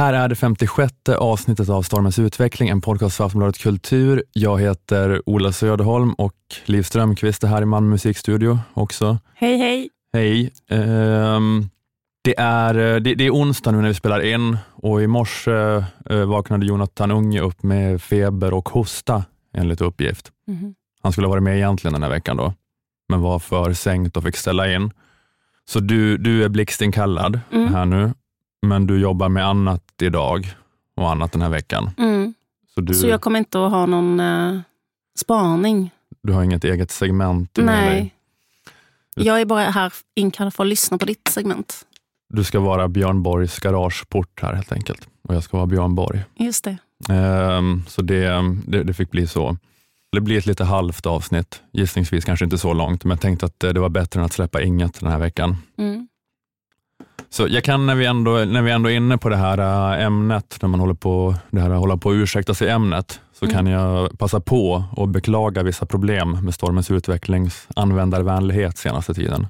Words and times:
Här 0.00 0.12
är 0.12 0.28
det 0.28 0.36
56 0.36 0.92
avsnittet 1.18 1.68
av 1.68 1.82
Stormens 1.82 2.18
utveckling, 2.18 2.68
en 2.68 2.80
podcast 2.80 3.16
för 3.16 3.24
Aftonbladet 3.24 3.58
Kultur. 3.58 4.22
Jag 4.32 4.60
heter 4.60 5.22
Ola 5.26 5.52
Söderholm 5.52 6.12
och 6.12 6.34
Liv 6.64 6.82
Strömqvist 6.82 7.44
är 7.44 7.48
här 7.48 7.62
i 7.62 7.64
Malmö 7.64 7.90
musikstudio 7.90 8.58
också. 8.74 9.18
Hej, 9.34 9.58
hej. 9.58 9.88
Hej. 10.12 10.52
Ehm, 10.70 11.68
det, 12.24 12.38
är, 12.38 12.74
det, 13.00 13.14
det 13.14 13.24
är 13.26 13.30
onsdag 13.30 13.70
nu 13.70 13.80
när 13.80 13.88
vi 13.88 13.94
spelar 13.94 14.20
in 14.20 14.58
och 14.72 15.02
i 15.02 15.06
morse 15.06 15.84
eh, 16.10 16.24
vaknade 16.24 16.66
Jonathan 16.66 17.10
Unge 17.10 17.40
upp 17.40 17.62
med 17.62 18.02
feber 18.02 18.54
och 18.54 18.68
hosta 18.68 19.24
enligt 19.56 19.80
uppgift. 19.80 20.30
Mhm. 20.46 20.74
Han 21.02 21.12
skulle 21.12 21.26
ha 21.26 21.30
varit 21.30 21.42
med 21.42 21.56
egentligen 21.56 21.92
den 21.92 22.02
här 22.02 22.10
veckan 22.10 22.36
då, 22.36 22.54
men 23.08 23.20
var 23.20 23.38
för 23.38 23.72
sänkt 23.72 24.16
och 24.16 24.22
fick 24.22 24.36
ställa 24.36 24.72
in. 24.74 24.90
Så 25.68 25.80
du, 25.80 26.18
du 26.18 26.44
är 26.44 26.48
blixtinkallad 26.48 27.40
Mm. 27.52 27.74
här 27.74 27.84
nu, 27.84 28.12
men 28.66 28.86
du 28.86 29.00
jobbar 29.00 29.28
med 29.28 29.46
annat 29.46 29.82
idag 30.02 30.54
och 30.96 31.10
annat 31.10 31.32
den 31.32 31.42
här 31.42 31.48
veckan. 31.48 31.90
Mm. 31.98 32.34
Så 32.74 32.80
du, 32.80 32.94
Så 32.94 33.06
jag 33.06 33.20
kommer 33.20 33.38
inte 33.38 33.64
att 33.64 33.70
ha 33.70 33.86
någon 33.86 34.20
uh, 34.20 34.60
spaning. 35.18 35.90
du 36.22 36.32
har 36.32 36.42
inget 36.42 36.64
eget 36.64 36.90
segment 36.90 37.56
med 37.56 37.66
Nej. 37.66 37.90
dig. 37.90 38.14
Jag 39.26 39.40
är 39.40 39.44
bara 39.44 39.60
här 39.60 39.92
inkallad 40.14 40.54
för 40.54 40.64
att 40.64 40.68
lyssna 40.68 40.98
på 40.98 41.04
ditt 41.04 41.28
segment. 41.28 41.86
Du 42.28 42.44
ska 42.44 42.60
vara 42.60 42.88
Björn 42.88 43.22
Borgs 43.22 43.58
garageport 43.58 44.42
här 44.42 44.54
helt 44.54 44.72
enkelt 44.72 45.08
och 45.28 45.34
jag 45.34 45.42
ska 45.42 45.56
vara 45.56 45.66
Björn 45.66 45.94
Borg. 45.94 46.24
Just 46.36 46.64
det. 46.64 46.76
Ehm, 47.08 47.84
så 47.88 48.02
det, 48.02 48.42
det, 48.66 48.82
det 48.82 48.94
fick 48.94 49.10
bli 49.10 49.26
så. 49.26 49.56
Det 50.12 50.20
blir 50.20 50.38
ett 50.38 50.46
lite 50.46 50.64
halvt 50.64 51.06
avsnitt, 51.06 51.62
gissningsvis 51.72 52.24
kanske 52.24 52.44
inte 52.44 52.58
så 52.58 52.72
långt, 52.72 53.04
men 53.04 53.10
jag 53.10 53.20
tänkte 53.20 53.46
att 53.46 53.64
eh, 53.64 53.70
det 53.70 53.80
var 53.80 53.88
bättre 53.88 54.20
än 54.20 54.26
att 54.26 54.32
släppa 54.32 54.62
inget 54.62 55.00
den 55.00 55.10
här 55.10 55.18
veckan. 55.18 55.56
Mm. 55.78 56.08
Så 57.32 57.46
jag 57.48 57.64
kan 57.64 57.86
när 57.86 57.94
vi 57.94 58.06
ändå, 58.06 58.30
när 58.30 58.62
vi 58.62 58.70
ändå 58.70 58.90
är 58.90 58.94
inne 58.94 59.18
på 59.18 59.28
det 59.28 59.36
här 59.36 59.58
äh, 59.98 60.06
ämnet, 60.06 60.58
när 60.62 60.68
man 60.68 60.80
håller 60.80 60.94
på, 60.94 61.34
det 61.50 61.60
här 61.60 61.70
att 61.70 61.78
hålla 61.78 61.96
på 61.96 62.10
att 62.10 62.14
ursäkta 62.14 62.54
sig 62.54 62.68
ämnet, 62.68 63.20
så 63.32 63.44
Mm. 63.44 63.56
kan 63.56 63.66
jag 63.66 64.18
passa 64.18 64.40
på 64.40 64.84
och 64.92 65.08
beklaga 65.08 65.62
vissa 65.62 65.86
problem 65.86 66.30
med 66.44 66.54
Stormens 66.54 66.90
utvecklings 66.90 67.68
användarvänlighet 67.76 68.78
senaste 68.78 69.14
tiden. 69.14 69.46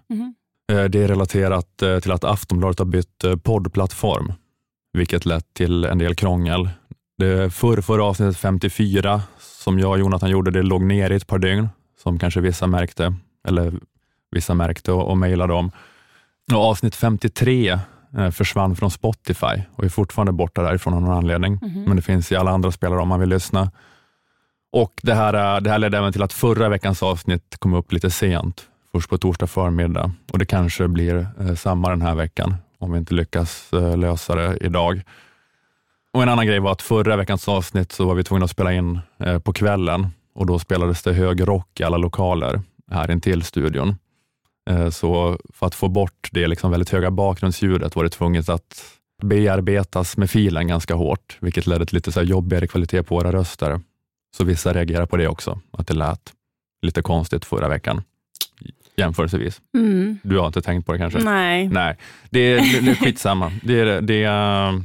Eh, 0.73 0.85
Det 0.85 1.03
är 1.05 1.09
relaterat 1.09 1.83
eh, 1.83 1.99
till 1.99 2.13
att 2.13 2.25
Aftonbladet 2.25 2.79
har 2.79 2.87
bytt 2.87 3.25
poddplattform, 3.43 4.33
vilket 4.93 5.27
lett 5.27 5.55
till 5.55 5.85
en 5.85 5.99
del 5.99 6.15
krångel. 6.15 6.69
Det 7.19 7.55
förr, 7.55 7.81
förra 7.81 8.05
avsnittet 8.05 8.37
54, 8.37 9.23
som 9.39 9.79
jag 9.79 9.91
och 9.91 9.99
Jonathan 9.99 10.31
gjorde, 10.31 10.51
det 10.51 10.63
låg 10.63 10.83
ner 10.85 11.11
i 11.11 11.15
ett 11.17 11.27
par 11.27 11.39
dygn, 11.39 11.69
som 12.03 12.19
kanske 12.19 12.41
vissa 12.41 12.67
märkte, 12.67 13.15
eller 13.49 13.73
vissa 14.31 14.55
märkte 14.55 14.93
och, 14.93 15.09
och 15.11 15.19
mejlade 15.19 15.53
om. 15.53 15.71
Och 16.53 16.65
avsnitt 16.65 16.97
53 16.97 17.79
eh, 18.19 18.31
försvann 18.31 18.77
från 18.77 18.91
Spotify 18.91 19.63
och 19.77 19.85
är 19.85 19.89
fortfarande 19.89 20.33
borta 20.33 20.63
därifrån 20.63 20.95
av 20.95 21.03
någon 21.03 21.17
anledning. 21.17 21.59
Mhm. 21.63 21.85
Men 21.85 21.97
det 21.97 22.03
finns 22.03 22.33
i 22.33 22.37
alla 22.37 22.51
andra 22.51 22.73
spelare 22.73 23.01
om 23.01 23.09
man 23.09 23.21
vill 23.21 23.29
lyssna. 23.29 23.71
Och 24.73 24.93
det 25.03 25.15
här, 25.15 25.57
eh, 25.57 25.61
det 25.61 25.71
här 25.71 25.79
ledde 25.79 25.99
även 25.99 26.13
till 26.13 26.23
att 26.23 26.33
förra 26.33 26.69
veckans 26.69 27.03
avsnitt 27.03 27.57
kom 27.59 27.75
upp 27.75 27.93
lite 27.93 28.11
sent, 28.11 28.63
först 28.93 29.11
på 29.11 29.19
torsdag 29.19 29.47
förmiddag. 29.47 30.13
Och 30.33 30.39
det 30.39 30.47
kanske 30.47 30.89
blir 30.89 31.27
eh, 31.41 31.55
samma 31.55 31.91
den 31.91 32.03
här 32.03 32.15
veckan, 32.15 32.55
om 32.79 32.93
vi 32.93 32.99
inte 32.99 33.15
lyckas 33.15 33.69
lösa 33.97 34.35
det 34.35 34.59
idag. 34.61 35.03
Och 36.13 36.23
En 36.23 36.29
annan 36.29 36.47
grej 36.47 36.59
var 36.59 36.73
att 36.73 36.83
förra 36.83 37.17
veckans 37.17 37.49
avsnitt 37.49 37.93
så 37.93 38.07
var 38.07 38.15
vi 38.15 38.25
tvungna 38.25 38.45
att 38.45 38.51
spela 38.51 38.73
in 38.73 39.01
på 39.45 39.53
kvällen 39.53 40.09
och 40.35 40.47
då 40.47 40.59
spelades 40.59 41.03
det 41.03 41.13
hög 41.13 41.49
rock 41.49 41.81
i 41.81 41.85
alla 41.85 41.97
lokaler 41.97 42.61
här 42.91 43.11
intill 43.11 43.43
studion. 43.43 43.97
Eh, 44.71 44.91
Så 44.91 45.39
för 45.55 45.67
att 45.67 45.75
få 45.75 45.89
bort 45.89 46.29
det 46.33 46.47
liksom 46.47 46.71
väldigt 46.71 46.91
höga 46.91 47.11
bakgrundsljudet 47.11 47.97
var 47.97 48.05
det 48.05 48.11
tvunget 48.11 48.49
att 48.49 48.85
bearbetas 49.23 50.17
med 50.17 50.31
filen 50.31 50.69
ganska 50.69 50.95
hårt, 50.95 51.39
vilket 51.41 51.67
ledde 51.67 51.87
till 51.87 51.95
lite 51.95 52.13
så 52.13 52.23
jobbigare 52.23 52.67
kvalitet 52.67 53.03
på 53.03 53.15
våra 53.15 53.33
röster. 53.33 53.81
Så 54.37 54.45
vissa 54.45 54.73
reagerar 54.73 55.07
på 55.07 55.17
det 55.17 55.29
också, 55.29 55.61
att 55.71 55.87
det 55.87 55.95
lät 55.95 56.33
lite 56.83 57.03
konstigt 57.03 57.45
förra 57.45 57.69
veckan 57.69 58.03
jämförelsevis. 58.97 59.61
Mm. 59.75 60.19
Du 60.23 60.39
har 60.39 60.47
inte 60.47 60.63
tänkt 60.63 60.87
på 60.87 60.93
det 60.93 60.99
kanske? 60.99 61.19
Nej. 61.19 61.69
Nej, 61.69 61.97
det 62.31 62.41
är, 62.41 62.83
det, 62.83 62.91
är 62.91 62.95
skitsamma. 62.95 63.53
Det 63.63 63.81
är, 63.81 64.01
det 64.01 64.25
är, 64.25 64.83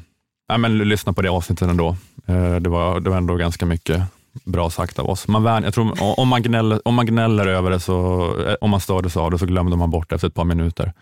ja, 0.47 0.57
men 0.57 0.77
lyssna 0.77 1.13
på 1.13 1.21
det 1.21 1.29
avsnittet 1.29 1.69
ändå. 1.69 1.97
Eh, 2.25 2.55
Det 2.55 2.69
var, 2.69 2.99
det 2.99 3.09
var 3.09 3.17
ändå 3.17 3.35
ganska 3.35 3.65
mycket 3.65 4.01
bra 4.43 4.69
sagt 4.69 4.99
av 4.99 5.09
oss. 5.09 5.27
Man 5.27 5.43
vän, 5.43 5.63
jag 5.63 5.73
tror, 5.73 6.19
om, 6.19 6.27
man 6.27 6.41
gnäller, 6.43 6.87
om 6.87 6.93
man 6.95 7.05
gnäller 7.05 7.47
över 7.47 7.71
det, 7.71 7.79
så, 7.79 8.25
eh, 8.47 8.55
om 8.61 8.69
man 8.69 8.79
stördes 8.79 9.17
av 9.17 9.31
det, 9.31 9.37
så 9.37 9.45
glömde 9.45 9.77
man 9.77 9.89
bort 9.91 10.09
det 10.09 10.15
efter 10.15 10.27
ett 10.27 10.33
par 10.33 10.43
minuter. 10.45 10.93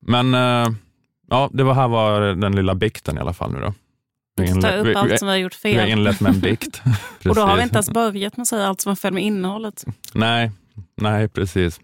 Men 0.00 0.34
eh, 0.34 0.68
ja, 1.30 1.50
det 1.52 1.62
var 1.62 1.74
här 1.74 1.88
var 1.88 2.20
den 2.20 2.56
lilla 2.56 2.74
bikten 2.74 3.16
i 3.16 3.20
alla 3.20 3.32
fall 3.32 3.52
nu 3.52 3.60
då. 3.60 3.74
Vi 4.36 4.60
Ta 4.62 4.70
upp 4.70 4.86
vi- 4.86 4.94
allt 4.94 5.18
som 5.18 5.26
vi 5.28 5.32
har 5.32 5.38
gjort 5.38 5.58
vi 5.64 5.74
har 5.74 5.80
fel. 5.82 5.90
inlett 5.90 6.20
med 6.20 6.34
en 6.34 6.40
bikt. 6.40 6.82
Och 7.28 7.34
då 7.34 7.40
har 7.40 7.56
vi 7.56 7.62
inte 7.62 7.74
ens 7.74 7.90
börjat 7.90 8.36
med 8.36 8.42
att 8.42 8.48
säga 8.48 8.66
allt 8.68 8.80
som 8.80 8.92
är 8.92 8.96
fel 8.96 9.12
med 9.14 9.22
innehållet. 9.24 9.84
Nej, 10.14 10.50
nej 10.96 11.28
precis. 11.28 11.80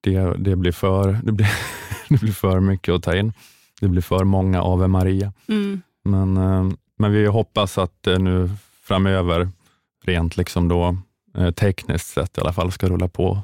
Det, 0.00 0.34
det, 0.38 0.56
blir 0.56 0.72
för, 0.72 1.18
det, 1.22 1.32
blir, 1.32 1.48
det 2.08 2.20
blir 2.20 2.32
för 2.32 2.60
mycket 2.60 2.94
att 2.94 3.02
ta 3.02 3.16
in. 3.16 3.32
Det 3.80 3.88
blir 3.88 4.02
för 4.02 4.24
många 4.24 4.62
Ave 4.62 4.88
Maria. 4.88 5.32
Mm. 5.48 5.82
Men, 6.04 6.36
eh, 6.36 6.70
men 6.98 7.12
vi 7.12 7.26
hoppas 7.26 7.78
att 7.78 8.06
nu 8.18 8.50
framöver, 8.84 9.48
rent 10.08 10.36
liksom 10.36 10.68
då, 10.68 10.96
eh, 11.38 11.50
tekniskt 11.50 12.06
sett 12.08 12.38
i 12.38 12.40
alla 12.40 12.52
fall, 12.52 12.72
ska 12.72 12.88
rulla 12.88 13.08
på 13.08 13.40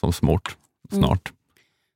som 0.00 0.12
smort 0.12 0.56
Mm. 0.92 1.04
snart. 1.04 1.32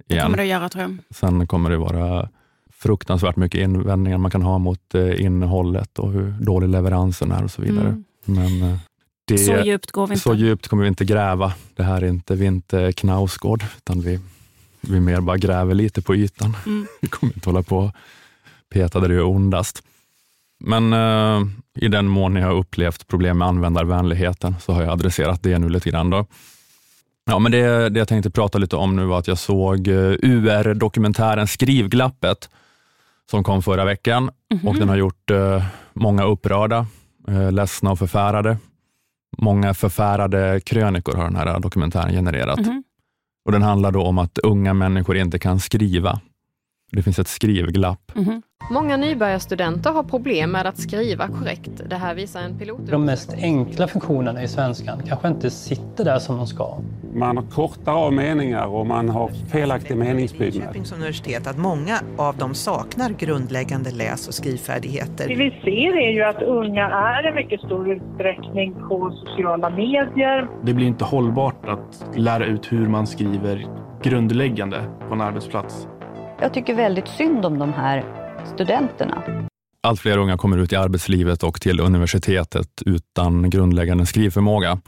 Det 0.09 0.15
Igen. 0.15 0.25
kommer 0.25 0.37
det 0.37 0.45
göra 0.47 0.69
tror 0.69 0.83
jag. 0.83 0.97
Sen 1.11 1.47
kommer 1.47 1.71
det 1.71 1.77
vara 1.77 2.29
fruktansvärt 2.73 3.37
mycket 3.37 3.61
invändningar 3.61 4.19
man 4.19 4.31
kan 4.31 4.43
ha 4.43 4.59
mot 4.59 4.95
eh, 4.95 5.21
innehållet 5.25 5.99
och 5.99 6.13
hur 6.13 6.31
dålig 6.41 6.69
leveransen 6.69 7.33
är 7.33 7.45
och 7.45 7.51
så 7.51 7.63
vidare. 7.63 7.89
Mm. 7.89 8.05
Men 8.25 8.63
eh, 8.73 8.79
det, 9.25 9.39
Så 9.39 9.53
djupt 9.65 9.91
går 9.93 10.07
vi 10.07 10.13
inte. 10.15 10.23
så 10.23 10.35
djupt 10.35 10.69
kommer 10.69 10.83
vi 10.83 10.89
inte 10.89 11.05
gräva. 11.05 11.53
Det 11.75 11.83
här 11.83 12.03
är 12.03 12.07
inte, 12.09 12.35
vi 12.35 12.45
är 12.45 12.49
inte 12.49 12.93
Knausgård, 12.93 13.65
utan 13.77 14.01
vi, 14.01 14.21
vi 14.81 15.01
mer 15.01 15.21
bara 15.21 15.37
gräver 15.37 15.75
lite 15.75 16.03
på 16.03 16.15
ytan. 16.17 16.57
Mm. 16.67 16.87
Vi 17.01 17.09
kommer 17.09 17.35
inte 17.35 17.49
hålla 17.49 17.63
på 17.63 17.79
och 17.79 17.91
peta 18.71 19.01
där 19.01 19.09
det 19.09 19.15
gör 19.15 19.25
ondast. 19.27 19.83
Men 20.61 20.93
eh, 20.93 21.47
i 21.75 21.89
den 21.89 22.07
mån 22.09 22.37
jag 22.37 22.47
har 22.47 22.55
upplevt 22.55 23.07
problem 23.07 23.39
med 23.39 23.49
användarvänligheten 23.49 24.55
så 24.61 24.73
har 24.73 24.83
jag 24.83 24.93
adresserat 24.93 25.43
det 25.43 25.59
nu 25.59 25.69
lite 25.69 25.91
grann. 25.91 26.11
Då. 26.11 26.27
Ja, 27.25 27.39
men 27.39 27.53
det, 27.53 27.89
det 27.89 27.99
jag 27.99 28.09
tänkte 28.09 28.31
prata 28.31 28.59
lite 28.59 28.77
om 28.77 28.97
nu 28.97 29.05
var 29.05 29.19
att 29.19 29.29
jag 29.29 29.39
såg 29.39 29.89
eh, 29.89 29.95
UR-dokumentären 30.23 31.47
Skrivglappet 31.47 32.51
som 33.31 33.45
kom 33.45 33.63
förra 33.63 33.85
veckan 33.85 34.31
Mhm. 34.55 34.69
och 34.69 34.75
den 34.77 34.89
har 34.89 34.97
gjort 34.97 35.31
eh, 35.31 35.65
många 35.95 36.25
upprörda, 36.25 36.87
eh, 37.29 37.53
ledsna 37.53 37.91
och 37.91 37.99
förfärade. 37.99 38.59
Många 39.39 39.75
förfärade 39.75 40.61
krönikor 40.65 41.15
har 41.17 41.25
den 41.25 41.37
här 41.37 41.61
dokumentären 41.61 42.13
genererat. 42.13 42.59
Mhm. 42.61 42.83
Och 43.45 43.53
Den 43.53 43.63
handlar 43.63 43.91
då 43.93 44.03
om 44.03 44.19
att 44.19 44.39
unga 44.39 44.75
människor 44.75 45.17
inte 45.17 45.39
kan 45.39 45.61
skriva. 45.61 46.21
Det 46.93 47.03
finns 47.03 47.19
ett 47.19 47.29
skrivglapp. 47.29 48.13
Mhm. 48.15 48.43
Många 48.71 48.97
nybörjarstudenter 48.97 49.91
har 49.93 50.03
problem 50.03 50.51
med 50.51 50.67
att 50.67 50.79
skriva 50.79 51.29
korrekt. 51.29 51.71
Det 51.91 51.97
här 51.97 52.15
visar 52.15 52.41
en 52.41 52.59
pilot. 52.59 52.81
De 52.91 53.05
mest 53.05 53.33
enkla 53.33 53.89
funktionerna 53.89 54.43
i 54.43 54.49
svenskan 54.49 55.03
kanske 55.07 55.29
inte 55.29 55.51
sitter 55.51 56.05
där 56.05 56.19
som 56.19 56.37
de 56.37 56.47
ska. 56.47 56.79
Man 57.15 57.37
har 57.37 57.45
kortar 57.45 57.93
av 57.93 58.13
meningar 58.13 58.67
och 58.67 58.87
man 58.87 59.09
har 59.09 59.29
felaktig 59.53 59.97
meningsbyggnad. 59.97 60.55
Linköpings 60.55 60.93
universitet 60.93 61.47
att 61.47 61.59
många 61.59 61.99
av 62.17 62.37
dem 62.37 62.55
saknar 62.55 63.11
grundläggande 63.11 63.91
läs 63.91 64.21
och 64.21 64.27
Det 64.27 64.33
skrivfärdigheter. 64.33 65.29
vi 65.29 65.51
ser 65.65 65.97
är 65.97 66.11
ju 66.13 66.23
att 66.23 66.43
unga 66.43 66.85
är 66.87 67.29
i 67.29 67.35
mycket 67.35 67.61
stor 67.61 67.93
utsträckning 67.93 68.75
på 68.89 69.11
sociala 69.27 69.71
medier. 69.71 70.49
Det 70.65 70.75
blir 70.75 70.87
inte 70.87 71.05
hållbart 71.05 71.69
att 71.69 72.07
lära 72.19 72.45
ut 72.47 72.73
hur 72.73 72.89
man 72.89 73.07
skriver 73.07 73.67
grundläggande 74.03 74.81
på 75.09 75.15
en 75.15 75.21
arbetsplats. 75.21 75.89
Jag 76.41 76.55
tycker 76.55 76.75
väldigt 76.75 77.09
synd 77.09 77.45
om 77.47 77.59
de 77.59 77.73
här 77.73 78.05
studenterna. 78.55 79.23
Allt 79.83 80.01
fler 80.01 80.19
unga 80.19 80.37
kommer 80.37 80.59
ut 80.59 80.73
i 80.73 80.77
arbetslivet 80.77 81.43
och 81.43 81.61
till 81.61 81.81
universitetet 81.81 82.69
utan 82.87 83.51
grundläggande 83.51 84.07
skrivförmåga. 84.07 84.79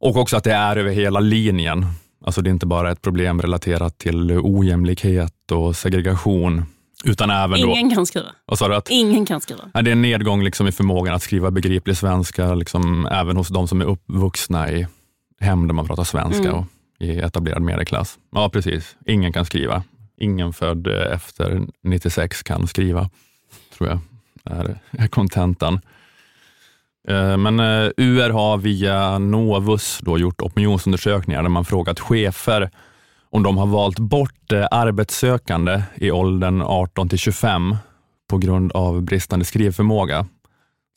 Och 0.00 0.16
också 0.16 0.36
att 0.36 0.44
det 0.44 0.52
är 0.52 0.76
över 0.76 0.90
hela 0.90 1.20
linjen. 1.20 1.86
Alltså 2.24 2.42
det 2.42 2.50
är 2.50 2.52
inte 2.52 2.66
bara 2.66 2.90
ett 2.92 3.02
problem 3.02 3.42
relaterat 3.42 3.98
till 3.98 4.32
ojämlikhet 4.42 5.50
och 5.52 5.76
segregation, 5.76 6.64
utan 7.04 7.30
även 7.30 7.60
då... 7.60 7.68
Ingen 7.68 7.94
kan 7.94 8.06
skriva. 8.06 8.26
Vad 8.46 8.58
sa 8.58 8.68
du? 8.68 8.74
Att, 8.74 8.90
Ingen 8.90 9.26
kan 9.26 9.40
skriva. 9.40 9.62
Det 9.72 9.78
är 9.90 9.92
en 9.92 10.02
nedgång 10.02 10.42
liksom 10.44 10.68
i 10.68 10.72
förmågan 10.72 11.14
att 11.14 11.22
skriva 11.22 11.50
begriplig 11.50 11.96
svenska, 11.96 12.54
liksom, 12.54 13.06
även 13.06 13.36
hos 13.36 13.48
de 13.48 13.68
som 13.68 13.80
är 13.80 13.84
uppvuxna 13.84 14.70
i 14.70 14.86
hem 15.40 15.66
där 15.68 15.74
man 15.74 15.86
pratar 15.86 16.04
svenska 16.04 16.44
Mm. 16.48 16.54
och 16.54 16.64
i 16.98 17.18
etablerad 17.18 17.62
medelklass. 17.62 18.18
Ja, 18.30 18.48
precis. 18.48 18.96
Ingen 19.06 19.32
kan 19.32 19.44
skriva. 19.44 19.82
Ingen 20.16 20.52
född 20.52 20.86
eh, 20.86 21.14
efter 21.14 21.62
96 21.82 22.42
kan 22.42 22.66
skriva, 22.66 23.10
tror 23.76 23.88
jag 23.88 23.98
är, 24.44 25.08
kontentan. 25.08 25.80
Eh, 27.08 27.36
Men 27.36 27.60
eh, 27.60 27.90
UR 27.96 28.30
har 28.30 28.58
via 28.58 29.18
Novus 29.18 29.98
då 30.02 30.18
gjort 30.18 30.42
opinionsundersökningar 30.42 31.42
där 31.42 31.48
man 31.48 31.64
frågat 31.64 32.00
chefer 32.00 32.70
om 33.30 33.42
de 33.42 33.58
har 33.58 33.66
valt 33.66 33.98
bort 33.98 34.52
arbetssökande 34.70 35.82
i 35.94 36.10
åldern 36.10 36.62
18 36.62 37.08
till 37.08 37.18
25 37.18 37.76
på 38.28 38.38
grund 38.38 38.72
av 38.72 39.02
bristande 39.02 39.44
skrivförmåga, 39.44 40.26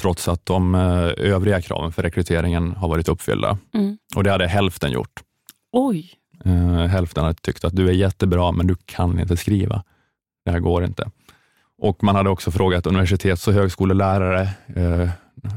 trots 0.02 0.28
att 0.28 0.46
de 0.46 0.76
övriga 1.18 1.62
kraven 1.62 1.92
för 1.92 2.04
rekryteringen 2.04 2.72
har 2.72 2.88
varit 2.88 3.10
uppfyllda. 3.10 3.58
Mm. 3.74 3.98
Och 4.16 4.24
det 4.24 4.32
hade 4.32 4.48
hälften 4.48 4.92
gjort. 4.92 5.22
Oj. 5.72 6.14
Eh, 6.46 6.88
hälften 6.88 7.24
hade 7.24 7.36
tyckt 7.36 7.64
att 7.64 7.76
du 7.76 7.90
är 7.90 7.94
jättebra, 7.94 8.52
men 8.52 8.68
du 8.68 8.76
kan 8.86 9.20
inte 9.20 9.38
skriva. 9.38 9.84
Det 10.46 10.52
här 10.52 10.60
går 10.60 10.84
inte. 10.84 11.10
Och 11.78 12.04
Man 12.04 12.16
hade 12.16 12.30
också 12.30 12.52
frågat 12.52 12.88
universitets 12.88 13.48
och 13.48 13.54
högskolelärare, 13.54 14.50
eh, 14.76 15.10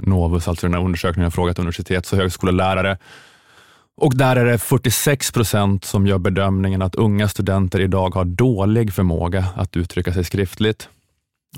Novus, 0.03 0.49
alltså 0.49 0.67
den 0.67 0.75
här 0.75 0.85
undersökningen, 0.85 1.25
har 1.25 1.31
frågat 1.31 1.59
universitets 1.59 2.13
och 2.13 2.19
högskolelärare. 2.19 2.99
Och 3.97 4.17
där 4.17 4.37
är 4.37 4.45
det 4.45 4.59
46 4.59 5.33
procent 5.33 5.85
som 5.85 6.07
gör 6.07 6.19
bedömningen 6.19 6.83
att 6.83 6.95
unga 6.95 7.29
studenter 7.29 7.81
idag 7.81 8.15
har 8.15 8.25
dålig 8.25 8.93
förmåga 8.93 9.45
att 9.57 9.77
uttrycka 9.77 10.13
sig 10.13 10.25
skriftligt. 10.25 10.89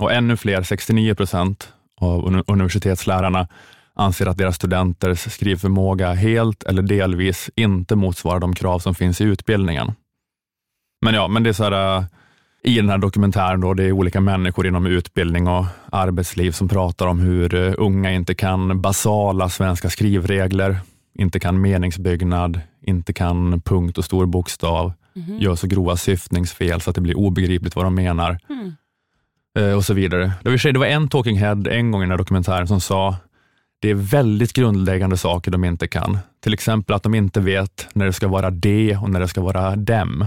Och 0.01 0.13
ännu 0.13 0.37
fler, 0.37 0.63
69 0.63 1.15
procent 1.15 1.73
av 1.97 2.45
universitetslärarna, 2.47 3.49
anser 3.95 4.27
att 4.27 4.39
deras 4.39 4.57
studenters 4.57 5.33
skrivförmåga 5.33 6.13
helt 6.13 6.63
eller 6.63 6.83
delvis 6.83 7.51
inte 7.57 7.97
motsvarar 7.97 8.41
de 8.41 8.55
krav 8.55 8.79
som 8.79 8.95
finns 8.95 9.21
i 9.21 9.25
utbildningen. 9.25 9.93
Men 11.05 11.15
ja, 11.15 11.29
men 11.29 11.43
det 11.43 11.49
är 11.49 11.53
så 11.55 11.65
här, 11.65 11.97
äh, 11.99 12.05
i 12.63 12.77
den 12.77 12.89
här 12.89 12.99
dokumentären, 12.99 13.61
då, 13.61 13.75
det 13.75 13.85
är 13.85 13.93
olika 13.93 14.21
människor 14.21 14.67
inom 14.67 14.87
utbildning 14.87 15.49
och 15.49 15.65
arbetsliv 15.93 16.51
som 16.53 16.69
pratar 16.69 17.07
om 17.07 17.21
hur 17.21 17.55
äh, 17.55 17.75
unga 17.79 18.13
inte 18.13 18.35
kan 18.35 18.81
basala 18.81 19.49
svenska 19.49 19.91
skrivregler, 19.91 20.81
inte 21.15 21.41
kan 21.41 21.61
meningsbyggnad, 21.61 22.61
inte 22.83 23.13
kan 23.13 23.61
punkt 23.61 23.99
och 23.99 24.05
stor 24.05 24.27
bokstav, 24.27 24.93
Mhm. 25.15 25.39
gör 25.39 25.55
så 25.55 25.67
grova 25.67 25.97
syftningsfel 25.97 26.81
så 26.81 26.91
att 26.91 26.95
det 26.97 27.03
blir 27.03 27.19
obegripligt 27.19 27.77
vad 27.77 27.85
de 27.85 27.95
menar 27.95 28.39
Mm. 28.49 28.73
eh, 29.59 29.77
och 29.77 29.85
så 29.85 29.95
vidare. 29.95 30.33
Det 30.43 30.51
var, 30.51 30.73
det 30.73 30.79
var 30.79 30.87
en 30.87 31.09
talking 31.09 31.39
head 31.39 31.63
en 31.71 31.91
gång 31.91 32.01
i 32.03 32.05
den 32.05 32.11
här 32.11 32.19
dokumentären 32.19 32.69
som 32.69 32.81
sa 32.81 33.17
det 33.81 33.91
är 33.91 33.95
väldigt 33.95 34.53
grundläggande 34.53 35.17
saker 35.17 35.51
de 35.51 35.65
inte 35.65 35.89
kan. 35.89 36.19
Till 36.41 36.55
exempel 36.55 36.97
att 36.97 37.03
de 37.03 37.15
inte 37.15 37.41
vet 37.41 37.89
när 37.93 38.07
det 38.07 38.13
ska 38.13 38.29
vara 38.29 38.51
de 38.51 38.97
och 38.97 39.11
när 39.11 39.21
det 39.21 39.29
ska 39.29 39.41
vara 39.41 39.77
dem. 39.77 40.27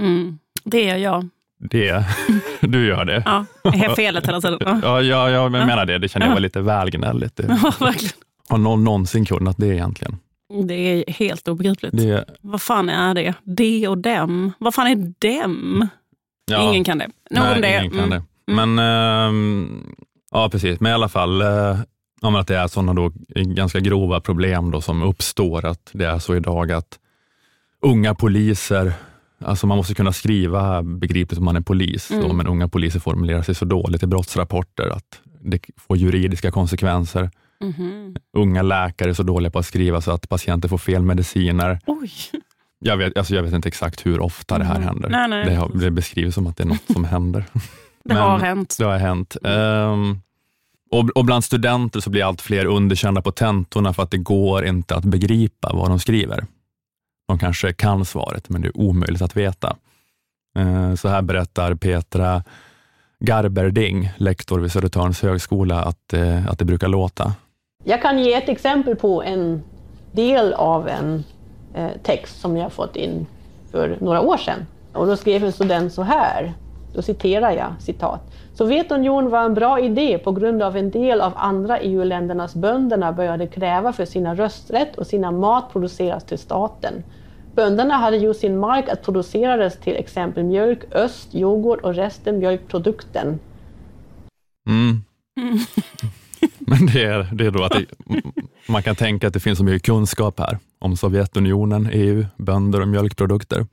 Mm. 0.00 0.38
Det 0.64 0.88
är 0.88 0.96
jag. 0.96 1.28
Det, 1.70 2.04
du 2.60 2.86
gör 2.86 3.04
det. 3.04 3.22
Ja, 3.26 3.44
jag 3.64 3.74
är 3.84 3.94
felet 3.94 4.26
hela 4.26 4.40
tiden. 4.40 4.58
Ja. 4.64 4.78
Ja, 4.82 5.02
ja, 5.02 5.30
jag 5.30 5.52
menar 5.52 5.86
det. 5.86 5.98
Det 5.98 6.08
känner 6.08 6.26
jag 6.26 6.32
var 6.34 6.40
lite 6.40 6.60
väl 6.60 6.90
gnälligt. 6.90 7.36
Det. 7.36 7.46
Ja, 7.62 7.72
verkligen. 7.80 8.12
Har 8.48 8.58
någon 8.58 8.84
någonsin 8.84 9.24
kunnat 9.24 9.56
det 9.58 9.66
egentligen? 9.66 10.16
Det 10.68 10.74
är 10.74 11.12
helt 11.12 11.48
obegripligt. 11.48 11.96
Det, 11.96 12.24
Vad 12.40 12.62
fan 12.62 12.88
är 12.88 13.14
det? 13.14 13.34
Det 13.44 13.88
och 13.88 13.98
dem. 13.98 14.52
Vad 14.58 14.74
fan 14.74 14.86
är 14.86 15.12
dem? 15.18 15.88
ja, 16.50 16.70
Ingen 16.70 16.84
kan 16.84 16.98
det. 16.98 17.06
Nog 17.30 17.44
nej, 17.44 17.54
om 17.54 17.60
det. 17.62 17.70
ingen 17.78 17.90
kan 17.90 18.00
Mm. 18.00 18.10
det. 18.10 18.22
Men, 18.52 18.78
ehm, 18.78 19.84
ja 20.30 20.48
precis. 20.50 20.80
Men 20.80 20.90
i 20.90 20.94
alla 20.94 21.08
fall, 21.08 21.42
eh, 21.42 21.78
ja, 22.20 22.30
men 22.30 22.40
att 22.40 22.46
det 22.46 22.56
är 22.56 22.66
sådana 22.66 22.94
då 22.94 23.12
ganska 23.34 23.80
grova 23.80 24.20
problem 24.20 24.70
då 24.70 24.80
som 24.80 25.02
uppstår, 25.02 25.64
att 25.66 25.90
det 25.92 26.04
är 26.06 26.18
så 26.18 26.36
idag 26.36 26.72
att 26.72 26.98
unga 27.82 28.14
poliser, 28.14 28.92
alltså 29.44 29.66
man 29.66 29.76
måste 29.76 29.94
kunna 29.94 30.12
skriva 30.12 30.82
begripligt 30.82 31.38
om 31.38 31.44
man 31.44 31.56
är 31.56 31.60
polis, 31.60 32.10
Mm. 32.10 32.28
då, 32.28 32.32
men 32.34 32.46
unga 32.46 32.68
poliser 32.68 33.00
formulerar 33.00 33.42
sig 33.42 33.54
så 33.54 33.64
dåligt 33.64 34.02
i 34.02 34.06
brottsrapporter 34.06 34.88
att 34.88 35.20
det 35.40 35.60
får 35.76 35.96
juridiska 35.96 36.50
konsekvenser. 36.50 37.30
Mhm. 37.60 38.16
Unga 38.32 38.62
läkare 38.62 39.10
är 39.10 39.14
så 39.14 39.22
dåliga 39.22 39.50
på 39.50 39.58
att 39.58 39.66
skriva 39.66 40.00
så 40.00 40.10
att 40.10 40.28
patienter 40.28 40.68
får 40.68 40.78
fel 40.78 41.02
mediciner. 41.02 41.78
Oj. 41.86 42.10
Jag 42.80 42.96
vet, 42.96 43.18
alltså 43.18 43.34
jag 43.34 43.42
vet 43.42 43.52
inte 43.52 43.68
exakt 43.68 44.06
hur 44.06 44.20
ofta 44.20 44.58
det 44.58 44.64
här 44.64 44.74
Mm. 44.76 44.88
händer. 44.88 45.08
Nej, 45.08 45.28
nej. 45.28 45.44
Det, 45.44 45.54
har, 45.54 45.70
det 45.74 45.90
beskrivs 45.90 46.34
som 46.34 46.46
att 46.46 46.56
det 46.56 46.62
är 46.62 46.68
något 46.68 46.92
som 46.92 47.04
händer. 47.04 47.44
Det 48.04 48.14
Men- 48.14 48.22
har 48.22 48.38
hänt. 48.38 48.76
Det 48.78 48.84
har 48.84 48.98
hänt. 48.98 49.36
Ehm, 49.44 50.20
och, 50.90 51.10
och 51.10 51.24
bland 51.24 51.44
studenter 51.44 52.00
så 52.00 52.10
blir 52.10 52.24
allt 52.24 52.40
fler 52.40 52.64
underkända 52.64 53.22
på 53.22 53.30
tentorna 53.30 53.92
för 53.92 54.02
att 54.02 54.10
det 54.10 54.18
går 54.18 54.64
inte 54.64 54.96
att 54.96 55.04
begripa 55.04 55.70
vad 55.74 55.90
de 55.90 55.98
skriver. 55.98 56.46
De 57.28 57.38
kanske 57.38 57.72
kan 57.72 58.04
svaret, 58.04 58.48
men 58.48 58.62
det 58.62 58.68
är 58.68 58.76
omöjligt 58.76 59.22
att 59.22 59.36
veta. 59.36 59.76
Eh, 60.58 60.94
så 60.94 61.08
här 61.08 61.22
berättar 61.22 61.74
Petra 61.74 62.42
Garberding, 63.20 64.10
lektor 64.16 64.60
vid 64.60 64.72
Södertörns 64.72 65.22
högskola, 65.22 65.82
att, 65.82 66.12
eh, 66.12 66.48
att 66.48 66.58
det 66.58 66.64
brukar 66.64 66.88
låta. 66.88 67.32
Jag 67.84 68.02
kan 68.02 68.18
ge 68.18 68.34
ett 68.34 68.48
exempel 68.48 68.96
på 68.96 69.22
en 69.22 69.62
del 70.12 70.52
av 70.52 70.88
en 70.88 71.24
eh, 71.74 71.90
text 72.02 72.40
som 72.40 72.56
jag 72.56 72.72
fått 72.72 72.96
in 72.96 73.26
för 73.70 73.98
några 74.00 74.20
år 74.20 74.36
sedan. 74.36 74.66
Och 74.92 75.06
då 75.06 75.16
skrev 75.16 75.44
en 75.44 75.52
student 75.52 75.92
så 75.92 76.02
här, 76.02 76.52
då 76.94 77.02
citerar 77.02 77.50
jag 77.50 77.72
citat. 77.80 78.27
Sovjetunionen 78.58 79.30
var 79.30 79.44
en 79.44 79.54
bra 79.54 79.80
idé 79.80 80.18
på 80.18 80.32
grund 80.32 80.62
av 80.62 80.76
en 80.76 80.90
del 80.90 81.20
av 81.20 81.32
andra 81.36 81.80
EU-ländernas 81.80 82.54
bönderna 82.54 83.12
började 83.12 83.46
kräva 83.46 83.92
för 83.92 84.04
sina 84.04 84.34
rösträtt 84.34 84.96
och 84.96 85.06
sina 85.06 85.30
mat 85.30 85.72
produceras 85.72 86.24
till 86.24 86.38
staten. 86.38 86.94
Bönderna 87.54 87.94
hade 87.94 88.16
ju 88.16 88.34
sin 88.34 88.58
mark 88.58 88.88
att 88.88 89.02
producerades 89.02 89.80
till 89.80 89.96
exempel 89.96 90.44
mjölk, 90.44 90.80
öst, 90.94 91.34
yoghurt 91.34 91.80
och 91.80 91.94
resten 91.94 92.38
mjölkprodukten. 92.38 93.38
Mm. 94.68 95.00
Men 96.58 96.86
det 96.86 97.04
är, 97.04 97.28
det 97.32 97.46
är 97.46 97.50
då 97.50 97.64
att 97.64 97.72
det, 97.72 97.86
man 98.68 98.82
kan 98.82 98.96
tänka 98.96 99.26
att 99.26 99.34
det 99.34 99.40
finns 99.40 99.58
så 99.58 99.64
mycket 99.64 99.82
kunskap 99.82 100.38
här 100.38 100.58
om 100.78 100.96
Sovjetunionen, 100.96 101.88
EU, 101.92 102.26
bönder 102.36 102.80
och 102.80 102.88
mjölkprodukter. 102.88 103.66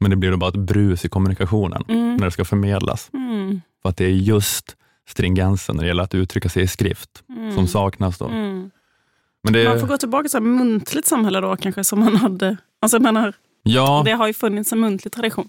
Men 0.00 0.10
det 0.10 0.16
blir 0.16 0.30
då 0.30 0.36
bara 0.36 0.48
ett 0.48 0.56
brus 0.56 1.04
i 1.04 1.08
kommunikationen 1.08 1.84
Mm. 1.88 2.16
när 2.16 2.24
det 2.24 2.30
ska 2.30 2.44
förmedlas. 2.44 3.10
Mm. 3.12 3.60
För 3.82 3.88
att 3.88 3.96
det 3.96 4.04
är 4.04 4.08
just 4.10 4.76
stringensen 5.08 5.76
när 5.76 5.82
det 5.82 5.88
gäller 5.88 6.02
att 6.02 6.14
uttrycka 6.14 6.48
sig 6.48 6.62
i 6.62 6.66
skrift 6.66 7.22
Mm. 7.28 7.54
som 7.54 7.66
saknas. 7.66 8.18
Då. 8.18 8.26
Mm. 8.28 8.70
Men 9.42 9.52
det, 9.52 9.68
Man 9.68 9.80
får 9.80 9.86
gå 9.86 9.96
tillbaka 9.96 10.28
till 10.28 10.36
ett 10.36 10.42
muntligt 10.42 11.06
samhälle 11.06 11.40
då 11.40 11.56
kanske 11.56 11.84
som 11.84 12.00
man 12.00 12.16
hade. 12.16 12.56
Alltså 12.80 12.94
jag 12.96 13.02
menar, 13.02 13.32
ja, 13.62 14.02
Det 14.04 14.12
har 14.12 14.26
ju 14.26 14.32
funnits 14.32 14.72
en 14.72 14.80
muntlig 14.80 15.12
tradition. 15.12 15.48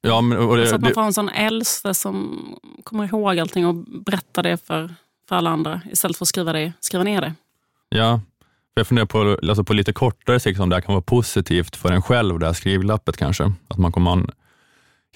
ja, 0.00 0.20
men, 0.20 0.38
och 0.38 0.56
det, 0.56 0.66
så 0.66 0.74
att 0.74 0.80
man 0.80 0.88
det, 0.88 0.94
får 0.94 1.00
ha 1.00 1.06
en 1.06 1.12
sån 1.12 1.28
äldste 1.28 1.94
som 1.94 2.40
kommer 2.84 3.04
ihåg 3.04 3.38
allting 3.38 3.66
och 3.66 3.74
berättar 3.74 4.42
det 4.42 4.66
för, 4.66 4.94
för 5.28 5.36
alla 5.36 5.50
andra 5.50 5.80
istället 5.92 6.16
för 6.16 6.24
att 6.24 6.28
skriva, 6.28 6.52
det, 6.52 6.72
skriva 6.80 7.04
ner 7.04 7.20
det. 7.20 7.34
ja, 7.88 8.20
jag 8.74 8.86
funderar 8.86 9.06
på, 9.06 9.38
alltså 9.48 9.64
på 9.64 9.72
lite 9.74 9.92
kortare 9.92 10.40
sikt 10.40 10.60
om 10.60 10.68
det 10.68 10.76
här 10.76 10.80
kan 10.80 10.94
vara 10.94 11.02
positivt 11.02 11.76
för 11.76 11.92
en 11.92 12.02
själv, 12.02 12.38
det 12.38 12.46
här 12.46 12.52
skrivlappet 12.52 13.16
kanske. 13.16 13.52
Att 13.68 13.78
man 13.78 13.92
kommer 13.92 14.10
ha 14.10 14.18
en 14.18 14.30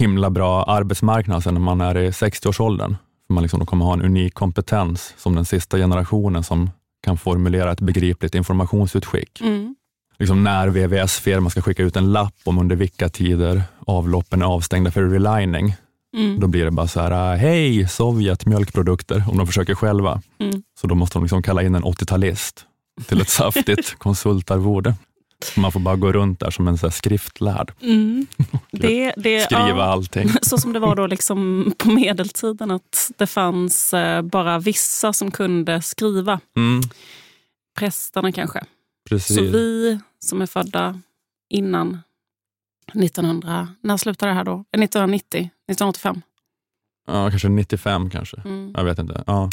himla 0.00 0.30
bra 0.30 0.62
arbetsmarknad 0.62 1.42
sen 1.42 1.54
när 1.54 1.61
man 1.61 1.80
är 1.80 1.97
i 1.97 2.11
60-årsåldern. 2.11 2.97
För 3.26 3.35
man 3.35 3.42
liksom 3.42 3.66
kommer 3.66 3.85
ha 3.85 3.92
en 3.92 4.02
unik 4.02 4.35
kompetens 4.35 5.14
som 5.16 5.35
den 5.35 5.45
sista 5.45 5.76
generationen 5.76 6.45
som 6.45 6.71
kan 7.02 7.19
formulera 7.19 7.73
ett 7.73 7.80
begripligt 7.80 8.35
informationsutskick. 8.35 9.40
Mm. 9.40 9.75
liksom 10.19 10.45
när 10.45 10.69
VVS-firman 10.69 11.50
ska 11.50 11.62
skicka 11.62 11.83
ut 11.83 11.97
en 11.97 12.12
lapp 12.12 12.35
om 12.45 12.59
under 12.59 12.76
vilka 12.76 13.09
tider 13.09 13.62
avloppen 13.87 14.42
är 14.42 14.47
avstängda 14.47 14.90
för 14.90 15.02
relining. 15.02 15.75
Mm. 16.16 16.40
Då 16.40 16.47
blir 16.47 16.64
det 16.64 16.71
bara 16.71 16.88
så 16.88 17.00
här, 17.00 17.37
hej 17.37 17.88
Sovjet 17.88 18.47
mjölkprodukter, 18.47 19.25
om 19.28 19.38
de 19.38 19.47
försöker 19.47 19.75
själva. 19.75 20.23
Mm. 20.38 20.62
Så 20.80 20.87
då 20.87 20.95
måste 20.95 21.19
de 21.19 21.25
liksom 21.25 21.42
kalla 21.42 21.62
in 21.62 21.75
en 21.75 21.85
80-talist 21.85 22.64
till 23.07 23.21
ett 23.21 23.28
saftigt 23.40 23.99
konsultarvode. 23.99 24.95
Man 25.57 25.73
får 25.73 25.81
bara 25.81 25.97
gå 25.97 26.13
runt 26.13 26.41
där 26.41 26.51
som 26.51 26.69
en 26.69 26.79
så 26.79 26.91
skriftlärd, 26.91 27.73
Mm. 27.83 28.27
Det, 28.71 29.13
det, 29.17 29.41
skriva 29.45 29.69
ja, 29.69 29.85
allting. 29.85 30.29
Så 30.43 30.59
som 30.59 30.73
det 30.73 30.79
var 30.79 30.97
då 30.97 31.07
liksom 31.07 31.73
på 31.79 31.91
medeltiden, 31.91 32.71
att 32.71 33.11
det 33.17 33.27
fanns 33.27 33.95
eh, 33.95 34.23
bara 34.23 34.59
vissa 34.59 35.13
som 35.13 35.31
kunde 35.31 35.83
skriva. 35.83 36.41
Mm, 36.57 36.81
Prästerna 37.79 38.33
kanske. 38.33 38.65
precis. 39.09 39.37
Så 39.37 39.43
vi 39.43 39.99
som 40.19 40.43
är 40.43 40.47
födda 40.47 41.01
innan 41.51 41.99
1900, 42.95 43.69
när 43.81 43.97
slutade 43.97 44.33
det 44.33 44.37
här 44.37 44.45
då? 44.45 44.53
Eh, 44.53 44.81
1990, 44.81 45.39
1985. 45.39 46.23
Ja, 47.07 47.31
kanske 47.31 47.49
95 47.49 48.11
kanske. 48.11 48.37
Mm. 48.45 48.75
Jag 48.77 48.85
vet 48.85 48.99
inte. 48.99 49.25
Ja. 49.27 49.51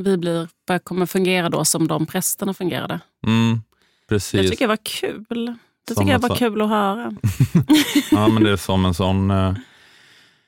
Vi 0.00 0.16
blir, 0.16 0.48
kommer 0.84 1.06
fungera 1.06 1.48
då 1.48 1.64
som 1.64 1.88
de 1.88 2.06
prästerna 2.06 2.54
fungerade. 2.54 3.00
Mm, 3.26 3.60
Det 4.08 4.14
precis. 4.14 4.50
tycker 4.50 4.64
jag 4.64 4.68
var 4.68 4.84
kul. 4.84 5.56
Det 5.88 5.94
tycker 5.94 6.12
jag 6.12 6.18
var 6.18 6.36
kul 6.36 6.62
att 6.62 6.68
höra. 6.68 7.12
Ja, 8.10 8.28
men 8.28 8.42
det 8.42 8.50
är 8.50 8.56
som 8.56 8.84
en 8.84 8.94
sån 8.94 9.30
eh, 9.30 9.54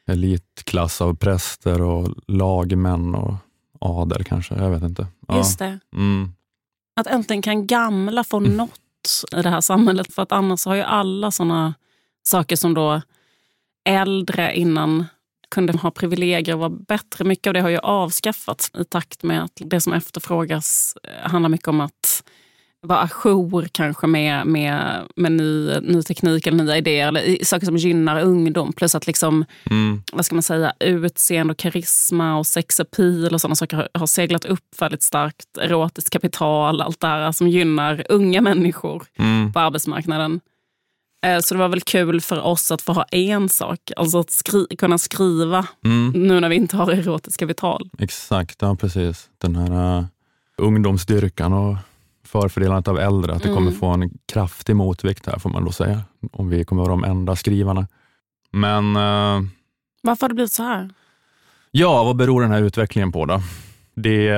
elitklass 0.07 1.01
av 1.01 1.17
präster 1.17 1.83
och 1.83 2.15
lagmän 2.27 3.15
och 3.15 3.35
adel 3.81 4.25
kanske. 4.25 4.55
Jag 4.55 4.71
vet 4.71 4.83
inte. 4.83 5.07
Ja. 5.29 5.37
Just 5.37 5.59
det. 5.59 5.79
Mm. 5.97 6.33
Att 6.97 7.07
äntligen 7.07 7.43
kan 7.43 7.67
gamla 7.67 8.25
få 8.25 8.41
något 8.41 9.25
i 9.37 9.43
det 9.43 9.51
här 9.51 9.61
samhället. 9.61 10.15
För 10.15 10.23
att 10.23 10.33
annars 10.33 10.67
har 10.67 10.75
ju 10.75 10.83
alla 10.83 11.31
såna 11.31 11.75
saker 12.23 12.57
som 12.57 12.75
då 12.75 13.03
äldre 13.85 14.57
innan 14.57 15.05
kunde 15.51 15.73
ha 15.79 15.91
privilegier 15.91 16.55
och 16.55 16.61
vara 16.61 16.71
bättre. 16.71 17.25
Mycket 17.25 17.47
av 17.47 17.55
det 17.55 17.61
har 17.61 17.69
ju 17.69 17.79
avskaffats 17.79 18.71
i 18.75 18.85
takt 18.85 19.23
med 19.23 19.45
att 19.45 19.53
det 19.55 19.81
som 19.81 19.93
efterfrågas 19.93 20.97
eh, 21.03 21.31
handlar 21.31 21.49
mycket 21.49 21.69
om 21.69 21.81
att 21.81 22.25
vara 22.85 22.99
ajour 23.25 23.69
kanske 23.73 24.07
med, 24.07 24.47
med, 24.47 25.03
med 25.17 25.33
ny, 25.33 25.81
ny 25.81 26.03
teknik 26.03 26.47
eller 26.47 26.65
nya 26.65 26.77
idéer. 26.77 27.09
Eller 27.09 27.45
saker 27.45 27.67
som 27.67 27.77
gynnar 27.77 28.21
ungdom. 28.23 28.73
Plus 28.73 28.95
att 28.95 29.07
liksom, 29.07 29.45
Mm. 29.71 30.03
vad 30.13 30.25
ska 30.27 30.35
man 30.35 30.43
säga, 30.43 30.73
utseende 30.81 31.51
och 31.53 31.59
karisma 31.59 32.39
och 32.39 32.47
sexapil 32.47 33.35
och 33.35 33.41
sådana 33.41 33.55
saker 33.57 33.77
har, 33.77 33.89
har 33.95 34.07
seglat 34.07 34.45
upp 34.45 34.81
väldigt 34.81 35.03
starkt. 35.03 35.59
Erotiskt 35.61 36.11
kapital, 36.11 36.81
allt 36.81 37.01
det 37.01 37.07
här 37.07 37.33
som 37.33 37.49
gynnar 37.49 38.07
unga 38.09 38.41
människor 38.41 39.03
Mm. 39.19 39.53
på 39.53 39.61
arbetsmarknaden. 39.61 40.41
Eh, 41.27 41.39
Så 41.41 41.55
det 41.55 41.61
var 41.61 41.69
väl 41.69 41.81
kul 41.81 42.21
för 42.21 42.41
oss 42.41 42.71
att 42.73 42.83
få 42.83 42.93
ha 42.93 43.03
en 43.05 43.49
sak, 43.49 43.79
alltså 43.97 44.19
att 44.19 44.31
skri 44.31 44.67
kunna 44.79 44.99
skriva 44.99 45.67
Mm. 45.85 46.13
nu 46.17 46.41
när 46.41 46.49
vi 46.49 46.57
inte 46.57 46.77
har 46.77 46.93
erotiskt 46.93 47.41
kapital. 47.41 47.91
Exakt, 47.99 48.63
ja 48.63 48.77
precis. 48.77 49.29
Den 49.39 49.57
här 49.57 49.99
uh, 49.99 50.05
ungdomsstyrkan 50.59 51.53
och 51.53 51.77
förfördelandet 52.41 52.89
av 52.89 52.99
äldre, 52.99 53.33
att 53.33 53.43
det 53.43 53.49
Mm. 53.49 53.57
kommer 53.57 53.71
få 53.79 53.87
en 53.87 54.11
kraftig 54.33 54.77
motvikt 54.77 55.27
här 55.27 55.39
får 55.39 55.51
man 55.51 55.65
då 55.65 55.73
säga, 55.73 56.01
om 56.33 56.49
vi 56.49 56.65
kommer 56.65 56.83
vara 56.83 56.91
de 56.93 57.05
enda 57.05 57.37
skrivarna. 57.37 57.87
Men 58.51 58.97
eh, 58.97 59.41
Varför 60.03 60.21
har 60.25 60.29
det 60.29 60.35
blivit 60.35 60.53
så 60.53 60.63
här? 60.63 60.91
ja, 61.71 62.05
vad 62.05 62.17
beror 62.17 62.43
den 62.43 62.51
här 62.51 62.63
utvecklingen 62.63 63.13
på 63.13 63.27
då? 63.27 63.41
Det, 63.95 64.29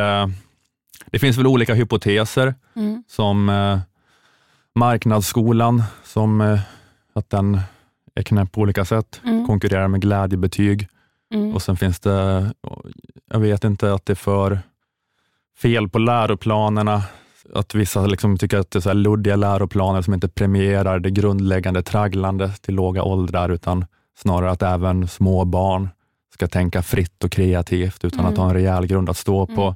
det 1.07 1.19
finns 1.19 1.37
väl 1.39 1.47
olika 1.47 1.75
hypoteser 1.75 2.55
Mm. 2.77 3.05
som 3.09 3.49
eh, 3.49 3.79
marknadsskolan, 4.75 5.83
som 6.05 6.41
eh, 6.41 6.61
att 7.13 7.31
den 7.31 7.61
är 8.15 8.23
knäpp 8.23 8.53
på 8.53 8.61
olika 8.61 8.85
sätt, 8.85 9.21
Mm. 9.25 9.47
konkurrerar 9.47 9.89
med 9.89 10.01
glädjebetyg. 10.01 10.89
Mm. 11.35 11.55
Och 11.55 11.63
sen 11.63 11.77
finns 11.77 12.01
det, 12.01 12.53
jag 13.31 13.39
vet 13.41 13.65
inte, 13.65 13.93
att 13.95 14.07
det 14.07 14.13
är 14.13 14.15
för 14.15 14.59
fel 15.59 15.89
på 15.89 15.99
läroplanerna. 15.99 17.03
Att 17.55 17.75
vissa 17.75 18.07
liksom 18.07 18.39
tycker 18.39 18.59
att 18.59 18.71
det 18.71 18.79
är 18.79 18.81
så 18.81 18.89
här 18.89 18.95
luddiga 18.95 19.37
läroplaner 19.37 20.03
som 20.03 20.15
inte 20.15 20.29
premierar 20.29 20.99
det 20.99 21.11
grundläggande 21.11 21.83
tragglandet 21.83 22.63
till 22.63 22.75
låga 22.75 23.03
åldrar, 23.03 23.49
utan 23.49 23.85
snarare 24.19 24.51
att 24.51 24.63
även 24.63 25.09
små 25.09 25.45
barn 25.45 25.89
ska 26.35 26.47
tänka 26.47 26.83
fritt 26.83 27.25
och 27.25 27.31
kreativt 27.33 28.05
utan 28.05 28.21
Mm. 28.21 28.33
att 28.33 28.39
ha 28.39 28.47
en 28.49 28.55
rejäl 28.55 28.87
grund 28.87 29.11
att 29.11 29.17
stå 29.17 29.47
på. 29.47 29.63
Mm. 29.63 29.75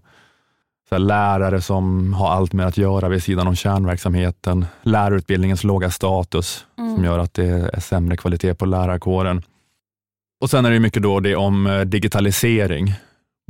Så 0.89 0.95
här, 0.95 0.99
lärare 0.99 1.61
som 1.61 2.13
har 2.13 2.29
allt 2.31 2.53
mer 2.53 2.65
att 2.65 2.77
göra 2.79 3.09
vid 3.09 3.23
sidan 3.23 3.47
om 3.49 3.55
kärnverksamheten. 3.57 4.67
Lärarutbildningens 4.83 5.65
låga 5.65 5.91
status 5.91 6.67
Mm. 6.79 6.95
som 6.95 7.05
gör 7.05 7.19
att 7.19 7.35
det 7.35 7.45
är 7.73 7.81
sämre 7.81 8.17
kvalitet 8.17 8.55
på 8.55 8.67
lärarkåren. 8.67 9.43
Och 10.41 10.51
Sen 10.51 10.67
är 10.67 10.71
det 10.71 10.81
mycket 10.81 11.03
då 11.03 11.21
det 11.21 11.37
om 11.37 11.67
eh, 11.67 11.81
digitalisering, 11.81 12.95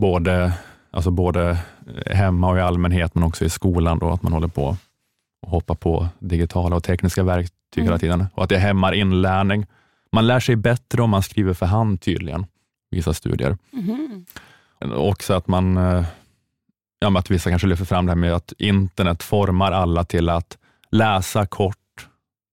både, 0.01 0.53
alltså 0.91 1.11
både 1.11 1.59
hemma 2.07 2.51
och 2.51 2.59
i 2.59 2.61
allmänhet, 2.61 3.15
men 3.15 3.25
också 3.25 3.45
i 3.45 3.51
skolan, 3.51 3.99
då, 3.99 4.11
att 4.11 4.23
man 4.23 4.33
håller 4.33 4.49
på 4.49 4.77
och 5.43 5.51
hoppar 5.51 5.75
på 5.75 6.09
digitala 6.19 6.77
och 6.77 6.85
tekniska 6.85 7.23
verktyg 7.23 7.55
Mm. 7.77 7.87
hela 7.87 7.99
tiden 7.99 8.27
och 8.35 8.43
att 8.43 8.49
det 8.49 8.59
hämmar 8.59 8.93
inlärning. 8.93 9.67
Man 10.13 10.27
lär 10.27 10.41
sig 10.41 10.57
bättre 10.57 11.03
om 11.03 11.11
man 11.11 11.23
skriver 11.23 11.55
för 11.55 11.67
hand 11.67 12.01
tydligen, 12.01 12.47
vissa 12.91 13.15
studier. 13.15 13.59
Mhm. 13.71 14.25
Också 14.95 15.35
att 15.35 15.49
man, 15.49 15.77
eh, 15.77 16.05
ja, 16.99 17.19
att 17.19 17.31
vissa 17.31 17.51
kanske 17.51 17.69
lyfter 17.69 17.85
fram 17.85 18.07
det 18.07 18.13
här 18.13 18.17
med 18.17 18.33
att 18.35 18.53
internet 18.59 19.23
formar 19.23 19.73
alla 19.73 20.05
till 20.05 20.29
att 20.29 20.59
läsa 20.91 21.47
kort 21.47 22.09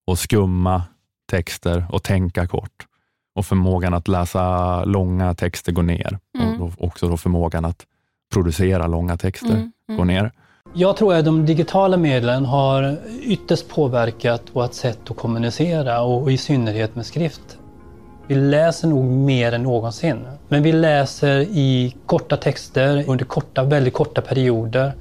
och 0.06 0.18
skumma 0.18 0.82
texter 1.30 1.86
och 1.90 2.02
tänka 2.02 2.46
kort. 2.46 2.86
Och 3.34 3.46
förmågan 3.46 3.94
att 3.94 4.08
läsa 4.08 4.84
långa 4.84 5.34
texter 5.34 5.72
går 5.72 5.82
ner. 5.82 6.18
Mm. 6.38 6.62
Och 6.62 6.72
också 6.78 7.08
då 7.08 7.16
förmågan 7.16 7.64
att 7.64 7.86
producera 8.32 8.86
långa 8.86 9.16
texter 9.16 9.48
Mm, 9.48 9.72
mm. 9.88 9.98
går 9.98 10.04
ner. 10.04 10.32
Jag 10.74 10.96
tror 10.96 11.14
att 11.14 11.24
de 11.24 11.46
digitala 11.46 11.96
medlen 11.96 12.44
har 12.44 12.96
ytterst 13.22 13.68
påverkat 13.68 14.42
vårt 14.52 14.72
sätt 14.72 14.98
att 15.10 15.16
kommunicera 15.16 16.00
och 16.00 16.32
i 16.32 16.36
synnerhet 16.36 16.96
med 16.96 17.06
skrift. 17.06 17.58
Vi 18.26 18.34
läser 18.34 18.88
nog 18.88 19.04
mer 19.04 19.52
än 19.52 19.62
någonsin. 19.62 20.26
Men 20.48 20.62
vi 20.62 20.72
läser 20.72 21.40
i 21.40 21.96
korta 22.06 22.36
texter 22.36 23.04
under 23.08 23.24
korta, 23.24 23.62
väldigt 23.62 23.94
korta 23.94 24.20
perioder. 24.20 24.92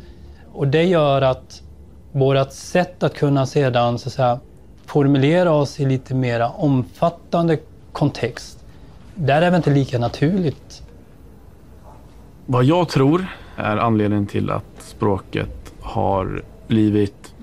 Och 0.53 0.67
det 0.67 0.84
gör 0.84 1.22
att 1.22 1.62
vårt 2.12 2.51
sätt 2.51 3.03
att 3.03 3.13
kunna 3.13 3.46
sedan 3.46 4.00
så 4.00 4.10
att 4.10 4.13
säga, 4.13 4.39
formulera 4.86 5.51
oss 5.51 5.79
i 5.79 5.86
lite 5.86 6.15
mer 6.15 6.51
omfattande 6.57 7.57
kontext, 7.91 8.63
där 9.15 9.41
är 9.41 9.51
det 9.51 9.57
inte 9.57 9.69
lika 9.69 10.00
naturligt. 10.00 10.84
Vad 12.50 12.63
jag 12.63 12.89
tror 12.89 13.25
är 13.56 13.77
anledningen 13.77 14.25
till 14.25 14.51
att 14.51 14.66
språket 14.77 15.74
har 15.82 16.44
blivit 16.68 17.34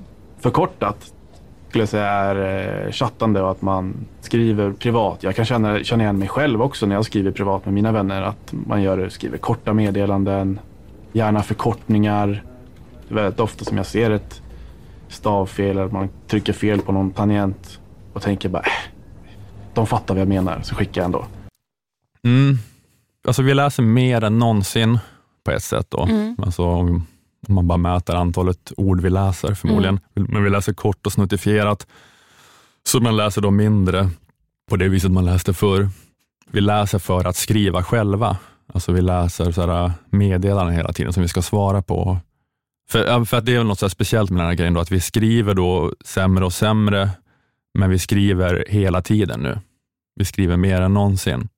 förkortat 0.41 1.13
skulle 1.69 1.83
jag 1.83 1.89
säga 1.89 2.11
är 2.11 2.87
eh, 2.87 2.93
chattande 2.93 3.43
och 3.43 3.51
att 3.51 3.63
man 3.63 3.95
skriver 4.21 4.73
privat. 4.73 5.23
Jag 5.23 5.37
kan 5.37 5.45
känna, 5.45 5.85
känna 5.85 6.03
igen 6.03 6.19
mig 6.19 6.29
själv 6.29 6.63
också 6.63 6.87
när 6.87 6.95
jag 6.95 7.05
skriver 7.05 7.31
privat 7.31 7.65
med 7.65 7.75
mina 7.75 7.93
vänner. 7.93 8.23
Att 8.23 8.53
man 8.67 8.83
gör, 8.83 9.09
skriver 9.09 9.39
korta 9.39 9.75
meddelanden, 9.75 10.59
gärna 11.13 11.43
förkortningar. 11.43 12.45
Det 13.09 13.15
är 13.15 13.23
väldigt 13.23 13.41
ofta 13.41 13.65
som 13.65 13.77
jag 13.77 13.87
ser 13.87 14.11
ett 14.11 14.43
stavfel 15.09 15.71
eller 15.71 15.85
att 15.85 15.93
man 15.93 16.09
trycker 16.27 16.53
fel 16.53 16.81
på 16.81 16.93
någon 16.93 17.11
tangent 17.11 17.81
och 18.13 18.23
tänker 18.23 18.49
bara 18.49 18.63
äh, 18.63 18.93
de 19.75 19.87
fattar 19.87 20.15
vad 20.15 20.21
jag 20.21 20.29
menar 20.29 20.61
så 20.63 20.75
skickar 20.75 21.01
jag 21.01 21.07
ändå. 21.07 21.25
Mm. 22.25 22.59
Alltså 23.25 23.43
vi 23.43 23.55
läser 23.55 23.83
mer 23.83 24.25
än 24.25 24.39
någonsin 24.39 24.99
på 25.45 25.51
ett 25.51 25.63
sätt. 25.63 25.87
Då. 25.91 26.03
Mm. 26.03 26.37
Alltså, 26.43 26.65
om 26.65 27.07
man 27.49 27.67
bara 27.69 27.79
mäter 27.79 28.15
antalet 28.15 28.73
ord 28.77 29.01
vi 29.01 29.11
läser 29.11 29.55
förmodligen. 29.55 30.01
Men 30.15 30.45
vi 30.45 30.51
läser 30.51 30.73
kort 30.73 31.07
och 31.07 31.13
snuttifierat, 31.13 31.87
så 32.87 33.01
man 33.01 33.17
läser 33.17 33.41
då 33.41 33.51
mindre 33.51 34.11
på 34.71 34.77
det 34.77 34.89
viset 34.89 35.11
man 35.11 35.25
läste 35.25 35.55
förr. 35.55 35.89
Vi 36.51 36.61
läser 36.61 36.99
för 36.99 37.25
att 37.25 37.37
skriva 37.37 37.83
själva. 37.83 38.37
Alltså 38.73 38.93
vi 38.93 39.01
läser 39.01 39.53
sådär 39.53 39.93
meddelanden 40.11 40.77
hela 40.77 40.93
tiden 40.93 41.13
som 41.13 41.23
vi 41.23 41.29
ska 41.29 41.43
svara 41.43 41.83
på. 41.83 42.19
För, 42.91 43.25
för 43.25 43.37
att 43.37 43.47
det 43.47 43.55
är 43.55 43.65
något 43.65 43.79
så 43.79 43.89
speciellt 43.89 44.31
med 44.31 44.41
den 44.41 44.47
här 44.47 44.55
grejen, 44.55 44.75
då, 44.75 44.81
att 44.81 44.93
vi 44.93 45.01
skriver 45.01 45.55
då 45.55 45.93
sämre 46.05 46.45
och 46.45 46.53
sämre, 46.53 47.11
men 47.79 47.91
vi 47.91 47.99
skriver 47.99 48.65
hela 48.69 49.03
tiden 49.03 49.41
nu. 49.41 49.59
Vi 50.17 50.25
skriver 50.25 50.57
mer 50.57 50.81
än 50.81 50.95
någonsin. 50.95 51.49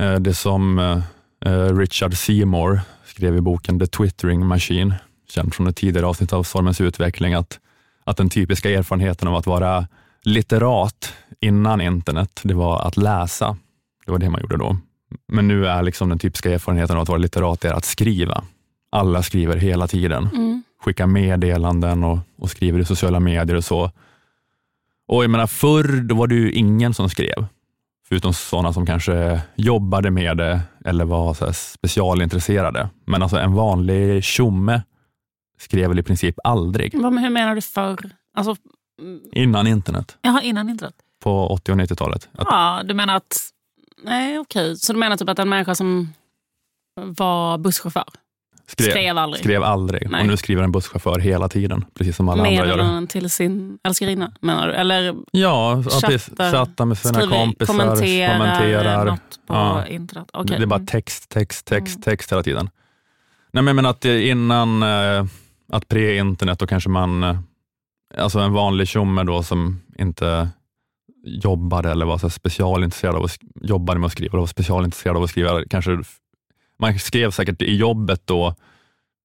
Eh, 0.00 0.14
Det 0.14 0.34
som 0.34 0.78
eh, 1.44 1.74
Richard 1.76 2.16
Seymour 2.16 2.80
skrev 3.04 3.36
i 3.36 3.40
boken 3.40 3.80
The 3.80 3.86
Twittering 3.86 4.46
Machine, 4.46 4.94
känd 5.28 5.54
från 5.54 5.66
ett 5.66 5.76
tidigare 5.76 6.06
avsnitt 6.06 6.32
av 6.32 6.42
Stormens 6.42 6.80
utveckling, 6.80 7.34
att, 7.34 7.58
att 8.04 8.16
den 8.16 8.30
typiska 8.30 8.70
erfarenheten 8.70 9.28
av 9.28 9.34
att 9.36 9.46
vara 9.46 9.86
litterat 10.24 11.14
innan 11.40 11.80
internet, 11.80 12.40
det 12.44 12.54
var 12.54 12.86
att 12.86 12.96
läsa. 12.96 13.56
Det 14.06 14.12
var 14.12 14.18
det 14.18 14.30
man 14.30 14.40
gjorde 14.40 14.56
då. 14.56 14.76
Men 15.28 15.48
nu 15.48 15.66
är 15.66 15.82
liksom 15.82 16.08
den 16.08 16.18
typiska 16.18 16.52
erfarenheten 16.52 16.96
av 16.96 17.02
att 17.02 17.08
vara 17.08 17.18
litterat 17.18 17.64
är 17.64 17.72
att 17.72 17.84
skriva. 17.84 18.44
Alla 18.92 19.22
skriver 19.22 19.56
hela 19.56 19.88
tiden. 19.88 20.28
Mm. 20.34 20.62
Skickar 20.84 21.06
meddelanden 21.06 22.04
och, 22.04 22.18
och 22.38 22.50
skriver 22.50 22.80
i 22.80 22.84
sociala 22.84 23.20
medier 23.20 23.56
och 23.56 23.64
så. 23.64 23.90
Och 25.08 25.24
jag 25.24 25.30
menar, 25.30 25.46
förr 25.46 26.02
då 26.02 26.14
var 26.14 26.26
det 26.26 26.34
ju 26.34 26.52
ingen 26.52 26.94
som 26.94 27.10
skrev. 27.10 27.46
Förutom 28.10 28.32
sådana 28.32 28.72
som 28.72 28.86
kanske 28.86 29.40
jobbade 29.56 30.10
med 30.10 30.36
det 30.36 30.60
eller 30.84 31.04
var 31.04 31.52
specialintresserade. 31.52 32.88
Men 33.06 33.22
alltså 33.22 33.36
en 33.36 33.52
vanlig 33.52 34.24
tjomme 34.24 34.82
skrev 35.58 35.88
väl 35.88 35.98
i 35.98 36.02
princip 36.02 36.34
aldrig 36.44 36.94
men 36.94 37.18
hur 37.18 37.30
menar 37.30 37.54
du 37.54 37.60
förr? 37.60 38.10
Alltså, 38.34 38.56
innan 39.32 39.66
internet 39.66 40.18
jaha, 40.22 40.42
innan 40.42 40.68
internet? 40.68 40.94
på 41.22 41.46
80 41.46 41.72
och 41.72 41.78
90-talet. 41.78 42.28
Att, 42.32 42.46
Ja, 42.50 42.82
du 42.84 42.94
menar 42.94 43.16
att... 43.16 43.38
Nej, 44.04 44.38
okej. 44.38 44.76
Så 44.76 44.92
du 44.92 44.98
menar 44.98 45.16
typ 45.16 45.28
att 45.28 45.38
en 45.38 45.48
människa 45.48 45.74
som 45.74 46.12
var 46.96 47.58
busschaufför 47.58 48.04
skrev, 48.72 48.90
skrev 48.90 49.18
aldrig? 49.18 49.40
skrev 49.44 49.62
aldrig. 49.62 50.10
Nej. 50.10 50.20
Och 50.20 50.26
nu 50.26 50.36
skriver 50.36 50.62
en 50.62 50.72
busschaufför 50.72 51.18
hela 51.18 51.48
tiden, 51.48 51.84
precis 51.98 52.16
som 52.16 52.28
alla 52.28 52.42
andra 52.42 52.54
gör. 52.54 52.66
Meddelanden 52.66 53.06
till 53.06 53.30
sin 53.30 53.78
älskarinna, 53.84 54.32
menar 54.40 54.66
du? 54.68 54.72
Eller 54.74 55.14
Ja, 55.32 55.82
Chattar, 55.82 56.52
chattar, 56.52 56.84
med 56.84 56.98
sina 56.98 57.14
skriver, 57.14 57.36
kompisar, 57.44 57.66
kommenterar, 57.74 58.38
kommenterar. 58.38 59.04
något 59.04 59.40
på 59.46 59.54
Ja. 59.54 59.86
internet? 59.86 60.28
Okej. 60.32 60.56
Det 60.56 60.64
är 60.64 60.66
bara 60.66 60.80
text, 60.86 61.28
text, 61.28 61.66
text, 61.66 61.96
Mm. 61.96 62.02
text 62.02 62.32
hela 62.32 62.42
tiden. 62.42 62.70
Nej, 63.52 63.62
men 63.74 63.86
att 63.86 64.04
innan 64.04 64.82
eh, 64.82 65.24
att 65.72 65.88
pre-internet, 65.88 66.58
då 66.58 66.66
kanske 66.66 66.88
man, 66.90 67.24
eh, 67.24 67.36
alltså 68.18 68.38
en 68.38 68.52
vanlig 68.52 68.88
tjomme 68.88 69.22
då 69.24 69.42
som 69.42 69.80
inte 69.98 70.48
jobbade 71.24 71.90
eller 71.90 72.06
var 72.06 72.18
så 72.18 72.30
specialintresserad 72.30 73.14
av 73.16 73.24
att 73.24 73.38
jobbade 73.62 74.00
med 74.00 74.06
att 74.06 74.12
skriva, 74.12 74.32
eller 74.32 74.40
var 74.40 74.46
specialintresserad 74.46 75.16
av 75.16 75.22
att 75.22 75.30
skriva, 75.30 75.62
kanske, 75.70 75.98
man 76.80 76.98
skrev 76.98 77.30
säkert 77.30 77.62
i 77.62 77.76
jobbet 77.76 78.22
då, 78.24 78.54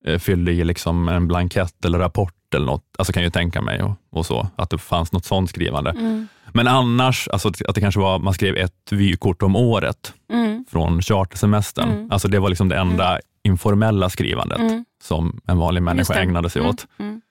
eh, 0.06 0.20
fyllde 0.20 0.52
i 0.52 0.64
liksom 0.64 1.10
en 1.10 1.28
blankett 1.28 1.86
eller 1.86 2.00
rapport 2.00 2.34
eller 2.56 2.66
något, 2.66 2.84
alltså 2.98 3.14
kan 3.14 3.24
jag 3.24 3.28
ju 3.28 3.32
tänka 3.32 3.62
mig 3.62 3.84
och, 3.84 3.92
och 4.12 4.26
så, 4.26 4.48
att 4.56 4.70
det 4.70 4.78
fanns 4.78 5.12
något 5.12 5.26
sånt 5.26 5.50
skrivande. 5.50 5.90
Mm. 5.92 6.28
Men 6.54 6.68
annars, 6.68 7.28
alltså 7.28 7.48
att 7.68 7.76
det 7.76 7.82
kanske 7.82 8.00
var, 8.00 8.20
man 8.20 8.34
skrev 8.34 8.56
ett 8.58 8.92
vykort 8.92 9.42
om 9.42 9.56
året 9.56 10.14
Mm. 10.34 10.66
från 10.70 11.02
chartersemestern. 11.02 11.90
Mm. 11.90 12.12
Alltså 12.12 12.28
det 12.28 12.40
var 12.40 12.50
liksom 12.50 12.70
det 12.70 12.78
enda 12.78 13.20
informella 13.44 14.10
skrivandet 14.10 14.60
Mm. 14.60 14.86
som 15.04 15.42
en 15.48 15.58
vanlig 15.58 15.84
människa 15.84 16.14
ägnade 16.14 16.50
sig 16.50 16.60
Mm. 16.60 16.70
åt. 16.70 16.88
Mm. 17.00 17.22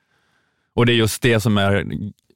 Och 0.74 0.86
det 0.86 0.92
är 0.92 0.96
just 0.96 1.22
det 1.22 1.40
som 1.40 1.58
är 1.58 1.86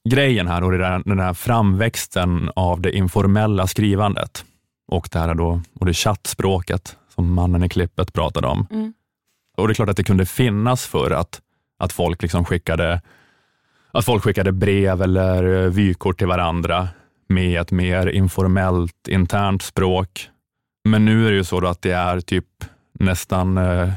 grejen 0.09 0.47
här 0.47 0.65
och 0.65 0.73
det 0.73 0.79
där, 0.79 1.03
den 1.05 1.21
här 1.21 1.35
framväxten 1.35 2.51
av 2.57 2.81
det 2.81 2.97
informella 2.97 3.67
skrivandet 3.67 4.45
och 4.89 5.09
det 5.13 5.19
här 5.19 5.35
då, 5.35 5.63
och 5.81 5.87
det 5.87 5.95
chattspråket 5.95 6.97
som 7.19 7.35
mannen 7.35 7.65
i 7.65 7.69
klippet 7.69 8.13
pratade 8.13 8.47
om. 8.47 8.67
Mm. 8.71 8.93
Och 9.57 9.69
det 9.69 9.73
är 9.73 9.75
klart 9.75 9.89
att 9.89 9.97
det 9.97 10.05
kunde 10.05 10.27
finnas 10.27 10.87
för 10.87 11.11
att, 11.11 11.41
att 11.79 11.93
folk 11.93 12.23
liksom 12.23 12.45
skickade 12.45 13.03
att 13.93 14.05
folk 14.05 14.25
skickade 14.25 14.53
brev 14.53 15.03
eller 15.03 15.65
eh, 15.65 15.71
vykort 15.71 16.19
till 16.19 16.27
varandra 16.27 16.89
med 17.29 17.61
ett 17.61 17.71
mer 17.71 18.07
informellt 18.07 19.09
internt 19.09 19.63
språk. 19.63 20.29
Men 20.85 21.05
nu 21.05 21.27
är 21.27 21.31
det 21.31 21.37
ju 21.37 21.45
så 21.45 21.67
att 21.67 21.83
det 21.83 21.93
är 21.93 22.21
typ 22.21 22.45
nästan 23.01 23.59
eh, 23.59 23.91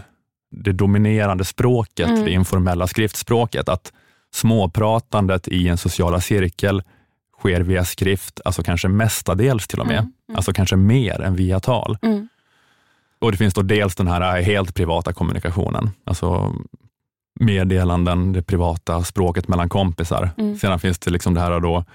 det 0.52 0.72
dominerande 0.72 1.46
språket, 1.46 2.10
Mm. 2.10 2.26
det 2.26 2.32
informella 2.32 2.88
skriftspråket, 2.88 3.70
att 3.70 3.94
småpratandet 4.34 5.48
i 5.48 5.68
en 5.68 5.78
sociala 5.78 6.22
cirkel 6.22 6.84
sker 7.40 7.62
via 7.62 7.86
skrift, 7.86 8.42
alltså 8.46 8.64
kanske 8.64 8.88
mestadels 8.88 9.68
till 9.68 9.80
och 9.80 9.88
med, 9.88 10.00
Mm, 10.00 10.14
mm. 10.30 10.36
alltså 10.36 10.54
kanske 10.54 10.76
mer 10.76 11.22
än 11.22 11.36
via 11.36 11.60
tal. 11.60 11.98
Och 13.22 13.32
det 13.32 13.38
finns 13.38 13.54
då 13.54 13.62
dels 13.62 13.96
den 13.96 14.08
här 14.08 14.42
helt 14.42 14.76
privata 14.76 15.14
kommunikationen, 15.14 15.90
alltså 16.04 16.56
meddelanden, 17.40 18.34
det 18.34 18.42
privata 18.42 19.04
språket 19.04 19.48
mellan 19.48 19.70
kompisar. 19.70 20.30
Mm. 20.38 20.58
Sedan 20.58 20.80
finns 20.80 21.00
det 21.00 21.12
liksom 21.12 21.34
det 21.34 21.42
här 21.42 21.60
då 21.60 21.86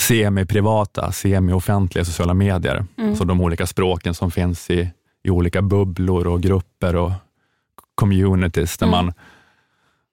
semi-privata, 0.00 1.12
semi-offentliga 1.12 2.04
sociala 2.04 2.34
medier. 2.34 2.84
Mm. 2.96 3.10
Alltså 3.10 3.24
de 3.24 3.40
olika 3.40 3.66
språken 3.66 4.14
som 4.14 4.30
finns 4.30 4.70
i, 4.70 4.90
i 5.24 5.30
olika 5.30 5.62
bubblor 5.62 6.26
och 6.26 6.40
grupper 6.42 6.96
och 6.96 7.12
communities, 7.94 8.78
där 8.78 8.86
Mm. 8.86 9.04
man, 9.04 9.14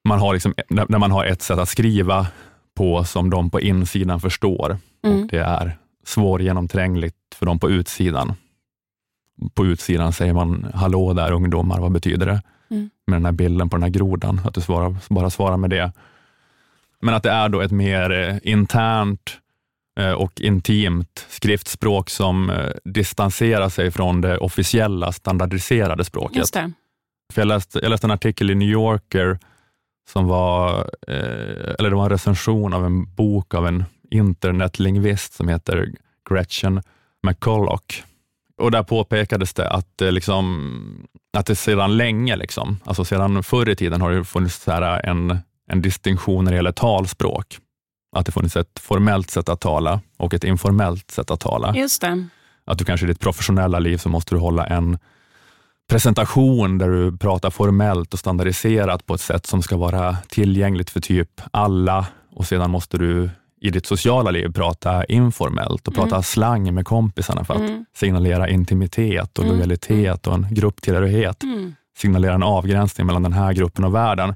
man 0.04 0.20
har 0.20 0.34
liksom, 0.34 0.54
där 0.70 0.98
man 0.98 1.12
har 1.12 1.26
ett 1.26 1.42
sätt 1.42 1.60
att 1.60 1.70
skriva 1.70 2.28
på 2.76 3.04
som 3.04 3.30
de 3.30 3.50
på 3.50 3.62
insidan 3.62 4.20
förstår. 4.20 4.78
Mm. 5.04 5.22
Och 5.22 5.28
det 5.28 5.40
är 5.40 5.78
svårgenomträngligt 6.06 7.16
för 7.36 7.46
de 7.46 7.60
på 7.60 7.70
utsidan. 7.70 8.34
På 9.54 9.66
utsidan 9.66 10.14
säger 10.14 10.34
man, 10.34 10.72
hallå 10.74 11.14
där 11.14 11.32
ungdomar, 11.32 11.80
vad 11.80 11.92
betyder 11.92 12.26
det? 12.26 12.42
Mm. 12.72 12.90
Med 13.08 13.16
den 13.16 13.26
här 13.26 13.32
bilden 13.32 13.70
på 13.70 13.76
den 13.76 13.84
här 13.84 13.90
grodan, 13.90 14.42
att 14.46 14.54
du 14.54 14.62
svarar, 14.62 14.96
bara 15.10 15.30
svarar 15.30 15.58
med 15.58 15.70
det. 15.70 15.92
Men 17.02 17.14
att 17.14 17.24
det 17.24 17.32
är 17.32 17.50
då 17.50 17.62
ett 17.62 17.72
mer 17.72 18.12
eh, 18.12 18.52
internt 18.54 19.38
eh, 20.00 20.12
och 20.12 20.42
intimt 20.42 21.26
skriftspråk 21.30 22.10
som 22.10 22.50
eh, 22.50 22.70
distanserar 22.84 23.70
sig 23.70 23.92
från 23.92 24.22
det 24.22 24.38
officiella 24.38 25.12
standardiserade 25.12 26.06
språket. 26.06 26.38
För 27.34 27.42
jag, 27.42 27.48
läste, 27.48 27.80
jag 27.80 27.90
läste 27.90 28.08
en 28.08 28.12
artikel 28.12 28.50
i 28.50 28.56
New 28.56 28.70
Yorker 28.70 29.40
som 30.10 30.28
var, 30.28 30.90
eller 31.08 31.90
det 31.90 31.96
var 31.96 32.04
en 32.04 32.10
recension 32.10 32.74
av 32.74 32.86
en 32.86 33.14
bok 33.14 33.54
av 33.54 33.68
en 33.68 33.86
internetlingvist 34.12 35.34
som 35.34 35.48
heter 35.48 35.92
Gretchen 36.30 36.82
McCulloch. 37.28 38.04
Och 38.60 38.72
där 38.72 38.84
påpekades 38.84 39.54
det 39.54 39.70
att 39.70 39.94
liksom, 40.00 41.08
att 41.38 41.46
det 41.46 41.56
sedan 41.56 41.98
länge, 41.98 42.36
liksom, 42.36 42.78
alltså 42.84 43.06
sedan 43.06 43.44
förr 43.44 43.70
i 43.70 43.76
tiden 43.76 44.02
har 44.02 44.12
det 44.12 44.26
funnits 44.26 44.64
så 44.64 44.72
här 44.72 45.06
en, 45.06 45.40
en 45.72 45.82
distinktion 45.82 46.46
när 46.46 46.52
det 46.52 46.56
gäller 46.56 46.72
talspråk. 46.72 47.58
Att 48.16 48.26
det 48.26 48.32
funnits 48.32 48.56
ett 48.56 48.80
formellt 48.80 49.30
sätt 49.30 49.50
att 49.50 49.62
tala 49.62 50.02
och 50.18 50.34
ett 50.34 50.44
informellt 50.44 51.12
sätt 51.12 51.32
att 51.32 51.40
tala 51.40 51.76
Just 51.76 52.02
det. 52.02 52.28
att 52.66 52.78
du 52.78 52.86
kanske 52.86 53.06
i 53.06 53.10
ditt 53.10 53.20
professionella 53.20 53.80
liv 53.80 53.98
så 53.98 54.10
måste 54.10 54.36
du 54.36 54.40
hålla 54.40 54.66
en 54.66 54.98
presentation 55.90 56.78
där 56.78 56.90
du 56.90 57.18
pratar 57.18 57.50
formellt 57.50 58.14
och 58.14 58.20
standardiserat 58.20 59.06
på 59.06 59.14
ett 59.14 59.22
sätt 59.22 59.46
som 59.46 59.62
ska 59.62 59.78
vara 59.78 60.18
tillgängligt 60.28 60.90
för 60.90 61.00
typ 61.00 61.42
alla 61.52 62.08
och 62.32 62.48
sedan 62.48 62.72
måste 62.72 62.98
du 62.98 63.30
i 63.62 63.70
ditt 63.70 63.86
sociala 63.86 64.32
liv 64.32 64.52
prata 64.54 65.06
informellt 65.06 65.88
och 65.88 65.96
prata 65.96 66.16
Mm. 66.16 66.24
slang 66.24 66.74
med 66.74 66.86
kompisarna 66.86 67.44
för 67.44 67.54
att 67.54 67.70
Mm. 67.70 67.86
signalera 67.96 68.50
intimitet 68.50 69.38
och 69.38 69.44
Mm. 69.44 69.56
lojalitet 69.56 70.28
och 70.28 70.34
en 70.34 70.48
grupptillhörighet. 70.52 71.44
Mm. 71.44 71.76
Signalera 71.98 72.34
en 72.34 72.44
avgränsning 72.44 73.08
mellan 73.08 73.24
den 73.24 73.34
här 73.34 73.54
gruppen 73.54 73.84
och 73.86 73.96
världen. 73.96 74.36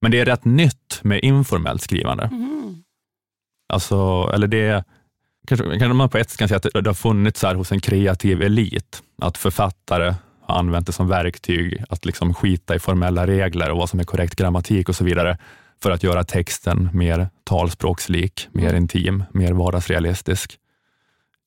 Men 0.00 0.10
det 0.10 0.20
är 0.20 0.24
rätt 0.24 0.44
nytt 0.44 1.00
med 1.02 1.20
informellt 1.24 1.82
skrivande. 1.82 2.24
Mm. 2.24 2.82
Alltså, 3.72 4.30
eller 4.34 4.46
det 4.46 4.84
kanske, 5.46 5.64
kanske 5.66 5.88
man 5.92 6.08
på 6.08 6.18
ett 6.18 6.30
sätt 6.30 6.38
kan 6.38 6.48
säga 6.48 6.56
att 6.56 6.84
det, 6.84 6.86
har 6.90 6.94
funnits 6.94 7.42
här 7.42 7.54
hos 7.54 7.72
en 7.72 7.80
kreativ 7.80 8.42
elit, 8.42 9.02
att 9.22 9.38
författare 9.38 10.14
har 10.46 10.58
använt 10.58 10.86
det 10.86 10.92
som 10.92 11.08
verktyg 11.08 11.84
att 11.88 12.04
liksom 12.04 12.34
skita 12.34 12.74
i 12.74 12.78
formella 12.78 13.26
regler 13.26 13.70
och 13.70 13.78
vad 13.78 13.90
som 13.90 14.00
är 14.00 14.04
korrekt 14.04 14.36
grammatik 14.36 14.88
och 14.88 14.96
så 14.96 15.04
vidare, 15.04 15.38
för 15.82 15.90
att 15.90 16.02
göra 16.02 16.24
texten 16.24 16.90
mer 16.92 17.28
talspråkslik, 17.44 18.48
mer 18.52 18.68
Mm. 18.68 18.76
intim, 18.82 19.24
mer 19.32 19.52
vardagsrealistisk. 19.52 20.58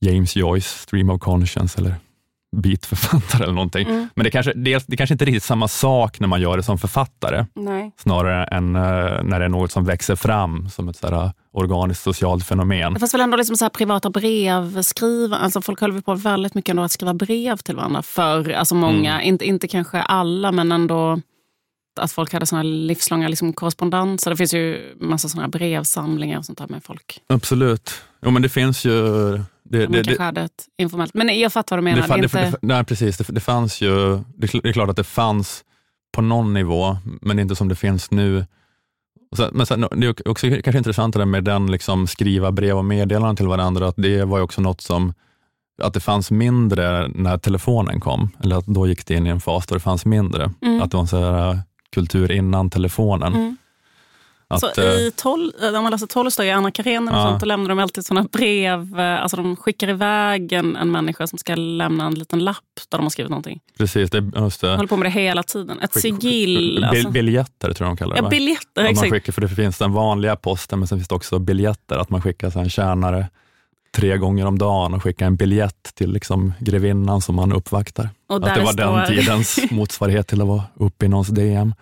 James 0.02 0.36
Joyce, 0.36 0.68
Stream 0.80 1.10
of 1.10 1.20
Conscience 1.22 1.80
eller 1.80 1.96
beatförfattare 2.56 3.44
eller 3.44 3.54
någonting. 3.54 3.88
Mm. 3.88 4.08
Men 4.16 4.24
det 4.24 4.32
kanske, 4.32 4.54
det, 4.54 4.84
det 4.88 4.98
kanske 4.98 5.14
inte 5.14 5.24
är 5.24 5.26
riktigt 5.26 5.44
samma 5.44 5.68
sak 5.68 6.20
när 6.20 6.28
man 6.28 6.42
gör 6.42 6.58
det 6.58 6.64
som 6.64 6.78
författare, 6.78 7.46
Nej. 7.56 7.92
snarare 7.98 8.44
än 8.46 8.76
eh, 8.76 8.82
när 9.24 9.40
det 9.40 9.46
är 9.46 9.50
något 9.50 9.72
som 9.72 9.86
växer 9.86 10.16
fram 10.16 10.70
som 10.70 10.90
ett 10.90 10.96
så 10.98 11.08
här, 11.16 11.32
organiskt 11.52 12.04
socialt 12.04 12.46
fenomen. 12.46 12.94
Det 12.94 13.00
fanns 13.00 13.14
väl 13.14 13.22
ändå 13.22 13.38
liksom 13.38 13.56
så 13.58 13.66
här 13.66 13.70
privata 13.70 14.10
brevskrivare. 14.10 15.40
Alltså 15.40 15.62
folk 15.62 15.82
höll 15.82 16.02
på 16.02 16.14
väldigt 16.16 16.54
mycket 16.54 16.70
ändå 16.70 16.84
att 16.84 16.92
skriva 16.92 17.14
brev 17.14 17.58
till 17.58 17.76
varandra 17.76 18.02
för 18.02 18.50
alltså 18.52 18.76
många, 18.76 19.14
Mm. 19.14 19.28
inte, 19.28 19.46
inte 19.46 19.68
kanske 19.68 20.02
alla, 20.02 20.52
men 20.52 20.72
ändå 20.72 21.20
att 22.00 22.12
folk 22.12 22.34
hade 22.34 22.46
såna 22.46 22.64
livslånga 22.64 23.28
liksom 23.28 23.54
korrespondenser. 23.54 24.32
Det 24.32 24.38
finns 24.38 24.54
ju 24.54 24.96
massa 25.00 25.30
såna 25.30 25.44
här 25.44 25.50
brevsamlingar 25.50 26.40
och 26.40 26.46
sånt 26.46 26.58
där 26.58 26.68
med 26.68 26.84
folk. 26.84 27.22
Absolut. 27.28 27.92
Jo, 28.22 28.32
men 28.32 28.42
det 28.42 28.50
finns 28.50 28.86
ju... 28.86 28.92
Det, 29.70 29.80
Man 29.80 29.92
det, 29.92 30.02
det, 30.02 30.20
hade 30.20 30.42
ett 30.42 30.66
informellt. 30.78 31.14
Men 31.14 31.40
jag 31.40 31.54
fattar 31.54 31.76
vad 31.76 31.84
du 31.84 31.84
menar. 31.84 32.08
Det 32.08 32.14
det, 32.14 32.20
är 32.20 32.24
inte... 32.24 32.52
det, 32.52 32.58
nej, 32.62 32.84
precis. 32.84 33.18
Det, 33.18 33.34
det 33.34 33.40
fanns 33.40 33.82
ju... 33.82 34.20
Det, 34.36 34.54
är 34.54 34.74
klart 34.74 34.90
att 34.90 34.96
det 34.96 35.04
fanns 35.04 35.64
på 36.16 36.22
någon 36.22 36.54
nivå, 36.54 36.98
men 37.22 37.40
inte 37.40 37.56
som 37.56 37.68
det 37.68 37.76
finns 37.76 38.12
nu. 38.12 38.46
Sen, 39.36 39.50
men 39.54 39.66
sen, 39.66 39.86
det 39.92 40.08
är 40.08 40.28
också 40.28 40.50
kanske 40.50 40.78
intressant 40.78 41.14
det 41.14 41.20
där 41.20 41.26
med 41.26 41.44
den 41.44 41.72
liksom 41.72 42.08
skriva 42.08 42.52
brev 42.52 42.78
och 42.78 42.86
meddelanden 42.86 43.36
till 43.36 43.48
varandra, 43.48 43.88
att 43.88 43.96
det 43.98 44.24
var 44.26 44.38
ju 44.38 44.44
också 44.44 44.62
något 44.62 44.82
som 44.82 45.14
att 45.84 45.94
det 45.94 46.00
fanns 46.00 46.32
mindre 46.32 47.08
när 47.08 47.38
telefonen 47.38 48.00
kom, 48.00 48.30
eller 48.44 48.56
att 48.56 48.66
då 48.66 48.88
gick 48.88 49.06
det 49.06 49.14
in 49.14 49.28
i 49.28 49.30
en 49.30 49.40
fas 49.40 49.68
då 49.68 49.76
det 49.76 49.80
fanns 49.80 50.06
mindre. 50.06 50.52
Mm. 50.62 50.82
Att 50.82 50.92
det 50.92 50.98
var 50.98 51.06
sån 51.06 51.24
här 51.24 51.60
kultur 51.94 52.32
innan 52.32 52.70
telefonen. 52.70 53.34
Mm. 53.34 53.58
Att, 54.50 54.60
så 54.60 54.82
eh, 54.82 54.88
i 54.94 55.12
tol, 55.16 55.52
om 55.76 55.84
man 55.84 55.92
läser 55.92 56.08
Tolstoj, 56.08 56.50
Anna 56.52 56.72
Karenina 56.72 57.12
och 57.12 57.18
Ja. 57.18 57.30
sånt, 57.30 57.40
då 57.40 57.46
lämnar 57.46 57.70
de 57.70 57.80
alltid 57.80 58.06
såna 58.06 58.24
brev. 58.24 59.00
eh, 59.00 59.22
Alltså 59.22 59.38
de 59.38 59.56
skickar 59.56 59.90
iväg 59.90 60.52
en, 60.54 60.76
en 60.76 60.92
människa 60.92 61.28
som 61.28 61.40
ska 61.40 61.56
lämna 61.56 62.06
en 62.06 62.14
liten 62.16 62.40
lapp 62.44 62.58
där 62.90 62.98
de 62.98 63.04
har 63.04 63.10
skrivit 63.10 63.30
någonting. 63.30 63.60
precis, 63.78 64.10
det, 64.10 64.32
just 64.36 64.62
det. 64.62 64.68
De 64.68 64.76
håller 64.76 64.88
på 64.88 64.98
med 64.98 65.06
det 65.06 65.10
hela 65.12 65.44
tiden. 65.44 65.80
Ett 65.80 65.92
Skick- 65.94 66.02
sigill. 66.02 66.58
bil- 66.58 66.84
Alltså. 66.84 67.10
Biljetter 67.10 67.74
tror 67.74 67.88
jag 67.88 67.98
de 67.98 67.98
kallar 67.98 68.14
det. 68.16 68.20
Ja, 68.20 68.24
va? 68.24 68.30
biljetter. 68.30 68.82
Att 68.82 68.84
man 68.84 68.92
Exakt. 68.92 69.12
skickar, 69.12 69.34
för 69.34 69.42
det 69.42 69.50
finns 69.50 69.78
den 69.78 69.92
vanliga 69.94 70.36
posten, 70.36 70.80
men 70.80 70.88
sen 70.88 70.98
finns 70.98 71.08
det 71.08 71.16
också 71.16 71.40
biljetter, 71.40 71.98
att 71.98 72.10
man 72.10 72.22
skickar 72.22 72.50
så 72.50 72.60
en 72.60 72.70
tjänare 72.70 73.28
tre 73.98 74.18
gånger 74.18 74.46
om 74.46 74.58
dagen 74.58 74.94
och 74.94 75.04
skickar 75.04 75.26
en 75.26 75.36
biljett 75.36 75.92
till 75.96 76.12
liksom 76.14 76.54
grevinnan 76.60 77.22
som 77.22 77.36
man 77.36 77.54
uppvaktar. 77.54 78.10
Att 78.30 78.42
det 78.56 78.62
var 78.62 78.72
står- 78.74 78.98
den 78.98 79.08
tidens 79.08 79.60
motsvarighet 79.72 80.28
till 80.28 80.42
att 80.42 80.48
vara 80.48 80.64
uppe 80.76 81.06
i 81.06 81.10
någons 81.10 81.28
DM. 81.28 81.74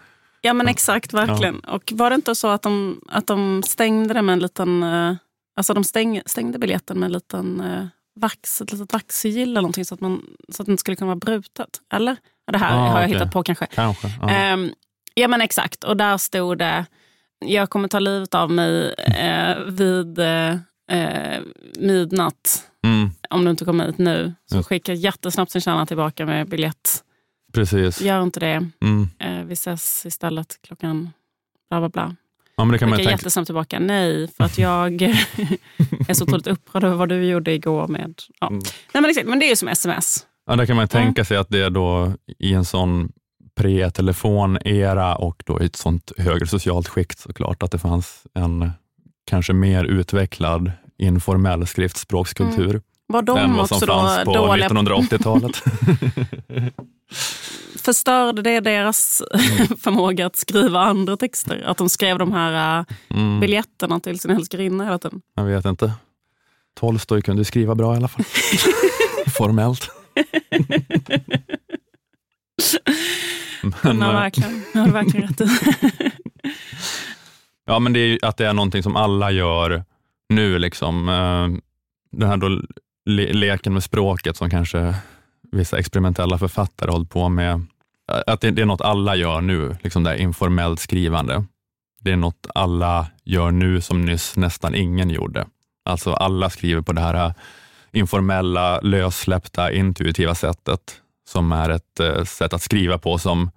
Ja 0.41 0.54
men 0.54 0.67
exakt, 0.67 1.13
verkligen. 1.13 1.60
Och 1.60 1.93
var 1.95 2.10
det 2.10 2.15
inte 2.15 2.36
så 2.36 2.47
att 2.47 2.62
de, 2.62 3.01
att 3.10 3.28
de 3.28 3.63
stängde 3.63 4.13
det 4.13 4.21
med 4.21 4.34
en 4.34 4.39
liten... 4.39 4.84
eh, 4.84 5.15
Alltså 5.58 5.73
de 5.73 5.84
stäng, 5.84 6.21
stängde 6.25 6.60
biljetten 6.60 6.99
med 6.99 7.08
en 7.08 7.12
liten 7.13 7.62
eh, 7.62 7.86
vax, 8.19 8.62
ett 8.62 8.71
litet 8.71 8.93
vaxsigill 8.93 9.49
eller 9.49 9.62
någonting 9.62 9.86
så 9.86 9.93
att, 9.93 10.01
man, 10.01 10.21
så 10.49 10.62
att 10.62 10.65
det 10.65 10.71
inte 10.71 10.80
skulle 10.82 10.95
kunna 10.95 11.08
vara 11.08 11.15
brutet. 11.15 11.67
Eller? 11.93 12.15
Ja, 12.45 12.51
det 12.51 12.58
här 12.58 12.73
Ah, 12.75 12.78
har 12.80 12.99
jag 12.99 13.08
okej. 13.10 13.13
hittat 13.13 13.32
på 13.34 13.43
kanske. 13.43 13.65
Kanske. 13.65 14.12
Ja. 14.21 14.30
Ehm, 14.30 14.71
ja 15.13 15.28
men 15.28 15.41
exakt, 15.41 15.84
och 15.84 15.97
där 15.97 16.17
stod 16.17 16.58
det 16.58 16.86
jag 17.45 17.69
kommer 17.69 17.88
ta 17.88 17.99
livet 17.99 18.36
av 18.36 18.51
mig 18.51 18.93
eh, 18.97 19.58
vid 19.60 20.19
eh, 20.19 20.56
eh, 20.91 21.41
midnatt. 21.80 22.63
Mm, 22.86 23.10
Om 23.30 23.45
du 23.45 23.52
inte 23.52 23.65
kommer 23.65 23.86
hit 23.86 23.98
nu. 23.98 24.34
Så 24.50 24.56
Just. 24.56 24.69
skicka 24.69 24.93
jättesnabbt 24.93 25.52
sin 25.52 25.62
tjänare 25.62 25.86
tillbaka 25.86 26.26
med 26.26 26.50
biljett. 26.50 27.04
precis. 27.54 28.02
Gör 28.02 28.24
inte 28.24 28.39
det. 28.39 28.69
Mm. 28.82 29.10
Eh, 29.19 29.43
vi 29.45 29.54
ses 29.54 30.06
istället 30.06 30.60
klockan 30.62 31.12
bla 31.69 31.80
bla 31.80 31.89
bla. 31.89 32.15
Ja, 32.58 32.65
men 32.65 32.71
det 32.71 32.78
kan 32.80 32.89
man 32.89 32.98
tänka. 32.98 33.12
jättesnabbt 33.12 33.45
tillbaka. 33.45 33.80
Nej, 33.80 34.28
för 34.28 34.43
att 34.43 34.58
jag 34.58 35.02
är 36.08 36.13
så 36.13 36.24
otroligt 36.24 36.48
upprörd 36.48 36.84
över 36.84 36.95
vad 36.95 37.10
du 37.10 37.26
gjorde 37.26 37.52
igår 37.54 37.88
med... 37.88 38.13
Ja. 38.39 38.48
Mm. 38.48 38.60
Nej, 38.93 39.02
men, 39.02 39.06
exakt, 39.10 39.28
men 39.28 39.39
det 39.39 39.45
är 39.45 39.50
ju 39.50 39.56
som 39.56 39.67
sms. 39.67 40.26
Ja, 40.48 40.56
där 40.56 40.65
kan 40.65 40.76
man 40.76 40.88
tänka 40.88 41.26
sig 41.26 41.38
att 41.38 41.50
det 41.50 41.60
är 41.60 41.69
då 41.69 42.13
i 42.39 42.54
en 42.54 42.65
sån 42.65 43.12
pre-telefon-era 43.56 45.15
och 45.15 45.43
då 45.45 45.62
i 45.62 45.65
ett 45.65 45.76
sånt 45.76 46.12
högre 46.17 46.48
socialt 46.48 46.88
skikt 46.88 47.19
såklart, 47.19 47.63
att 47.63 47.71
det 47.71 47.80
fanns 47.80 48.24
en 48.34 48.71
kanske 49.26 49.54
mer 49.54 49.84
utvecklad 49.84 50.72
informell 50.98 51.68
skriftspråkskultur 51.68 52.82
Var 53.08 53.20
än 53.20 53.26
de 53.26 53.58
vad 53.58 53.70
som 53.70 53.80
fanns 53.82 54.26
på 54.26 54.34
dåliga 54.34 54.68
1980-talet. 54.68 55.64
förstörde 57.86 58.42
det 58.42 58.60
deras 58.60 59.24
förmåga 59.82 60.26
att 60.26 60.36
skriva 60.36 60.80
andra 60.80 61.18
texter? 61.18 61.64
Att 61.66 61.78
de 61.78 61.90
skrev 61.90 62.18
de 62.18 62.32
här 62.32 62.80
äh, 62.80 62.86
Mm. 63.10 63.40
biljetterna 63.40 64.00
till 64.00 64.20
sin 64.20 64.32
älskarinna 64.32 64.84
hela 64.86 65.00
tiden? 65.00 65.22
Jag 65.36 65.44
vet 65.44 65.66
inte. 65.66 65.94
Tolstoj 66.80 67.22
kunde 67.22 67.46
skriva 67.46 67.76
bra 67.76 67.94
i 67.94 67.98
alla 67.98 68.08
fall. 68.08 68.26
Formellt. 69.38 69.90
Men, 73.82 74.00
ja, 74.00 74.08
eh, 74.10 74.14
verkligen. 74.14 74.64
Jag 74.74 74.82
har 74.82 74.90
verkligen 74.90 75.28
rätt. 75.28 75.42
Ja, 77.65 77.80
men 77.80 77.93
det 77.93 77.99
är 77.99 78.08
ju 78.08 78.19
att 78.21 78.38
det 78.38 78.47
är 78.47 78.54
någonting 78.54 78.84
som 78.84 78.95
alla 78.95 79.32
gör 79.32 79.84
nu. 80.30 80.60
Liksom. 80.60 81.10
Eh, 81.10 81.62
den 82.12 82.30
här 82.30 82.38
då 82.38 82.62
le 83.06 83.34
leken 83.34 83.73
med 83.73 83.84
språket 83.84 84.38
som 84.38 84.49
kanske 84.49 84.95
vissa 85.51 85.80
experimentella 85.80 86.38
författare 86.38 86.89
har 86.89 86.93
hållit 86.93 87.10
på 87.10 87.30
med. 87.30 87.65
Att 88.28 88.41
det, 88.41 88.51
det 88.51 88.62
är 88.62 88.65
något 88.65 88.82
alla 88.82 89.15
gör 89.15 89.41
nu, 89.41 89.78
liksom 89.82 90.04
det 90.04 90.10
här 90.10 90.17
informellt 90.17 90.80
skrivande. 90.80 91.45
Det 92.01 92.12
är 92.12 92.15
något 92.15 92.47
alla 92.56 93.08
gör 93.23 93.51
nu 93.51 93.82
som 93.82 94.06
nyss 94.06 94.36
nästan 94.36 94.75
ingen 94.75 95.10
gjorde. 95.10 95.45
Alltså 95.86 96.13
alla 96.13 96.49
skriver 96.49 96.82
på 96.82 96.93
det 96.93 97.01
här 97.01 97.25
eh, 97.25 97.34
informella, 97.91 98.80
lössläppta, 98.80 99.71
intuitiva 99.71 100.36
sättet 100.36 101.01
som 101.28 101.51
är 101.51 101.69
ett 101.69 101.99
eh, 101.99 102.23
sätt 102.23 102.54
att 102.54 102.62
skriva 102.62 102.97
på 102.97 103.17
som 103.17 103.51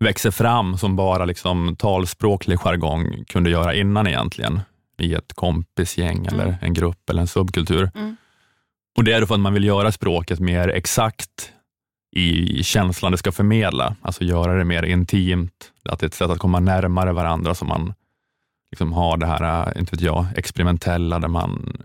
växer 0.00 0.30
fram 0.30 0.78
som 0.78 0.96
bara 0.96 1.24
liksom 1.24 1.76
talspråklig 1.76 2.58
jargong 2.58 3.24
kunde 3.28 3.50
göra 3.50 3.74
innan 3.74 4.06
egentligen 4.06 4.60
i 4.98 5.14
ett 5.14 5.32
kompisgäng 5.34 6.26
eller 6.26 6.44
Mm. 6.44 6.54
en 6.60 6.74
grupp 6.74 7.10
eller 7.10 7.20
en 7.20 7.26
subkultur. 7.28 7.90
Mm. 7.94 8.16
Och 8.96 9.04
Det 9.04 9.12
är 9.12 9.26
för 9.26 9.34
att 9.34 9.40
man 9.40 9.54
vill 9.54 9.64
göra 9.64 9.92
språket 9.92 10.40
mer 10.40 10.68
exakt 10.68 11.52
i 12.16 12.62
känslan 12.64 13.12
det 13.12 13.18
ska 13.18 13.32
förmedla, 13.32 13.96
alltså 14.02 14.24
göra 14.24 14.54
det 14.58 14.64
mer 14.64 14.82
intimt, 14.82 15.72
att 15.84 15.98
det 16.00 16.04
är 16.04 16.08
ett 16.08 16.14
sätt 16.14 16.30
att 16.30 16.38
komma 16.38 16.60
närmare 16.60 17.12
varandra 17.12 17.54
så 17.54 17.64
man 17.64 17.94
liksom 18.70 18.92
har 18.92 19.16
det 19.16 19.26
här, 19.26 19.66
äh, 19.68 19.80
inte 19.80 19.96
vet 19.96 20.00
jag, 20.00 20.26
experimentella 20.36 21.18
där 21.18 21.28
man 21.28 21.76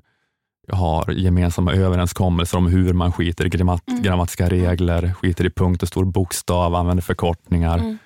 har 0.72 1.12
gemensamma 1.12 1.74
överenskommelser 1.74 2.58
om 2.58 2.68
hur 2.68 2.94
man 2.94 3.12
skiter 3.14 3.46
i 3.46 3.50
grammat 3.50 3.84
Mm. 3.88 4.02
grammatiska 4.04 4.50
regler, 4.50 5.14
skiter 5.14 5.46
i 5.46 5.50
punkt 5.50 5.82
och 5.84 5.88
stor 5.88 6.06
bokstav, 6.06 6.76
använder 6.76 7.04
förkortningar, 7.04 7.78
Mm. 7.78 7.98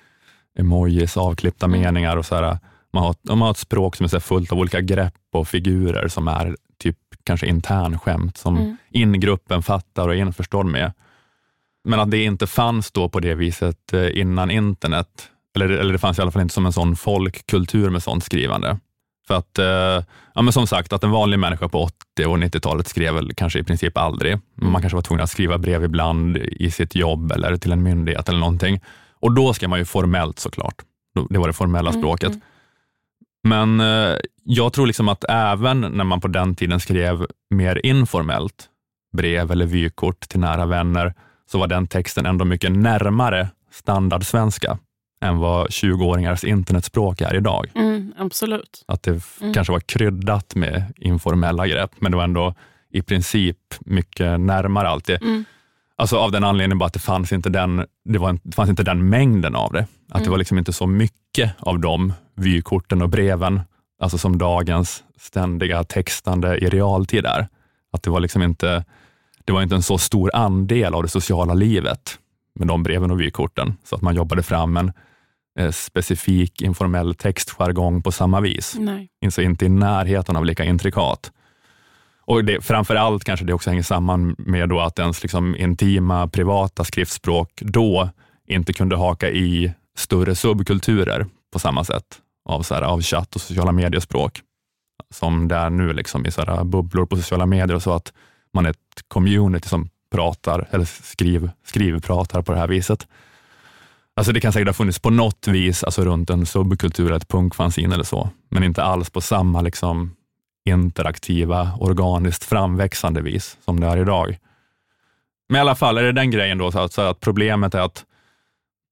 Emojis, 0.60 1.16
avklippta 1.16 1.66
Mm. 1.66 1.80
meningar 1.80 2.16
och 2.16 2.26
så 2.26 2.34
här. 2.34 2.58
Man 2.92 3.02
har, 3.02 3.14
man 3.22 3.40
har 3.40 3.50
ett 3.50 3.56
språk 3.56 3.96
som 3.96 4.04
är 4.04 4.08
så 4.08 4.20
fullt 4.20 4.52
av 4.52 4.58
olika 4.58 4.80
grepp 4.80 5.14
och 5.32 5.48
figurer 5.48 6.08
som 6.08 6.28
är 6.28 6.56
typ 6.78 6.96
kanske 7.24 7.46
internskämt 7.46 8.36
som 8.36 8.56
Mm. 8.58 8.76
ingruppen 8.90 9.62
fattar 9.62 10.08
och 10.08 10.14
är 10.14 10.18
införstådd 10.18 10.66
med. 10.66 10.92
Men 11.84 12.00
att 12.00 12.10
det 12.10 12.24
inte 12.24 12.46
fanns 12.46 12.90
då 12.92 13.08
på 13.08 13.20
det 13.20 13.34
viset 13.34 13.92
eh, 13.92 14.18
innan 14.20 14.50
internet, 14.50 15.28
eller, 15.56 15.68
eller 15.68 15.92
det 15.92 15.98
fanns 15.98 16.18
i 16.18 16.22
alla 16.22 16.30
fall 16.30 16.42
inte 16.42 16.54
som 16.54 16.66
en 16.66 16.72
sån 16.72 16.96
folkkultur 16.96 17.90
med 17.90 18.02
sånt 18.02 18.24
skrivande. 18.24 18.78
För 19.26 19.34
att, 19.34 19.58
eh, 19.58 20.04
ja 20.34 20.42
men 20.42 20.52
som 20.52 20.66
sagt, 20.66 20.92
att 20.92 21.04
en 21.04 21.10
vanlig 21.10 21.38
människa 21.38 21.68
på 21.68 21.78
80 21.82 22.26
och 22.26 22.38
90-talet 22.38 22.88
skrev 22.88 23.14
väl 23.14 23.34
kanske 23.34 23.58
i 23.58 23.62
princip 23.62 23.98
aldrig. 23.98 24.38
Man 24.54 24.80
kanske 24.80 24.96
var 24.96 25.02
tvungen 25.02 25.24
att 25.24 25.30
skriva 25.30 25.58
brev 25.58 25.84
ibland 25.84 26.36
i 26.36 26.70
sitt 26.70 26.94
jobb 26.94 27.32
eller 27.32 27.56
till 27.56 27.72
en 27.72 27.82
myndighet 27.82 28.28
eller 28.28 28.38
någonting. 28.38 28.80
Och 29.20 29.32
då 29.34 29.52
skrev 29.54 29.70
man 29.70 29.78
ju 29.78 29.84
formellt 29.84 30.38
såklart. 30.38 30.74
Det 31.30 31.38
var 31.38 31.46
det 31.46 31.52
formella 31.52 31.90
Mm, 31.90 32.00
språket. 32.02 32.28
mm. 32.28 32.40
Men 33.44 33.80
eh, 33.80 34.16
jag 34.44 34.72
tror 34.72 34.86
liksom 34.86 35.08
att 35.08 35.24
även 35.28 35.80
när 35.80 36.04
man 36.04 36.20
på 36.20 36.28
den 36.28 36.54
tiden 36.54 36.80
skrev 36.80 37.26
mer 37.50 37.86
informellt, 37.86 38.68
brev 39.12 39.50
eller 39.50 39.66
vykort 39.66 40.20
till 40.20 40.40
nära 40.40 40.66
vänner, 40.66 41.14
så 41.50 41.58
var 41.58 41.66
den 41.66 41.86
texten 41.86 42.26
ändå 42.26 42.44
mycket 42.44 42.72
närmare 42.72 43.48
standardsvenska 43.72 44.78
än 45.22 45.38
vad 45.38 45.66
20-åringars 45.68 46.44
internetspråk 46.44 47.20
är 47.20 47.34
idag. 47.34 47.70
Mm, 47.74 48.12
absolut. 48.18 48.84
Att 48.88 49.02
det 49.02 49.22
Mm. 49.40 49.54
kanske 49.54 49.72
var 49.72 49.80
kryddat 49.80 50.54
med 50.54 50.84
informella 50.96 51.66
grepp, 51.66 51.90
men 51.98 52.12
det 52.12 52.16
var 52.16 52.24
ändå 52.24 52.54
i 52.92 53.02
princip 53.02 53.58
mycket 53.80 54.40
närmare 54.40 54.88
alltid. 54.88 55.22
Mm. 55.22 55.44
Alltså 56.00 56.16
av 56.16 56.32
den 56.32 56.44
anledningen 56.44 56.78
bara 56.78 56.86
att 56.86 56.92
det 56.92 56.98
fanns 56.98 57.32
inte 57.32 57.48
den, 57.48 57.86
det 58.04 58.18
var 58.18 58.38
det 58.42 58.54
fanns 58.54 58.70
inte 58.70 58.82
den 58.82 59.08
mängden 59.08 59.54
av 59.56 59.72
det. 59.72 59.80
Att 59.80 60.14
det 60.14 60.18
Mm. 60.20 60.30
var 60.30 60.38
liksom 60.38 60.58
inte 60.58 60.72
så 60.72 60.86
mycket 60.86 61.52
av 61.58 61.78
de 61.80 62.12
vykorten 62.36 63.02
och 63.02 63.08
breven, 63.08 63.60
alltså 64.02 64.18
som 64.18 64.38
dagens 64.38 65.04
ständiga 65.18 65.84
textande 65.84 66.56
i 66.58 66.68
realtid 66.68 67.24
är. 67.26 67.48
Att 67.92 68.02
det 68.02 68.10
var 68.10 68.20
liksom 68.20 68.42
inte, 68.42 68.84
det 69.44 69.52
var 69.52 69.62
inte 69.62 69.74
en 69.74 69.82
så 69.82 69.98
stor 69.98 70.30
andel 70.34 70.94
av 70.94 71.02
det 71.02 71.08
sociala 71.08 71.54
livet 71.54 72.18
med 72.54 72.68
de 72.68 72.82
breven 72.82 73.10
och 73.10 73.20
vykorten, 73.20 73.74
så 73.84 73.96
att 73.96 74.02
man 74.02 74.14
jobbade 74.14 74.42
fram 74.42 74.76
en 74.76 74.92
eh, 75.58 75.70
specifik 75.70 76.62
informell 76.62 77.14
textjargong 77.14 78.02
på 78.02 78.12
samma 78.12 78.40
vis. 78.40 78.76
Nej. 78.78 79.08
Alltså 79.24 79.42
inte 79.42 79.64
i 79.66 79.68
närheten 79.68 80.36
av 80.36 80.44
lika 80.44 80.64
intrikat. 80.64 81.32
Och 82.30 82.44
det, 82.44 82.60
framför 82.60 82.94
allt 82.94 83.24
kanske 83.24 83.46
det 83.46 83.52
också 83.52 83.70
hänger 83.70 83.82
samman 83.82 84.34
med 84.38 84.68
då 84.68 84.80
att 84.80 84.98
ens 84.98 85.22
liksom 85.22 85.56
intima, 85.56 86.28
privata 86.28 86.84
skriftspråk 86.84 87.50
då 87.60 88.10
inte 88.48 88.72
kunde 88.72 88.96
haka 88.96 89.30
i 89.30 89.72
större 89.96 90.34
subkulturer 90.34 91.26
på 91.52 91.58
samma 91.58 91.84
sätt 91.84 92.04
av, 92.48 92.62
så 92.62 92.74
här, 92.74 92.82
av 92.82 93.02
chatt 93.02 93.34
och 93.34 93.40
sociala 93.40 93.72
mediespråk 93.72 94.40
som 95.14 95.48
det 95.48 95.56
är 95.56 95.70
nu 95.70 95.92
liksom 95.92 96.26
i 96.26 96.30
så 96.30 96.44
här 96.44 96.64
bubblor 96.64 97.06
på 97.06 97.16
sociala 97.16 97.46
medier 97.46 97.74
och 97.74 97.82
så 97.82 97.92
att 97.92 98.12
man 98.54 98.66
är 98.66 98.70
ett 98.70 99.02
community 99.08 99.68
som 99.68 99.88
pratar 100.12 100.68
eller 100.70 100.84
skriv, 100.84 101.50
skrivpratar 101.64 102.42
på 102.42 102.52
det 102.52 102.58
här 102.58 102.68
viset. 102.68 103.06
Alltså 104.16 104.32
det 104.32 104.40
kan 104.40 104.52
säkert 104.52 104.68
ha 104.68 104.74
funnits 104.74 104.98
på 104.98 105.10
något 105.10 105.48
vis 105.48 105.84
alltså 105.84 106.04
runt 106.04 106.30
en 106.30 106.46
subkultur, 106.46 107.12
ett 107.12 107.28
punkfanzine 107.28 107.94
eller 107.94 108.04
så, 108.04 108.30
men 108.48 108.64
inte 108.64 108.82
alls 108.82 109.10
på 109.10 109.20
samma 109.20 109.60
liksom 109.60 110.14
interaktiva, 110.64 111.70
organiskt 111.80 112.44
framväxande 112.44 113.22
vis 113.22 113.58
som 113.64 113.80
det 113.80 113.86
är 113.86 113.96
idag. 113.96 114.38
Men 115.48 115.56
i 115.56 115.60
alla 115.60 115.74
fall 115.74 115.98
är 115.98 116.02
det 116.02 116.12
den 116.12 116.30
grejen 116.30 116.58
då, 116.58 116.72
så 116.72 117.00
att, 117.00 117.20
problemet 117.20 117.74
är 117.74 117.80
att 117.80 118.04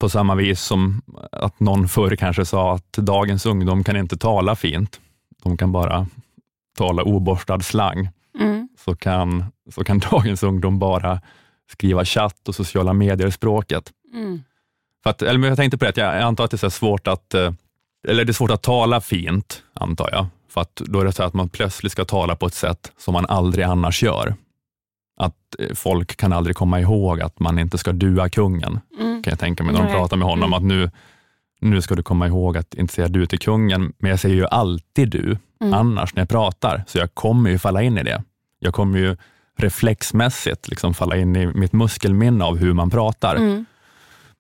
på 0.00 0.08
samma 0.08 0.34
vis 0.34 0.60
som 0.60 1.02
att 1.32 1.60
någon 1.60 1.88
förr 1.88 2.16
kanske 2.16 2.44
sa 2.44 2.74
att 2.74 2.92
dagens 2.92 3.46
ungdom 3.46 3.84
kan 3.84 3.96
inte 3.96 4.16
tala 4.16 4.56
fint, 4.56 5.00
de 5.42 5.56
kan 5.56 5.72
bara 5.72 6.06
tala 6.78 7.02
oborstad 7.02 7.60
slang, 7.60 8.08
Mm. 8.40 8.68
så 8.84 8.96
kan, 8.96 9.44
så 9.74 9.84
kan 9.84 9.98
dagens 10.10 10.42
ungdom 10.42 10.78
bara 10.78 11.20
skriva 11.70 12.04
chatt 12.04 12.48
och 12.48 12.54
sociala 12.54 12.92
medier-språket. 12.92 13.92
Mm. 14.14 14.42
För 15.02 15.10
att, 15.10 15.22
eller 15.22 15.38
men 15.38 15.48
jag 15.48 15.56
tänkte 15.56 15.78
på 15.78 15.84
det, 15.84 15.96
jag 15.96 16.20
antar 16.22 16.44
att 16.44 16.50
det 16.50 16.62
är 16.62 16.68
svårt 16.68 17.06
att, 17.06 17.34
eh, 17.34 17.52
eller 18.08 18.24
det 18.24 18.30
är 18.30 18.34
svårt 18.34 18.50
att 18.50 18.62
tala 18.62 19.00
fint, 19.00 19.62
antar 19.72 20.08
jag. 20.12 20.26
För 20.50 20.60
att 20.60 20.74
då 20.76 21.00
är 21.00 21.04
det 21.04 21.12
så 21.12 21.22
att 21.22 21.34
man 21.34 21.48
plötsligt 21.48 21.92
ska 21.92 22.04
tala 22.04 22.36
på 22.36 22.46
ett 22.46 22.54
sätt 22.54 22.92
som 22.98 23.12
man 23.14 23.26
aldrig 23.26 23.64
annars 23.64 24.02
gör. 24.02 24.34
Att 25.20 25.34
eh, 25.58 25.74
folk 25.74 26.16
kan 26.16 26.32
aldrig 26.32 26.56
komma 26.56 26.80
ihåg 26.80 27.20
att 27.20 27.40
man 27.40 27.58
inte 27.58 27.78
ska 27.78 27.92
dua 27.92 28.28
kungen, 28.28 28.80
Mm. 29.00 29.22
kan 29.22 29.30
jag 29.30 29.38
tänka 29.38 29.64
mig 29.64 29.72
när 29.74 29.82
de 29.82 29.92
pratar 29.92 30.16
med 30.16 30.28
honom. 30.28 30.52
Mm. 30.52 30.56
Att 30.56 30.62
nu, 30.62 30.90
nu 31.60 31.82
ska 31.82 31.94
du 31.94 32.02
komma 32.02 32.26
ihåg 32.26 32.56
att 32.56 32.74
inte 32.74 32.94
säga 32.94 33.08
du 33.08 33.26
till 33.26 33.38
kungen, 33.38 33.92
men 33.98 34.10
jag 34.10 34.20
säger 34.20 34.34
ju 34.36 34.46
alltid 34.46 35.08
du 35.08 35.38
Mm. 35.60 35.74
annars 35.74 36.14
när 36.14 36.20
jag 36.20 36.28
pratar, 36.28 36.84
så 36.86 36.98
jag 36.98 37.14
kommer 37.14 37.50
ju 37.50 37.58
falla 37.58 37.82
in 37.82 37.98
i 37.98 38.02
det. 38.02 38.22
Jag 38.58 38.74
kommer 38.74 38.98
ju 38.98 39.16
reflexmässigt 39.58 40.68
liksom 40.68 40.94
falla 40.94 41.16
in 41.16 41.36
i 41.36 41.46
mitt 41.46 41.72
muskelminne 41.72 42.44
av 42.44 42.56
hur 42.56 42.72
man 42.72 42.90
pratar. 42.90 43.36
Mm. 43.36 43.66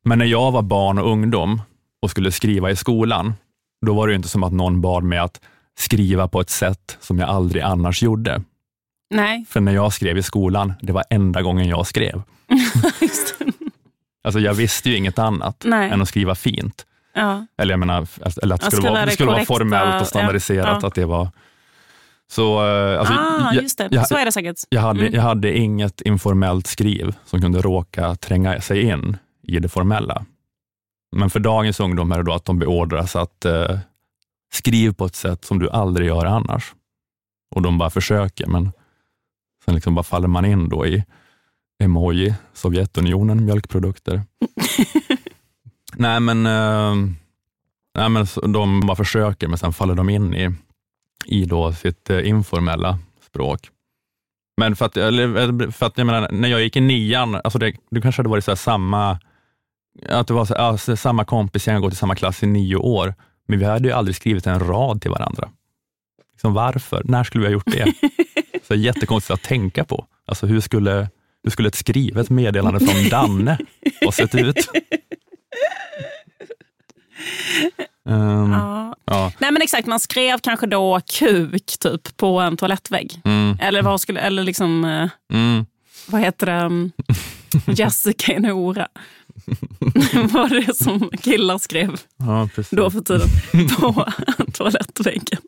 Men 0.04 0.18
när 0.18 0.26
jag 0.26 0.52
var 0.52 0.62
barn 0.62 0.98
och 0.98 1.10
ungdom 1.10 1.62
och 2.02 2.10
skulle 2.10 2.32
skriva 2.32 2.70
i 2.70 2.76
skolan, 2.76 3.34
då 3.86 3.94
var 3.94 4.08
det 4.08 4.14
inte 4.14 4.28
som 4.28 4.42
att 4.42 4.52
någon 4.52 4.80
bad 4.80 5.04
mig 5.04 5.18
att 5.18 5.40
skriva 5.78 6.28
på 6.28 6.40
ett 6.40 6.50
sätt 6.50 6.96
som 7.00 7.18
jag 7.18 7.28
aldrig 7.28 7.62
annars 7.62 8.02
gjorde. 8.02 8.42
Nej, 9.10 9.44
För 9.48 9.60
när 9.60 9.72
jag 9.72 9.92
skrev 9.92 10.18
i 10.18 10.22
skolan, 10.22 10.72
det 10.82 10.92
var 10.92 11.04
enda 11.10 11.42
gången 11.42 11.68
jag 11.68 11.86
skrev. 11.86 12.22
Alltså 14.24 14.40
jag 14.40 14.54
visste 14.54 14.90
ju 14.90 14.96
inget 14.96 15.18
annat 15.18 15.62
Nej. 15.66 15.90
än 15.90 16.02
att 16.02 16.08
skriva 16.08 16.34
fint. 16.34 16.86
Ja. 17.14 17.46
Eller 17.58 17.72
jag 17.72 17.78
menar, 17.80 18.06
eller 18.42 18.54
att 18.54 18.60
det 18.60 18.70
skulle, 18.70 18.90
vara, 18.90 19.04
det 19.06 19.10
skulle 19.10 19.30
vara 19.30 19.44
formellt 19.44 20.00
och 20.02 20.06
standardiserat. 20.06 20.78
ja. 20.82 20.88
Att 20.88 20.94
det 20.94 21.04
var 21.04 21.28
så, 22.30 22.66
eh, 22.66 22.98
alltså, 23.00 23.14
ah, 23.14 23.52
jag, 23.54 23.62
just 23.62 23.78
det. 23.78 23.88
jag- 23.90 24.08
så 24.08 24.16
är 24.16 24.24
det 24.24 24.32
säkert. 24.32 24.56
Jag 24.68 24.80
hade, 24.80 25.00
Mm. 25.00 25.14
jag 25.14 25.22
hade 25.22 25.58
inget 25.58 26.00
informellt 26.00 26.66
skriv 26.66 27.14
som 27.24 27.40
kunde 27.40 27.60
råka 27.62 28.14
tränga 28.14 28.60
sig 28.60 28.82
in 28.82 29.16
i 29.42 29.58
det 29.58 29.68
formella. 29.68 30.24
Men 31.16 31.30
för 31.30 31.40
dagens 31.40 31.80
ungdom 31.80 32.12
är 32.12 32.16
det 32.16 32.22
då 32.24 32.32
att 32.32 32.44
de 32.44 32.58
beordras 32.58 33.16
att 33.16 33.44
eh, 33.44 33.78
skriv 34.52 34.92
på 34.92 35.04
ett 35.04 35.14
sätt 35.14 35.44
som 35.44 35.58
du 35.58 35.70
aldrig 35.70 36.08
gör 36.08 36.26
annars. 36.26 36.74
Och 37.54 37.62
de 37.62 37.78
bara 37.78 37.90
försöker, 37.90 38.46
men 38.46 38.72
sen 39.64 39.74
liksom 39.74 39.94
bara 39.94 40.02
faller 40.02 40.28
man 40.28 40.44
in 40.44 40.68
då 40.68 40.86
i 40.86 41.04
emoji, 41.84 42.34
Sovjetunionen, 42.52 43.44
mjölkprodukter. 43.44 44.22
nej, 45.96 46.20
men, 46.20 46.46
eh, 46.46 46.94
nej, 47.94 48.08
men 48.08 48.26
de 48.52 48.80
bara 48.80 48.96
försöker, 48.96 49.48
men 49.48 49.58
sen 49.58 49.72
faller 49.72 49.94
de 49.94 50.08
in 50.08 50.34
i, 50.34 50.54
i 51.26 51.44
då 51.44 51.72
sitt 51.72 52.10
eh, 52.10 52.28
informella 52.28 52.98
språk. 53.26 53.70
Men 54.56 54.76
för 54.76 54.86
att, 54.86 54.96
eller, 54.96 55.70
för 55.70 55.86
att 55.86 55.98
jag 55.98 56.06
menar, 56.06 56.28
när 56.32 56.48
jag 56.48 56.62
gick 56.62 56.76
i 56.76 56.80
nian, 56.80 57.34
alltså 57.34 57.58
det, 57.58 57.72
det 57.90 58.00
kanske 58.00 58.20
hade 58.20 58.28
varit 58.28 58.44
så 58.44 58.50
här 58.50 58.56
samma 58.56 59.18
att 60.06 60.26
det 60.26 60.34
var 60.34 60.44
så, 60.44 60.54
alltså, 60.54 60.96
samma 60.96 61.24
kompis, 61.24 61.66
jag 61.66 61.74
har 61.74 61.80
gått 61.80 61.92
i 61.92 61.96
samma 61.96 62.14
klass 62.14 62.42
i 62.42 62.46
nio 62.46 62.76
år, 62.76 63.14
men 63.48 63.58
vi 63.58 63.64
hade 63.64 63.88
ju 63.88 63.94
aldrig 63.94 64.16
skrivit 64.16 64.46
en 64.46 64.60
rad 64.60 65.02
till 65.02 65.10
varandra. 65.10 65.48
Liksom 66.32 66.52
varför? 66.52 67.02
När 67.04 67.24
skulle 67.24 67.40
vi 67.40 67.46
ha 67.46 67.52
gjort 67.52 67.66
det? 67.66 67.92
så 68.66 68.74
jättekonstigt 68.74 69.30
att 69.34 69.42
tänka 69.42 69.84
på. 69.84 70.06
Alltså 70.26 70.46
hur 70.46 70.60
skulle, 70.60 71.08
hur 71.44 71.50
skulle 71.50 71.68
ett 71.68 71.74
skrivet 71.74 72.30
meddelande 72.30 72.80
från 72.80 73.08
Danne 73.08 73.58
ha 74.04 74.12
sett 74.12 74.34
ut? 74.34 74.68
Um, 78.04 78.52
Ja. 78.52 78.94
ja. 79.04 79.32
Nej 79.38 79.52
men 79.52 79.62
exakt, 79.62 79.86
man 79.86 80.00
skrev 80.00 80.38
kanske 80.38 80.66
då 80.66 81.00
kuk 81.18 81.78
typ 81.78 82.16
på 82.16 82.40
en 82.40 82.56
toalettvägg. 82.56 83.20
Mm, 83.24 83.56
Eller, 83.60 83.82
vad 83.82 84.00
skulle, 84.00 84.20
eller 84.20 84.42
liksom, 84.42 84.84
eh, 84.84 85.10
mm. 85.32 85.66
vad 86.08 86.20
heter 86.20 86.46
det, 86.46 86.64
um, 86.64 86.92
Jessica 87.66 88.32
i 88.32 88.40
Nora. 88.40 88.88
var 90.32 90.66
det 90.66 90.76
som 90.76 91.10
killar 91.22 91.58
skrev 91.58 92.00
Ja, 92.16 92.48
då 92.70 92.90
för 92.90 93.00
tiden 93.00 93.28
på 93.68 94.06
toalettväggen. 94.52 95.40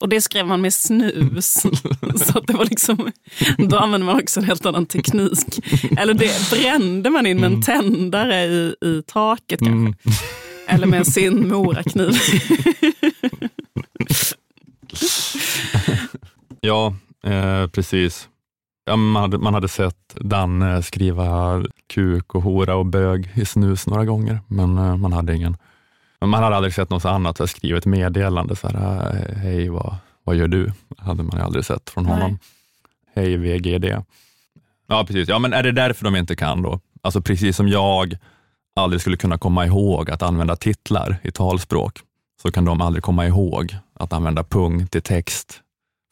Och 0.00 0.08
det 0.08 0.20
skrev 0.20 0.46
man 0.46 0.60
med 0.60 0.74
snus. 0.74 1.52
Så 2.16 2.38
att 2.38 2.46
det 2.46 2.52
var 2.52 2.64
liksom, 2.64 3.12
då 3.58 3.76
använde 3.76 4.06
man 4.06 4.20
också 4.22 4.40
en 4.40 4.46
helt 4.46 4.66
annan 4.66 4.86
teknik. 4.86 5.60
Eller 5.98 6.14
det 6.14 6.50
brände 6.50 7.10
man 7.10 7.26
in 7.26 7.40
med 7.40 7.52
en 7.52 7.62
tändare 7.62 8.44
i, 8.44 8.74
i 8.84 9.02
taket 9.06 9.60
kanske. 9.60 9.74
Mm. 9.74 9.94
Eller 10.66 10.86
med 10.86 11.06
sin 11.06 11.48
morakniv. 11.48 12.18
Ja, 16.60 16.94
eh, 17.24 17.66
precis. 17.66 18.28
Ja, 18.84 18.96
man, 18.96 19.22
hade, 19.22 19.38
man 19.38 19.54
hade 19.54 19.68
sett 19.68 20.14
Danne 20.14 20.82
skriva 20.82 21.62
kuk 21.86 22.34
och 22.34 22.42
hora 22.42 22.74
och 22.74 22.86
bög 22.86 23.30
i 23.34 23.44
snus 23.44 23.86
några 23.86 24.04
gånger, 24.04 24.40
men 24.46 24.78
eh, 24.78 24.96
man 24.96 25.12
hade 25.12 25.36
ingen. 25.36 25.56
Man 26.20 26.42
hade 26.42 26.56
aldrig 26.56 26.74
sett 26.74 26.90
något 26.90 27.04
annat, 27.04 27.36
så 27.36 27.42
här, 27.42 27.48
skrivit 27.48 27.86
meddelande, 27.86 28.56
så 28.56 28.68
här, 28.68 29.10
eh, 29.10 29.36
hej 29.36 29.68
vad, 29.68 29.96
vad 30.24 30.36
gör 30.36 30.48
du? 30.48 30.72
hade 30.98 31.22
man 31.22 31.40
aldrig 31.40 31.64
sett 31.64 31.90
från 31.90 32.04
Nej. 32.04 32.12
honom. 32.12 32.38
Hej 33.14 33.36
VGD. 33.36 33.84
Ja, 34.88 35.04
precis. 35.06 35.28
Ja, 35.28 35.38
men 35.38 35.52
är 35.52 35.62
det 35.62 35.72
därför 35.72 36.04
de 36.04 36.16
inte 36.16 36.36
kan 36.36 36.62
då? 36.62 36.80
Alltså 37.02 37.22
precis 37.22 37.56
som 37.56 37.68
jag 37.68 38.18
aldrig 38.76 39.00
skulle 39.00 39.16
kunna 39.16 39.38
komma 39.38 39.66
ihåg 39.66 40.10
att 40.10 40.22
använda 40.22 40.56
titlar 40.56 41.16
i 41.22 41.30
talspråk, 41.30 41.98
så 42.42 42.50
kan 42.52 42.64
de 42.64 42.80
aldrig 42.80 43.02
komma 43.02 43.26
ihåg 43.26 43.76
att 43.94 44.12
använda 44.12 44.44
punkt 44.44 44.96
i 44.96 45.00
text 45.00 45.61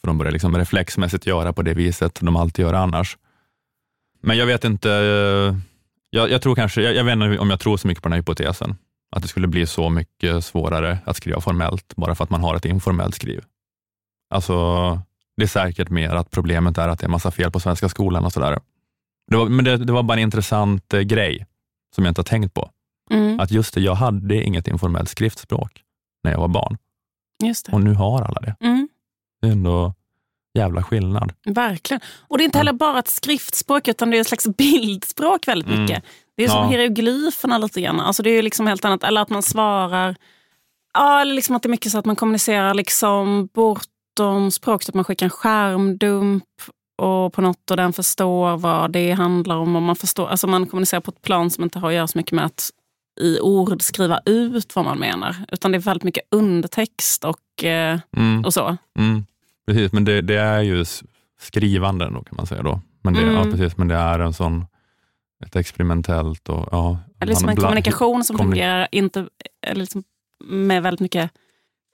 för 0.01 0.07
de 0.07 0.19
börjar 0.19 0.33
liksom 0.33 0.57
reflexmässigt 0.57 1.27
göra 1.27 1.53
på 1.53 1.63
det 1.63 1.75
viset 1.75 2.19
de 2.21 2.37
alltid 2.37 2.63
gör 2.63 2.75
annars. 2.75 3.19
Men 4.23 4.37
jag 4.37 4.47
vet 4.47 4.65
inte, 4.65 4.91
eh, 4.93 5.57
jag, 6.11 6.31
jag 6.31 6.43
tror 6.43 6.55
kanske, 6.55 6.83
jag, 6.83 6.95
jag 6.95 7.05
vet 7.05 7.13
inte 7.13 7.39
om 7.39 7.51
jag 7.51 7.61
tror 7.61 7.77
så 7.77 7.89
mycket 7.89 8.03
på 8.03 8.09
den 8.09 8.13
här 8.13 8.21
hypotesen, 8.21 8.77
att 9.17 9.23
det 9.23 9.29
skulle 9.29 9.47
bli 9.49 9.67
så 9.67 9.89
mycket 9.91 10.45
svårare 10.45 10.99
att 11.05 11.17
skriva 11.17 11.41
formellt 11.41 11.97
bara 11.97 12.15
för 12.15 12.25
att 12.25 12.31
man 12.31 12.41
har 12.41 12.57
ett 12.57 12.65
informellt 12.65 13.15
skriv. 13.15 13.45
Alltså, 14.35 14.55
det 15.37 15.43
är 15.43 15.47
säkert 15.49 15.91
mer 15.91 16.11
att 16.11 16.31
problemet 16.31 16.79
är 16.79 16.89
att 16.89 16.99
det 16.99 17.07
är 17.07 17.11
massa 17.11 17.31
fel 17.31 17.51
på 17.51 17.61
svenska 17.61 17.89
skolan 17.89 18.25
och 18.25 18.33
sådär. 18.33 18.59
Det 19.31 19.37
var, 19.37 19.49
men 19.49 19.65
det, 19.65 19.77
det 19.77 19.93
var 19.93 20.03
bara 20.03 20.13
en 20.15 20.19
intressant 20.23 20.95
eh, 20.95 21.01
grej 21.01 21.47
som 21.95 22.05
jag 22.05 22.11
inte 22.11 22.19
har 22.19 22.25
tänkt 22.25 22.55
på. 22.55 22.71
Mm, 23.11 23.41
Att 23.41 23.51
just 23.51 23.75
det, 23.75 23.81
jag 23.81 23.95
hade 23.95 24.43
inget 24.43 24.69
informellt 24.69 25.09
skriftspråk 25.09 25.83
när 26.25 26.31
jag 26.33 26.39
var 26.41 26.49
barn 26.49 26.79
och 27.73 27.81
nu 27.81 27.95
har 27.95 28.23
alla 28.23 28.41
det. 28.41 28.57
Mm. 28.61 28.80
Det 29.41 29.49
är 29.49 29.53
ändå 29.53 29.95
jävla 30.55 30.83
skillnad. 30.83 31.33
Verkligen. 31.47 32.01
Och 32.29 32.39
det 32.39 32.45
är 32.45 32.47
inte 32.47 32.59
heller 32.59 32.73
bara 32.73 32.99
ett 32.99 33.09
skriftspråk, 33.09 33.89
utan 33.89 34.11
det 34.11 34.17
är 34.17 34.21
ett 34.21 34.27
slags 34.27 34.47
bildspråk 34.57 35.49
väldigt 35.49 35.69
Mm. 35.69 35.83
mycket. 35.83 36.05
Det 36.37 36.45
är 36.45 36.49
som 36.49 36.59
Ja. 36.59 36.69
hieroglyferna 36.69 37.59
lite 37.59 37.81
grann. 37.81 38.01
Alltså 38.01 38.23
det 38.23 38.31
är 38.31 38.43
liksom 38.43 38.67
helt 38.67 38.85
annat. 38.85 39.05
Eller 39.05 39.21
att 39.21 39.31
man 39.31 39.43
svarar... 39.43 40.17
Ja, 40.95 41.21
eller 41.21 41.35
liksom 41.35 41.57
att 41.57 41.63
det 41.63 41.67
är 41.67 41.71
mycket 41.71 41.93
så 41.93 41.99
att 41.99 42.05
man 42.05 42.17
kommunicerar 42.17 42.75
liksom 42.75 43.49
bortom 43.55 44.51
språket. 44.51 44.89
Att 44.89 44.95
man 44.95 45.05
skickar 45.05 45.27
en 45.27 45.31
skärmdump 45.31 46.45
och 47.03 47.33
på 47.33 47.41
något 47.43 47.71
och 47.71 47.77
den 47.77 47.93
förstår 47.93 48.57
vad 48.57 48.93
det 48.93 49.13
handlar 49.13 49.57
om. 49.57 49.77
Och 49.77 49.83
man, 49.83 49.97
förstår, 49.97 50.29
alltså 50.29 50.47
man 50.47 50.67
kommunicerar 50.67 51.01
på 51.01 51.11
ett 51.11 51.23
plan 51.23 51.51
som 51.51 51.65
inte 51.65 51.79
har 51.79 51.89
att 51.89 51.95
göra 51.95 52.07
så 52.09 52.19
mycket 52.19 52.33
med 52.33 52.45
att 52.45 52.71
i 53.21 53.41
ord 53.41 53.83
skriva 53.83 54.21
ut 54.27 54.77
vad 54.77 54.85
man 54.85 54.99
menar. 54.99 55.37
Utan 55.53 55.73
det 55.73 55.79
är 55.79 55.81
väldigt 55.81 56.05
mycket 56.05 56.25
undertext 56.31 57.25
och, 57.25 57.65
eh, 57.65 57.99
Mm. 58.17 58.45
och 58.45 58.55
så. 58.55 58.77
Mm, 58.99 59.25
precis, 59.75 59.93
men 59.93 60.05
det, 60.05 60.21
det 60.23 60.37
är 60.39 60.61
ju 60.61 60.85
skrivande 61.41 62.05
då 62.05 62.23
kan 62.25 62.37
man 62.37 62.47
säga. 62.47 62.63
då. 62.63 62.81
Men 63.03 63.15
det, 63.15 63.21
ja, 63.21 63.41
Mm. 63.41 63.51
precis, 63.51 63.77
men 63.77 63.89
det 63.89 63.95
är 63.95 64.19
en 64.19 64.33
sån, 64.33 64.67
ett 65.47 65.57
experimentellt 65.57 66.49
och 66.49 66.69
ja, 66.73 66.99
Eller 67.21 67.31
liksom 67.33 67.49
en 67.49 67.55
bland- 67.55 67.67
kommunikation 67.69 68.25
som 68.25 68.37
kommuni- 68.37 68.51
fungerar 68.51 68.89
inte, 68.93 69.27
eller 69.67 69.81
liksom 69.81 70.03
med 70.45 70.83
väldigt 70.83 71.01
mycket 71.01 71.31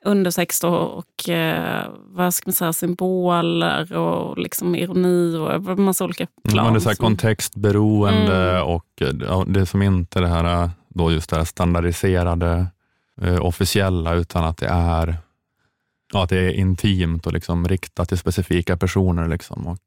undertext 0.04 0.64
och, 0.64 0.98
och 0.98 1.28
eh, 1.28 1.84
vad 2.10 2.34
ska 2.34 2.48
man 2.48 2.52
säga, 2.54 2.72
symboler 2.72 3.92
och 3.96 4.38
liksom 4.38 4.74
ironi 4.74 5.36
och 5.36 5.78
massa 5.78 6.04
olika 6.04 6.24
Mm, 6.24 6.52
plan. 6.52 6.64
men 6.64 6.72
det 6.74 6.78
är 6.78 6.80
så 6.80 6.88
här 6.88 6.96
kontextberoende 6.96 8.50
Mm. 8.50 8.62
och 8.66 8.86
eh, 9.00 9.08
ja, 9.20 9.44
det 9.48 9.60
är 9.60 9.64
som 9.64 9.82
inte 9.82 10.20
det 10.20 10.28
här, 10.28 10.70
då 10.88 11.12
just 11.12 11.30
det 11.30 11.36
här 11.36 11.44
standardiserade 11.44 12.66
eh, 13.22 13.40
officiella, 13.46 14.14
utan 14.14 14.44
att 14.44 14.56
det 14.56 14.66
är 14.68 15.16
ja, 16.16 16.24
att 16.24 16.30
det 16.30 16.38
är 16.38 16.52
intimt 16.52 17.26
och 17.26 17.32
liksom 17.32 17.68
riktat 17.68 18.08
till 18.08 18.18
specifika 18.18 18.76
personer. 18.76 19.28
Liksom, 19.28 19.66
och 19.66 19.78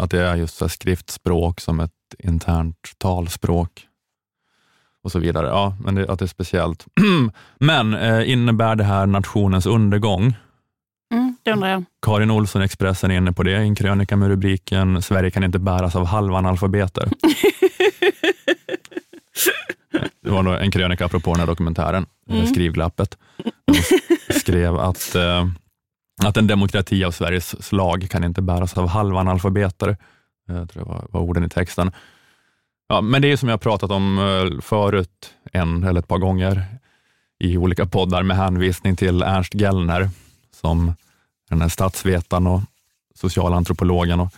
att 0.00 0.10
det 0.10 0.22
är 0.22 0.36
just 0.36 0.70
skriftspråk 0.70 1.60
som 1.60 1.80
ett 1.80 1.92
internt 2.18 2.92
talspråk 2.98 3.86
och 5.04 5.12
så 5.12 5.18
vidare. 5.18 5.46
Ja, 5.46 5.76
men 5.84 5.94
det, 5.94 6.10
att 6.10 6.18
det 6.18 6.24
är 6.24 6.26
speciellt. 6.26 6.86
men 7.58 7.94
eh, 7.94 8.30
innebär 8.30 8.76
det 8.76 8.84
här 8.84 9.06
nationens 9.06 9.66
undergång? 9.66 10.36
Mm, 11.14 11.36
det 11.42 11.52
undrar 11.52 11.68
jag. 11.68 11.84
Karin 12.02 12.30
Olsson 12.30 12.62
Expressen 12.62 13.10
är 13.10 13.16
inne 13.16 13.32
på 13.32 13.42
det 13.42 13.50
i 13.50 13.54
en 13.54 13.74
krönika 13.74 14.16
med 14.16 14.28
rubriken 14.28 15.02
Sverige 15.02 15.30
kan 15.30 15.44
inte 15.44 15.58
bäras 15.58 15.96
av 15.96 16.06
halvanalfabeter. 16.06 17.08
Det 20.20 20.30
var 20.30 20.56
en 20.56 20.70
krönika 20.70 21.04
apropå 21.04 21.32
den 21.32 21.40
här 21.40 21.46
dokumentären, 21.46 22.06
Mm. 22.28 22.40
mm. 22.40 22.52
Skrivglappet. 22.52 23.18
De 24.28 24.32
skrev 24.40 24.76
att, 24.78 25.14
eh, 25.14 25.46
att 26.24 26.36
en 26.36 26.46
demokrati 26.46 27.04
av 27.04 27.10
Sveriges 27.10 27.62
slag 27.66 28.06
kan 28.10 28.24
inte 28.24 28.42
bäras 28.42 28.78
av 28.78 28.88
halvanalfabeter. 28.88 29.88
Eh, 30.48 30.56
Jag 30.56 30.70
tror 30.70 30.82
det 30.84 30.88
var, 30.88 31.06
var 31.10 31.20
orden 31.20 31.44
i 31.44 31.48
texten. 31.48 31.92
Ja, 32.88 33.00
men 33.00 33.22
det 33.22 33.32
är 33.32 33.36
som 33.36 33.48
jag 33.48 33.60
pratat 33.60 33.90
om 33.90 34.18
eh, 34.18 34.60
förut, 34.60 35.34
en 35.52 35.84
eller 35.84 36.00
ett 36.00 36.08
par 36.08 36.18
gånger 36.18 36.64
i 37.40 37.56
olika 37.56 37.86
poddar 37.86 38.22
med 38.22 38.36
hänvisning 38.36 38.96
till 38.96 39.22
Ernst 39.22 39.54
Gellner, 39.54 40.10
som 40.60 40.92
den 41.50 41.60
här 41.60 41.68
statsvetaren 41.68 42.46
och 42.46 42.60
socialantropologen 43.14 44.20
och 44.20 44.32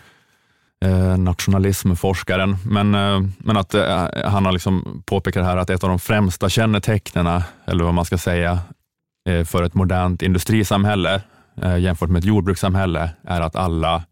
eh, 0.84 1.18
nationalismforskaren. 1.18 2.56
Men, 2.66 2.94
eh, 2.94 3.20
men 3.38 3.56
att 3.56 3.74
eh, 3.74 4.06
han 4.24 4.44
har 4.44 4.52
liksom 4.52 5.02
påpekat 5.06 5.44
här 5.44 5.56
att 5.56 5.70
ett 5.70 5.84
av 5.84 5.90
de 5.90 5.98
främsta 5.98 6.48
kännetecknen, 6.48 7.42
eller 7.66 7.84
vad 7.84 7.94
man 7.94 8.04
ska 8.04 8.18
säga, 8.18 8.58
för 9.46 9.62
ett 9.62 9.74
modernt 9.74 10.22
industrisamhälle 10.22 11.22
jämfört 11.78 12.10
med 12.10 12.18
ett 12.18 12.24
jordbrukssamhälle 12.24 13.10
är 13.24 13.40
att 13.40 13.56
alla 13.56 14.02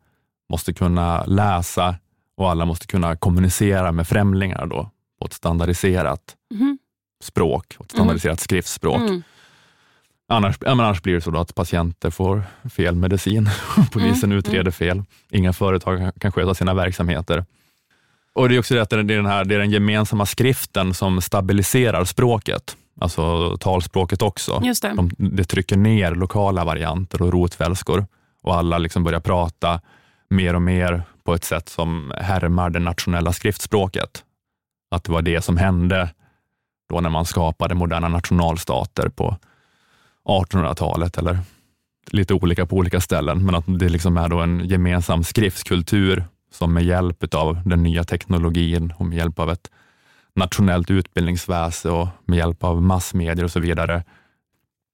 måste 0.52 0.72
kunna 0.72 1.24
läsa 1.24 1.94
och 2.36 2.50
alla 2.50 2.64
måste 2.64 2.86
kunna 2.86 3.16
kommunicera 3.16 3.92
med 3.92 4.08
främlingar 4.08 4.66
då, 4.66 4.90
på 5.20 5.26
ett 5.26 5.32
standardiserat 5.32 6.20
Mhm. 6.54 6.78
språk, 7.24 7.76
ett 7.80 7.90
standardiserat 7.90 8.40
skriftspråk. 8.40 9.00
Mm. 9.00 9.22
Annars, 10.28 10.56
ja, 10.60 10.70
annars 10.70 11.02
blir 11.02 11.14
det 11.14 11.20
så 11.20 11.36
att 11.38 11.54
patienter 11.54 12.10
får 12.10 12.42
fel 12.70 12.94
medicin. 12.94 13.50
Polisen 13.92 14.24
Mm, 14.30 14.38
utreder 14.38 14.70
fel. 14.70 15.02
Inga 15.30 15.52
företag 15.52 15.98
kan- 15.98 16.12
kan 16.12 16.32
sköta 16.32 16.54
sina 16.54 16.74
verksamheter. 16.74 17.44
Och 18.32 18.48
Det 18.48 18.54
är 18.54 18.58
också 18.58 18.74
det 18.74 18.82
att 18.82 18.90
det 18.90 18.96
är 18.98 19.02
den, 19.04 19.26
här, 19.26 19.44
det 19.44 19.54
är 19.54 19.58
den 19.58 19.70
gemensamma 19.70 20.26
skriften 20.26 20.94
som 20.94 21.20
stabiliserar 21.20 22.04
språket, 22.04 22.76
alltså 23.00 23.56
talspråket 23.56 24.22
också. 24.22 24.60
Just 24.64 24.82
det. 24.82 24.92
De, 24.96 25.10
det 25.18 25.44
trycker 25.44 25.76
ner 25.76 26.14
lokala 26.14 26.64
varianter 26.64 27.22
och 27.22 27.32
rotvälskor 27.32 28.06
och 28.42 28.54
alla 28.56 28.78
liksom 28.78 29.04
börjar 29.04 29.20
prata 29.20 29.80
mer 30.30 30.54
och 30.54 30.62
mer 30.62 31.02
på 31.24 31.34
ett 31.34 31.44
sätt 31.44 31.68
som 31.68 32.12
härmar 32.20 32.70
det 32.70 32.78
nationella 32.78 33.32
skriftspråket. 33.32 34.24
Att 34.90 35.04
det 35.04 35.12
var 35.12 35.22
det 35.22 35.40
som 35.44 35.56
hände 35.56 36.08
då 36.90 37.00
när 37.00 37.10
man 37.10 37.24
skapade 37.24 37.74
moderna 37.74 38.08
nationalstater 38.08 39.08
på 39.08 39.36
1800-talet 40.28 41.18
eller 41.18 41.38
lite 42.10 42.34
olika 42.34 42.66
på 42.66 42.76
olika 42.76 43.00
ställen, 43.00 43.44
men 43.44 43.54
att 43.54 43.64
det 43.66 43.88
liksom 43.88 44.16
är 44.16 44.28
då 44.28 44.40
en 44.40 44.68
gemensam 44.68 45.24
skriftskultur 45.24 46.24
som 46.52 46.74
med 46.74 46.84
hjälp 46.84 47.34
av 47.34 47.60
den 47.64 47.82
nya 47.82 48.04
teknologin 48.04 48.92
och 48.96 49.06
med 49.06 49.18
hjälp 49.18 49.38
av 49.38 49.50
ett 49.50 49.70
nationellt 50.34 50.90
utbildningsväsen 50.90 51.92
och 51.92 52.08
med 52.24 52.38
hjälp 52.38 52.64
av 52.64 52.82
massmedier 52.82 53.44
och 53.44 53.50
så 53.50 53.60
vidare, 53.60 54.04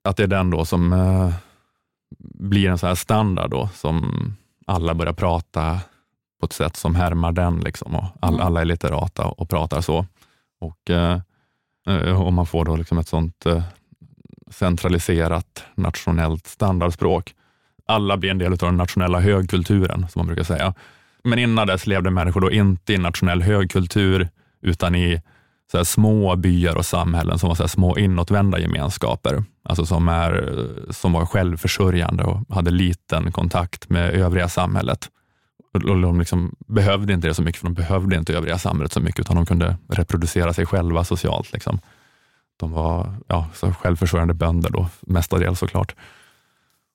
att 0.05 0.17
det 0.17 0.23
är 0.23 0.27
den 0.27 0.51
då 0.51 0.65
som 0.65 0.93
eh, 0.93 1.35
blir 2.35 2.71
en 2.71 2.79
sån 2.79 2.89
här 2.89 2.95
standard 2.95 3.51
då, 3.51 3.69
som 3.75 4.13
alla 4.67 4.95
börjar 4.95 5.13
prata 5.13 5.81
på 6.41 6.47
ett 6.47 6.53
sätt 6.53 6.77
som 6.77 6.95
härmar 6.95 7.33
den. 7.33 7.61
Liksom, 7.61 7.95
och 7.95 8.05
all, 8.21 8.35
Mm. 8.35 8.47
Alla 8.47 8.61
är 8.61 8.65
litterata 8.65 9.25
och 9.25 9.49
pratar 9.49 9.81
så. 9.81 10.07
Och, 10.61 10.91
eh, 10.91 11.19
Eh, 11.87 12.23
och 12.23 12.33
man 12.33 12.47
får 12.47 12.65
då 12.65 12.77
liksom 12.77 12.99
ett 12.99 13.09
sånt 13.09 13.47
eh, 13.47 13.63
centraliserat 14.51 15.65
nationellt 15.75 16.47
standardspråk. 16.47 17.35
Alla 17.87 18.17
blir 18.17 18.31
en 18.31 18.39
del 18.39 18.53
av 18.53 18.59
den 18.59 18.77
nationella 18.77 19.21
högkulturen, 19.21 20.07
som 20.09 20.21
man 20.21 20.27
brukar 20.27 20.45
säga. 20.45 20.75
Men 21.25 21.39
innan 21.39 21.67
dess 21.67 21.87
levde 21.87 22.11
människor 22.11 22.41
då 22.41 22.51
inte 22.51 22.93
i 22.93 22.99
nationell 22.99 23.43
högkultur, 23.43 24.29
utan 24.63 24.95
i 24.95 25.23
så 25.71 25.77
här 25.77 25.85
små 25.85 26.37
byar 26.37 26.77
och 26.77 26.87
samhällen 26.87 27.39
som 27.39 27.49
var 27.49 27.57
så 27.57 27.63
här 27.63 27.69
små 27.69 27.99
inåtvända 27.99 28.59
gemenskaper, 28.59 29.45
alltså 29.63 29.87
som, 29.87 30.09
är, 30.09 30.65
som 30.91 31.13
var 31.13 31.27
självförsörjande 31.27 32.25
och 32.25 32.55
hade 32.55 32.71
liten 32.71 33.33
kontakt 33.33 33.91
med 33.91 34.15
övriga 34.15 34.49
samhället. 34.49 35.09
Och 35.73 35.81
de 35.81 36.19
liksom 36.19 36.55
behövde 36.67 37.13
inte 37.13 37.29
det 37.29 37.35
så 37.35 37.43
mycket, 37.43 37.61
för 37.61 37.67
de 37.67 37.75
behövde 37.75 38.17
inte 38.17 38.35
övriga 38.35 38.59
samhället 38.59 38.93
så 38.93 39.01
mycket, 39.01 39.21
utan 39.21 39.37
de 39.37 39.47
kunde 39.47 39.77
reproducera 39.89 40.53
sig 40.53 40.67
själva 40.67 41.05
socialt. 41.05 41.53
Liksom. 41.53 41.81
De 42.57 42.73
var 42.73 43.15
ja, 43.27 43.47
så 43.55 43.73
självförsörjande 43.73 44.35
bönder 44.35 44.71
då, 44.71 44.87
mestadels 45.01 45.59
såklart. 45.59 45.95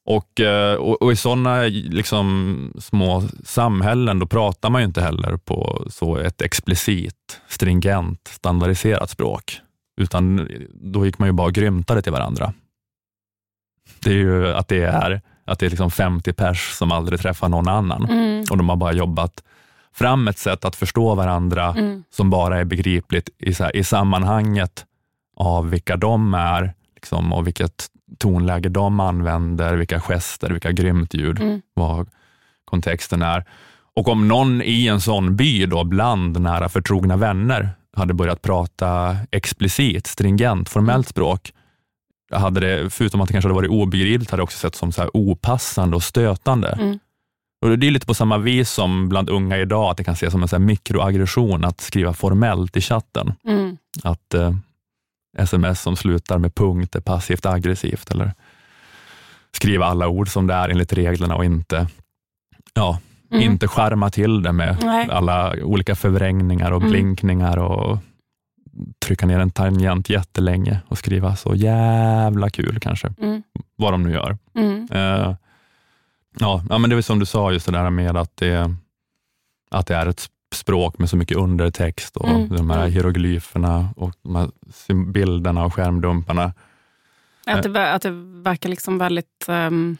Och, 0.06 0.40
eh, 0.40 0.76
och, 0.76 1.02
och, 1.02 1.12
i 1.12 1.16
sådana 1.16 1.62
liksom, 1.70 2.74
små 2.80 3.24
samhällen, 3.44 4.20
då 4.20 4.26
pratar 4.26 4.70
man 4.70 4.82
ju 4.82 4.86
inte 4.88 5.02
heller 5.02 5.38
på 5.38 5.86
så 5.90 6.18
ett 6.18 6.42
explicit, 6.42 7.42
stringent, 7.48 8.28
standardiserat 8.28 9.10
språk, 9.10 9.60
utan 10.02 10.50
då 10.74 11.06
gick 11.06 11.20
man 11.20 11.28
ju 11.28 11.32
bara 11.32 11.48
och 11.48 11.54
grymtade 11.54 12.02
till 12.02 12.12
varandra. 12.12 12.54
Det 14.00 14.10
är 14.10 14.16
ju 14.16 14.54
att 14.54 14.68
det 14.68 14.84
är, 14.84 15.22
att 15.46 15.60
det 15.60 15.66
är 15.66 15.70
liksom 15.70 15.92
50 15.92 16.34
pers 16.34 16.72
som 16.72 16.92
aldrig 16.92 17.20
träffar 17.20 17.50
någon 17.50 17.68
annan 17.68 18.06
mm. 18.06 18.46
och 18.52 18.58
de 18.58 18.70
har 18.70 18.76
bara 18.76 18.94
jobbat 18.94 19.44
fram 19.94 20.28
ett 20.28 20.38
sätt 20.38 20.66
att 20.66 20.76
förstå 20.76 21.16
varandra 21.16 21.74
mm. 21.78 22.04
som 22.10 22.30
bara 22.30 22.60
är 22.60 22.66
begripligt 22.66 23.30
i, 23.38 23.54
här, 23.54 23.76
i 23.76 23.84
sammanhanget 23.84 24.86
av 25.40 25.70
vilka 25.70 25.98
de 25.98 26.34
är 26.34 26.74
liksom, 26.96 27.34
och 27.34 27.48
vilket 27.48 27.88
tonläge 28.18 28.70
de 28.70 29.00
använder, 29.00 29.76
vilka 29.76 30.00
gester, 30.00 30.50
vilka 30.50 30.72
grymt 30.72 31.14
ljud, 31.14 31.42
mm. 31.42 31.62
vad 31.74 32.10
kontexten 32.66 33.22
är. 33.22 33.46
Och 33.96 34.08
om 34.08 34.28
någon 34.28 34.62
i 34.62 34.88
en 34.88 35.02
sån 35.02 35.36
by 35.36 35.66
då, 35.66 35.84
bland 35.84 36.42
nära 36.42 36.70
förtrogna 36.70 37.18
vänner 37.18 37.70
hade 37.94 38.14
börjat 38.14 38.42
prata 38.42 39.18
explicit, 39.32 40.08
stringent, 40.08 40.70
formellt 40.70 40.96
mm. 40.96 41.04
språk, 41.04 41.54
hade 42.32 42.60
det, 42.60 42.90
förutom 42.90 43.22
att 43.22 43.28
det 43.28 43.34
kanske 43.34 43.48
hade 43.48 43.56
varit 43.56 43.70
obegripligt, 43.70 44.32
hade 44.32 44.40
det 44.40 44.44
också 44.44 44.58
sett 44.58 44.76
som 44.76 44.92
så 44.92 45.02
här 45.02 45.12
opassande 45.14 45.96
och 45.96 46.04
stötande. 46.04 46.70
Mm. 46.70 47.00
Och 47.62 47.78
det 47.78 47.88
är 47.88 47.92
lite 47.92 48.06
på 48.06 48.14
samma 48.14 48.38
vis 48.38 48.70
som 48.70 49.10
bland 49.10 49.30
unga 49.30 49.58
idag, 49.58 49.92
att 49.92 49.98
det 49.98 50.04
kan 50.04 50.14
ses 50.14 50.32
som 50.32 50.42
en 50.42 50.48
så 50.48 50.60
mikroaggression 50.60 51.66
att 51.66 51.82
skriva 51.82 52.14
formellt 52.14 52.78
i 52.78 52.82
chatten. 52.82 53.34
Mm. 53.46 53.78
Att 54.04 54.34
eh, 54.34 54.54
sms 55.38 55.82
som 55.82 55.96
slutar 55.96 56.38
med 56.38 56.56
punkt 56.56 56.96
är 56.96 57.02
passivt 57.02 57.46
aggressivt 57.46 58.12
eller 58.12 58.34
skriva 59.52 59.86
alla 59.86 60.08
ord 60.08 60.30
som 60.30 60.48
det 60.48 60.54
är 60.54 60.70
enligt 60.70 60.94
reglerna 60.94 61.36
och 61.36 61.46
inte, 61.46 61.88
ja, 62.74 63.00
mm. 63.32 63.44
inte 63.44 63.68
skärma 63.68 64.10
till 64.10 64.44
det 64.44 64.52
med 64.52 64.78
Nej. 64.84 65.10
alla 65.12 65.56
olika 65.64 65.96
förvrängningar 65.96 66.72
och 66.72 66.82
mm. 66.82 66.92
blinkningar 66.92 67.58
och 67.58 67.98
trycka 69.06 69.26
ner 69.26 69.40
en 69.40 69.52
tangent 69.52 70.10
jättelänge 70.10 70.80
och 70.88 70.98
skriva 70.98 71.36
så 71.36 71.56
jävla 71.56 72.50
kul 72.50 72.80
kanske, 72.80 73.14
mm. 73.22 73.44
vad 73.76 73.94
de 73.94 74.04
nu 74.04 74.12
gör. 74.12 74.38
Uh, 74.58 75.36
ja, 76.40 76.64
ja, 76.70 76.78
men 76.78 76.90
det 76.90 76.96
är 76.96 77.02
som 77.02 77.20
du 77.20 77.26
sa, 77.26 77.52
just 77.52 77.66
det 77.66 77.72
där 77.72 77.90
med 77.90 78.18
att 78.18 78.38
det, 78.38 78.76
att 79.72 79.88
det 79.88 79.96
är 79.96 80.06
ett 80.06 80.28
språk 80.56 81.00
med 81.00 81.10
så 81.10 81.18
mycket 81.18 81.38
undertext 81.38 82.18
och 82.18 82.30
mm. 82.30 82.50
de 82.50 82.70
här 82.70 82.80
mm. 82.80 82.92
hieroglyferna 82.92 83.90
och 83.96 84.14
de 84.22 84.36
här 84.36 84.50
bilderna 85.12 85.66
och 85.66 85.74
skärmdumparna. 85.74 86.54
Att 87.46 87.74
det, 87.74 87.94
att 87.94 88.02
det 88.02 88.12
verkar 88.44 88.70
liksom 88.70 88.98
väldigt... 88.98 89.46
Um, 89.48 89.98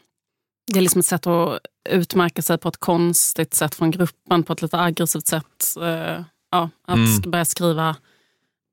det 0.72 0.80
är 0.80 0.82
liksom 0.82 1.00
ett 1.00 1.06
sätt 1.06 1.28
att 1.28 1.60
utmärka 1.90 2.42
sig 2.42 2.58
på 2.58 2.70
ett 2.70 2.80
konstigt 2.80 3.54
sätt 3.54 3.76
från 3.76 3.92
gruppen, 3.92 4.44
på 4.44 4.54
ett 4.54 4.62
lite 4.62 4.80
aggressivt 4.80 5.28
sätt. 5.28 5.76
Uh, 5.78 6.22
ja, 6.52 6.70
att 6.88 6.96
mm. 6.96 7.32
börja 7.32 7.46
skriva 7.46 7.96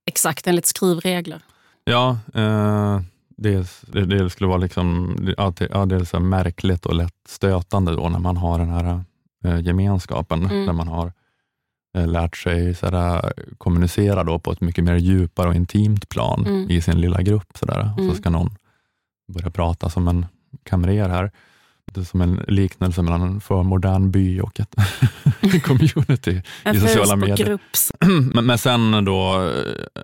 exakt 0.07 0.47
enligt 0.47 0.67
skrivregler. 0.67 1.43
Ja, 1.85 2.19
uh, 2.37 3.01
det, 3.37 3.83
det, 4.07 4.31
skulle 4.31 4.49
vara 4.49 4.59
liksom, 4.59 5.17
ja, 5.37 5.53
det, 5.59 5.69
ja, 5.71 5.87
det 5.87 5.97
är 5.97 6.05
så 6.05 6.21
märkligt 6.21 6.87
och 6.87 6.95
lätt 6.95 7.15
stötande 7.29 7.97
då 7.97 8.09
när 8.09 8.19
man 8.19 8.37
har 8.37 8.59
den 8.59 8.71
här 8.71 9.05
uh, 9.45 9.61
gemenskapen, 9.61 10.45
mm. 10.45 10.67
där 10.67 10.73
man 10.73 10.89
har 10.89 11.07
Eh, 11.07 11.16
lärt 11.97 12.37
sig 12.37 12.75
sådär, 12.75 13.33
kommunicera 13.59 14.25
då 14.25 14.39
på 14.39 14.53
ett 14.53 14.61
mycket 14.61 14.85
mer 14.85 14.97
djupare 14.97 15.49
och 15.49 15.55
intimt 15.55 16.09
plan 16.09 16.47
mm. 16.47 16.71
i 16.71 16.81
sin 16.81 17.01
lilla 17.01 17.23
grupp. 17.23 17.49
Sådär. 17.55 17.91
Mm. 17.99 18.11
Så 18.11 18.17
ska 18.17 18.31
någon 18.31 18.51
börja 19.29 19.51
prata 19.51 19.91
som 19.91 20.09
en 20.09 20.27
kamrer 20.63 21.09
här. 21.09 21.31
Det 21.93 22.01
är 22.01 22.05
som 22.05 22.21
en 22.21 22.41
liknelse 22.49 23.03
mellan 23.03 23.23
en 23.23 23.41
förmodern 23.41 24.11
by 24.11 24.41
och 24.41 24.61
ett 24.61 24.75
community 25.63 26.43
i 26.75 26.81
sociala 26.81 27.17
medier. 27.17 27.59
men, 28.35 28.47
men 28.47 28.59
sen 28.59 29.05
då, 29.05 29.51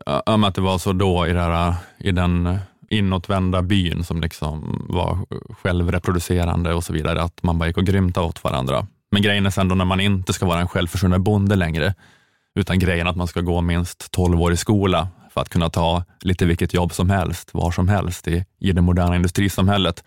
äh, 0.06 0.44
att 0.44 0.54
det 0.54 0.60
var 0.60 0.78
så 0.78 0.92
då 0.92 1.26
i, 1.26 1.32
här, 1.32 1.74
i 1.98 2.12
den 2.12 2.58
inåtvända 2.88 3.62
byn 3.62 4.04
som 4.04 4.20
liksom 4.20 4.86
var 4.88 5.18
självreproducerande 5.62 6.74
och 6.74 6.84
så 6.84 6.92
vidare, 6.92 7.22
att 7.22 7.42
man 7.42 7.58
bara 7.58 7.66
gick 7.66 7.76
och 7.76 7.86
grymtade 7.86 8.26
åt 8.26 8.44
varandra. 8.44 8.86
Men 9.12 9.22
grejen 9.22 9.46
är 9.46 9.50
sen 9.50 9.68
då 9.68 9.74
när 9.74 9.84
man 9.84 10.00
inte 10.00 10.32
ska 10.32 10.46
vara 10.46 10.60
en 10.60 10.68
självförsörjande 10.68 11.18
bonde 11.18 11.56
längre, 11.56 11.94
utan 12.54 12.78
grejen 12.78 13.06
att 13.06 13.16
man 13.16 13.26
ska 13.26 13.40
gå 13.40 13.60
minst 13.60 14.10
12 14.10 14.40
år 14.40 14.52
i 14.52 14.56
skola 14.56 15.08
för 15.34 15.40
att 15.40 15.48
kunna 15.48 15.70
ta 15.70 16.04
lite 16.20 16.46
vilket 16.46 16.74
jobb 16.74 16.92
som 16.92 17.10
helst, 17.10 17.54
var 17.54 17.70
som 17.70 17.88
helst 17.88 18.28
i, 18.28 18.44
i 18.58 18.72
det 18.72 18.80
moderna 18.80 19.16
industrisamhället. 19.16 20.04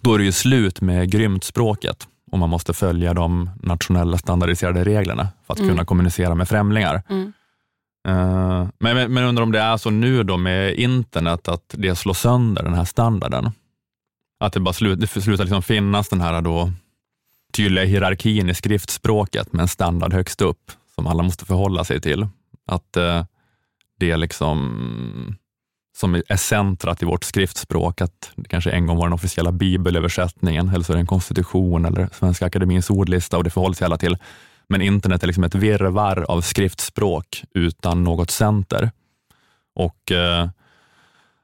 Då 0.00 0.14
är 0.14 0.18
det 0.18 0.24
ju 0.24 0.32
slut 0.32 0.80
med 0.80 1.10
grymt 1.10 1.44
språket 1.44 2.08
och 2.32 2.38
man 2.38 2.50
måste 2.50 2.72
följa 2.72 3.14
de 3.14 3.50
nationella 3.62 4.18
standardiserade 4.18 4.84
reglerna 4.84 5.28
för 5.46 5.52
att 5.52 5.58
mm. 5.58 5.70
kunna 5.70 5.84
kommunicera 5.84 6.34
med 6.34 6.48
främlingar. 6.48 7.02
Mm. 7.08 7.32
Uh, 8.08 8.68
men, 8.78 9.12
men 9.12 9.24
undrar 9.24 9.42
om 9.42 9.52
det 9.52 9.60
är 9.60 9.76
så 9.76 9.90
nu 9.90 10.22
då 10.22 10.36
med 10.36 10.74
internet, 10.74 11.48
att 11.48 11.74
det 11.78 11.96
slår 11.96 12.14
sönder 12.14 12.62
den 12.62 12.74
här 12.74 12.84
standarden? 12.84 13.50
Att 14.40 14.52
det 14.52 14.60
bara 14.60 14.72
slut, 14.72 15.00
det 15.00 15.06
slutar 15.06 15.44
liksom 15.44 15.62
finnas 15.62 16.08
den 16.08 16.20
här 16.20 16.40
då 16.40 16.72
tydliga 17.54 17.84
hierarkin 17.84 18.50
i 18.50 18.54
skriftspråket 18.54 19.52
med 19.52 19.62
en 19.62 19.68
standard 19.68 20.12
högst 20.12 20.40
upp 20.40 20.72
som 20.94 21.06
alla 21.06 21.22
måste 21.22 21.44
förhålla 21.44 21.84
sig 21.84 22.00
till. 22.00 22.26
Att 22.66 22.96
eh, 22.96 23.24
det 23.98 24.10
är 24.10 24.16
liksom 24.16 25.36
som 25.96 26.14
är 26.14 26.36
centrat 26.36 27.02
i 27.02 27.06
vårt 27.06 27.24
skriftspråk, 27.24 28.00
att 28.00 28.32
det 28.36 28.48
kanske 28.48 28.70
en 28.70 28.86
gång 28.86 28.96
var 28.96 29.06
den 29.06 29.12
officiella 29.12 29.52
bibelöversättningen, 29.52 30.68
eller 30.68 30.84
så 30.84 30.92
är 30.92 30.96
det 30.96 31.00
en 31.00 31.06
konstitution 31.06 31.84
eller 31.84 32.08
Svenska 32.12 32.46
Akademins 32.46 32.90
ordlista 32.90 33.36
och 33.36 33.44
det 33.44 33.50
förhåller 33.50 33.74
sig 33.74 33.84
alla 33.84 33.98
till. 33.98 34.16
Men 34.68 34.82
internet 34.82 35.22
är 35.22 35.26
liksom 35.26 35.44
ett 35.44 35.54
virrvarr 35.54 36.24
av 36.28 36.40
skriftspråk 36.40 37.44
utan 37.54 38.04
något 38.04 38.30
center. 38.30 38.90
Och 39.74 40.12
eh, 40.12 40.48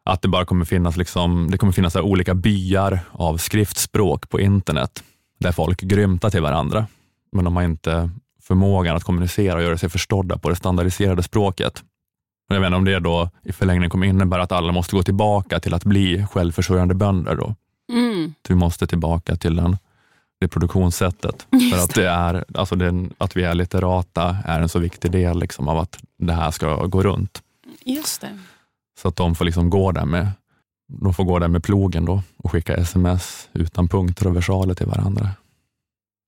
att 0.05 0.23
det 0.23 0.29
bara 0.29 0.45
kommer 0.45 0.65
finnas, 0.65 0.97
liksom, 0.97 1.51
det 1.51 1.59
kommer 1.59 1.73
finnas 1.73 1.97
olika 1.97 2.35
byar 2.35 3.01
av 3.13 3.37
skriftspråk 3.37 4.29
på 4.29 4.41
internet 4.41 5.03
där 5.41 5.53
folk 5.53 5.81
grymtar 5.81 6.31
till 6.31 6.43
varandra, 6.43 6.87
men 7.33 7.45
de 7.45 7.57
har 7.57 7.63
inte 7.63 8.11
förmågan 8.43 8.97
att 8.97 9.05
kommunicera 9.05 9.57
och 9.57 9.63
göra 9.63 9.79
sig 9.79 9.89
förstådda 9.89 10.39
på 10.39 10.49
det 10.49 10.57
standardiserade 10.57 11.23
språket. 11.23 11.83
Jag 12.49 12.61
vet 12.61 12.67
inte 12.67 12.77
om 12.77 12.85
det 12.85 12.99
då 12.99 13.31
i 13.43 13.53
förlängningen 13.53 13.91
kommer 13.91 14.07
innebära 14.07 14.43
att 14.43 14.53
alla 14.53 14.73
måste 14.73 14.97
gå 14.97 15.03
tillbaka 15.03 15.61
till 15.61 15.75
att 15.75 15.85
bli 15.85 16.27
självförsörjande 16.31 16.95
bönder. 16.95 17.37
Då. 17.37 17.55
Mm. 17.93 18.35
Vi 18.49 18.55
måste 18.55 18.87
tillbaka 18.87 19.37
till 19.37 19.57
den, 19.57 19.79
det 20.41 20.49
produktionssättet. 20.49 21.47
Just 21.53 21.75
För 21.75 21.85
att, 21.85 21.95
det 21.95 22.09
är, 22.09 22.45
alltså 22.55 22.77
den, 22.77 23.13
att 23.19 23.37
vi 23.37 23.43
är 23.43 23.55
litterata 23.55 24.37
är 24.45 24.61
en 24.61 24.69
så 24.69 24.79
viktig 24.79 25.11
del 25.11 25.39
liksom 25.39 25.69
av 25.69 25.79
att 25.79 25.99
det 26.19 26.33
här 26.33 26.51
ska 26.51 26.87
gå 26.87 27.03
runt. 27.03 27.43
Just 27.85 28.21
det. 28.21 28.39
Så 29.03 29.09
att 29.09 29.17
de 29.17 29.35
får 29.35 29.45
liksom 29.45 29.71
gå 29.71 29.93
där 29.93 30.05
med 30.05 30.29
de 30.91 31.15
får 31.15 31.25
gå 31.25 31.39
där 31.39 31.49
med 31.49 31.65
plogen 31.65 32.05
då 32.05 32.23
och 32.37 32.51
skicka 32.51 32.75
sms 32.75 33.49
utan 33.53 33.89
punkter 33.89 34.27
och 34.27 34.37
versaler 34.37 34.75
till 34.75 34.87
varandra. 34.87 35.31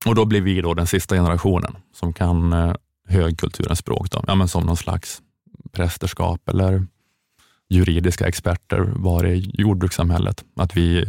Och 0.07 0.15
då 0.15 0.25
blir 0.25 0.41
vi 0.41 0.61
då 0.61 0.75
den 0.75 0.87
sista 0.87 1.15
generationen 1.15 1.77
som 1.95 2.13
kan 2.13 2.53
eh, 2.53 2.75
högkulturens 3.09 3.79
språk, 3.79 4.11
då. 4.11 4.25
Ja, 4.27 4.35
men 4.35 4.49
som 4.49 4.67
någon 4.67 4.77
slags 4.77 5.23
prästerskap 5.73 6.49
eller 6.49 6.87
juridiska 7.69 8.27
experter 8.27 8.79
var 8.97 9.27
i 9.27 9.51
jordbrukssamhället. 9.55 10.45
Att 10.57 10.77
vi, 10.77 11.05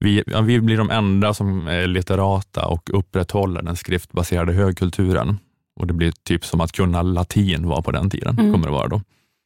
vi, 0.00 0.22
ja, 0.26 0.40
vi 0.40 0.60
blir 0.60 0.76
de 0.76 0.90
enda 0.90 1.34
som 1.34 1.66
är 1.66 1.86
litterata 1.86 2.66
och 2.66 2.90
upprätthåller 2.98 3.62
den 3.62 3.76
skriftbaserade 3.76 4.52
högkulturen. 4.52 5.38
Och 5.76 5.86
Det 5.86 5.94
blir 5.94 6.12
typ 6.22 6.44
som 6.44 6.60
att 6.60 6.72
kunna 6.72 7.02
latin 7.02 7.68
var 7.68 7.82
på 7.82 7.90
den 7.90 8.10
tiden, 8.10 8.38
mm. 8.38 8.52
kommer 8.52 8.66
det 8.66 8.72
vara 8.72 8.88
då. 8.88 9.02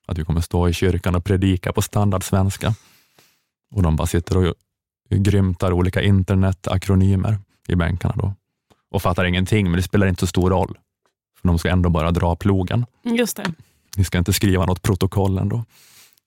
Att 0.07 0.19
vi 0.19 0.25
kommer 0.25 0.41
stå 0.41 0.69
i 0.69 0.73
kyrkan 0.73 1.15
och 1.15 1.25
predika 1.25 1.73
på 1.73 1.83
standardsvenska 1.83 2.75
och 3.73 3.83
de 3.83 3.97
bara 3.97 4.07
sitter 4.07 4.37
och 4.37 4.55
grymtar 5.11 5.73
olika 5.73 6.03
internetakronymer 6.03 7.39
i 7.68 7.75
bänkarna 7.75 8.14
då 8.16 8.35
och 8.91 9.03
fattar 9.03 9.25
ingenting, 9.25 9.70
men 9.70 9.77
det 9.77 9.83
spelar 9.83 10.07
inte 10.07 10.20
så 10.20 10.27
stor 10.27 10.51
roll. 10.51 10.79
För 11.41 11.49
de 11.49 11.59
ska 11.59 11.68
ändå 11.68 11.91
bara 11.91 12.11
dra 12.11 12.37
plogen. 12.37 12.87
Just 13.03 13.37
det. 13.37 13.53
ni 13.97 14.05
ska 14.05 14.18
inte 14.18 14.33
skriva 14.33 14.66
något 14.66 14.83
protokoll 14.83 15.39
ändå. 15.39 15.64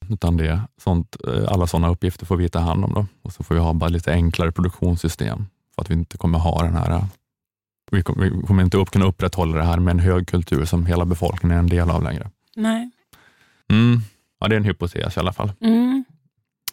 Utan 0.10 0.38
det 0.38 0.62
sånt, 0.78 1.16
eh, 1.28 1.52
alla 1.52 1.68
sådana 1.68 1.90
uppgifter 1.90 2.26
får 2.26 2.38
vi 2.38 2.50
ta 2.50 2.60
hand 2.60 2.84
om. 2.86 2.94
Då. 2.94 3.06
Och 3.22 3.34
så 3.34 3.44
får 3.44 3.56
vi 3.56 3.62
ha 3.62 3.74
bara 3.74 3.90
lite 3.90 4.12
enklare 4.12 4.52
produktionssystem 4.52 5.46
för 5.76 5.82
att 5.82 5.90
vi 5.90 5.94
inte 5.94 6.18
kommer 6.18 6.40
ha 6.40 6.64
den 6.64 6.76
här 6.76 7.06
vi 7.92 8.04
kommer 8.04 8.64
inte 8.64 8.78
upp, 8.78 8.92
kunna 8.92 9.06
upprätthålla 9.06 9.58
det 9.58 9.64
här 9.64 9.78
med 9.78 9.92
en 9.92 10.00
hög 10.00 10.28
kultur 10.28 10.66
som 10.66 10.86
hela 10.86 11.06
befolkningen 11.06 11.58
är 11.58 11.60
en 11.60 11.68
del 11.68 11.90
av 11.90 12.04
längre. 12.04 12.30
Nej. 12.56 12.90
Mm. 13.70 14.00
Ja, 14.40 14.48
det 14.48 14.56
är 14.56 14.58
en 14.58 14.66
hypotes 14.66 15.18
i 15.18 15.20
alla 15.20 15.34
fall. 15.34 15.52
Mm. 15.62 16.05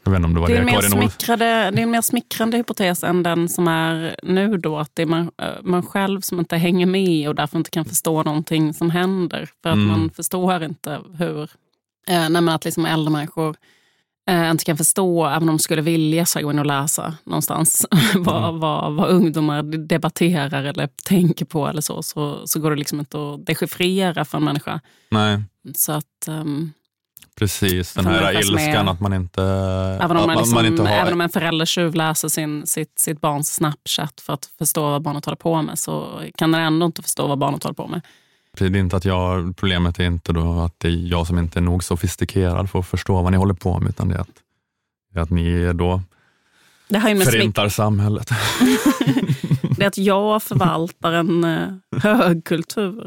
Jag 0.04 0.10
vet 0.12 0.16
inte 0.18 0.26
om 0.26 0.34
det 0.34 0.40
var 0.40 0.48
det, 0.48 0.56
är 0.56 0.64
det, 0.64 0.70
Karin 0.70 0.90
smickrade, 0.90 1.44
det 1.44 1.78
är 1.78 1.82
en 1.82 1.90
mer 1.90 2.00
smickrande 2.02 2.56
hypotes 2.56 3.04
än 3.04 3.22
den 3.22 3.48
som 3.48 3.68
är 3.68 4.16
nu 4.22 4.56
då, 4.58 4.78
att 4.78 4.90
det 4.94 5.02
är 5.02 5.06
man, 5.06 5.30
eh, 5.42 5.48
man 5.62 5.82
själv 5.82 6.20
som 6.20 6.38
inte 6.38 6.56
hänger 6.56 6.86
med 6.86 7.28
och 7.28 7.34
därför 7.34 7.58
inte 7.58 7.70
kan 7.70 7.84
förstå 7.84 8.22
någonting 8.22 8.74
som 8.74 8.90
händer. 8.90 9.50
För 9.62 9.70
att 9.70 9.74
Mm. 9.76 9.88
man 9.88 10.10
förstår 10.10 10.62
inte 10.64 11.00
hur, 11.18 11.42
eh, 12.08 12.28
nej, 12.28 12.54
att 12.54 12.64
liksom 12.64 12.86
äldre 12.86 13.12
människor 13.12 13.56
eh, 14.30 14.50
inte 14.50 14.64
kan 14.64 14.76
förstå, 14.76 15.26
även 15.26 15.42
om 15.42 15.46
de 15.46 15.58
skulle 15.58 15.82
vilja 15.82 16.26
så 16.26 16.40
gå 16.40 16.50
in 16.50 16.58
och 16.58 16.66
läsa 16.66 17.14
någonstans, 17.24 17.86
vad, 18.14 18.44
Mm. 18.48 18.60
vad, 18.60 18.92
vad 18.92 19.08
ungdomar 19.10 19.62
debatterar 19.62 20.64
eller 20.64 20.88
tänker 21.04 21.44
på 21.44 21.68
eller 21.68 21.80
så, 21.80 22.02
så, 22.02 22.46
så 22.46 22.60
går 22.60 22.70
det 22.70 22.76
liksom 22.76 22.98
inte 23.00 23.18
att 23.18 23.46
dechiffrera 23.46 24.24
för 24.24 24.38
en 24.38 24.44
människa. 24.44 24.80
Nej, 25.10 25.42
Så 25.74 25.92
att, 25.92 26.28
ehm, 26.28 26.72
precis. 27.38 27.94
Den 27.94 28.06
här 28.06 28.38
ilskan 28.38 28.88
att 28.88 29.00
man 29.00 29.12
inte, 29.12 29.42
Även 30.02 30.16
om, 30.16 30.26
man 30.26 30.36
liksom, 30.36 30.66
inte 30.66 30.82
har... 30.82 30.88
även 30.88 31.12
om 31.12 31.20
en 31.20 31.28
förälder 31.28 31.66
tjuvläser 31.66 32.28
sin, 32.28 32.66
sitt, 32.66 32.98
sitt 32.98 33.20
barns 33.20 33.54
Snapchat 33.54 34.20
för 34.20 34.32
att 34.32 34.50
förstå 34.58 34.82
vad 34.82 35.02
barnet 35.02 35.24
håller 35.24 35.36
på 35.36 35.62
med 35.62 35.78
så 35.78 36.22
kan 36.38 36.52
den 36.52 36.60
ändå 36.60 36.86
inte 36.86 37.02
förstå 37.02 37.26
vad 37.26 37.38
barnet 37.38 37.62
håller 37.62 37.74
på 37.74 37.86
med. 37.86 38.00
Det 38.58 38.64
är 38.64 38.76
inte 38.76 38.96
att 38.96 39.04
jag, 39.04 39.56
problemet 39.56 39.98
är 39.98 40.04
inte 40.04 40.32
då 40.32 40.60
att 40.60 40.74
det 40.80 40.88
är 40.88 41.10
jag 41.10 41.26
som 41.26 41.38
inte 41.38 41.58
är 41.58 41.60
nog 41.60 41.84
sofistikerad 41.84 42.70
för 42.70 42.78
att 42.78 42.86
förstå 42.86 43.22
vad 43.22 43.32
ni 43.32 43.38
håller 43.38 43.54
på 43.54 43.80
med, 43.80 43.88
utan 43.88 44.08
det 44.08 44.14
är 44.14 44.20
att, 44.20 44.28
det 45.12 45.18
är 45.18 45.22
att 45.22 45.30
ni 45.30 45.72
då 45.72 46.02
Det 46.88 46.98
har 46.98 47.08
ju 47.08 47.14
med 47.14 47.26
förintar 47.26 47.68
samhället. 47.68 48.30
det 49.76 49.82
är 49.84 49.88
att 49.88 49.98
jag 49.98 50.42
förvaltar 50.42 51.12
en 51.12 51.44
eh, 51.44 51.68
högkultur 52.02 53.06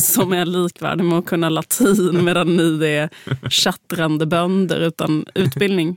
som 0.00 0.32
är 0.32 0.46
likvärdig 0.46 1.04
med 1.04 1.18
att 1.18 1.26
kunna 1.26 1.48
latin 1.48 2.24
medan 2.24 2.56
ni 2.56 2.84
är 2.84 3.10
tjattrande 3.48 4.26
bönder 4.26 4.80
utan 4.80 5.24
utbildning. 5.34 5.96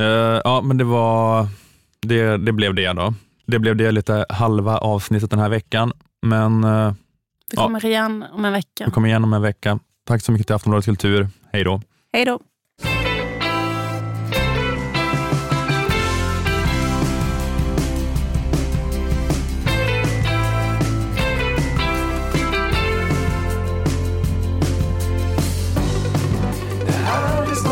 Eh, 0.00 0.40
ja, 0.44 0.60
men 0.64 0.76
det 0.78 0.84
var, 0.84 1.46
det, 2.00 2.36
det 2.36 2.52
blev 2.52 2.74
det 2.74 2.92
då. 2.92 3.14
Det 3.46 3.58
blev 3.58 3.76
det 3.76 3.92
lite 3.92 4.26
halva 4.28 4.78
avsnittet 4.78 5.30
den 5.30 5.38
här 5.40 5.48
veckan, 5.48 5.92
men 6.22 6.64
eh, 6.64 6.92
Vi 7.50 7.56
Ja. 7.56 7.62
kommer 7.62 7.84
igen 7.84 8.24
om 8.32 8.44
en 8.44 8.52
vecka. 8.52 8.84
vi 8.86 8.90
kommer 8.90 9.08
igen 9.08 9.24
om 9.24 9.32
en 9.32 9.42
vecka. 9.42 9.78
Tack 10.06 10.22
så 10.22 10.32
mycket 10.32 10.46
till 10.46 10.56
Aftonbladet 10.56 10.84
Kultur. 10.84 11.28
Hej 11.52 11.64
då! 11.64 11.80
Hej 12.12 12.24
då! 12.24 12.40
Det 27.56 27.68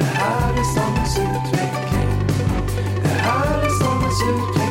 här 0.00 0.54
är 0.58 0.64
stadens 0.64 1.18
utveckling. 1.18 2.10
Det 3.02 3.08
här 3.08 3.62
är 3.62 3.68
stadens 3.68 4.22
utveckling. 4.22 4.63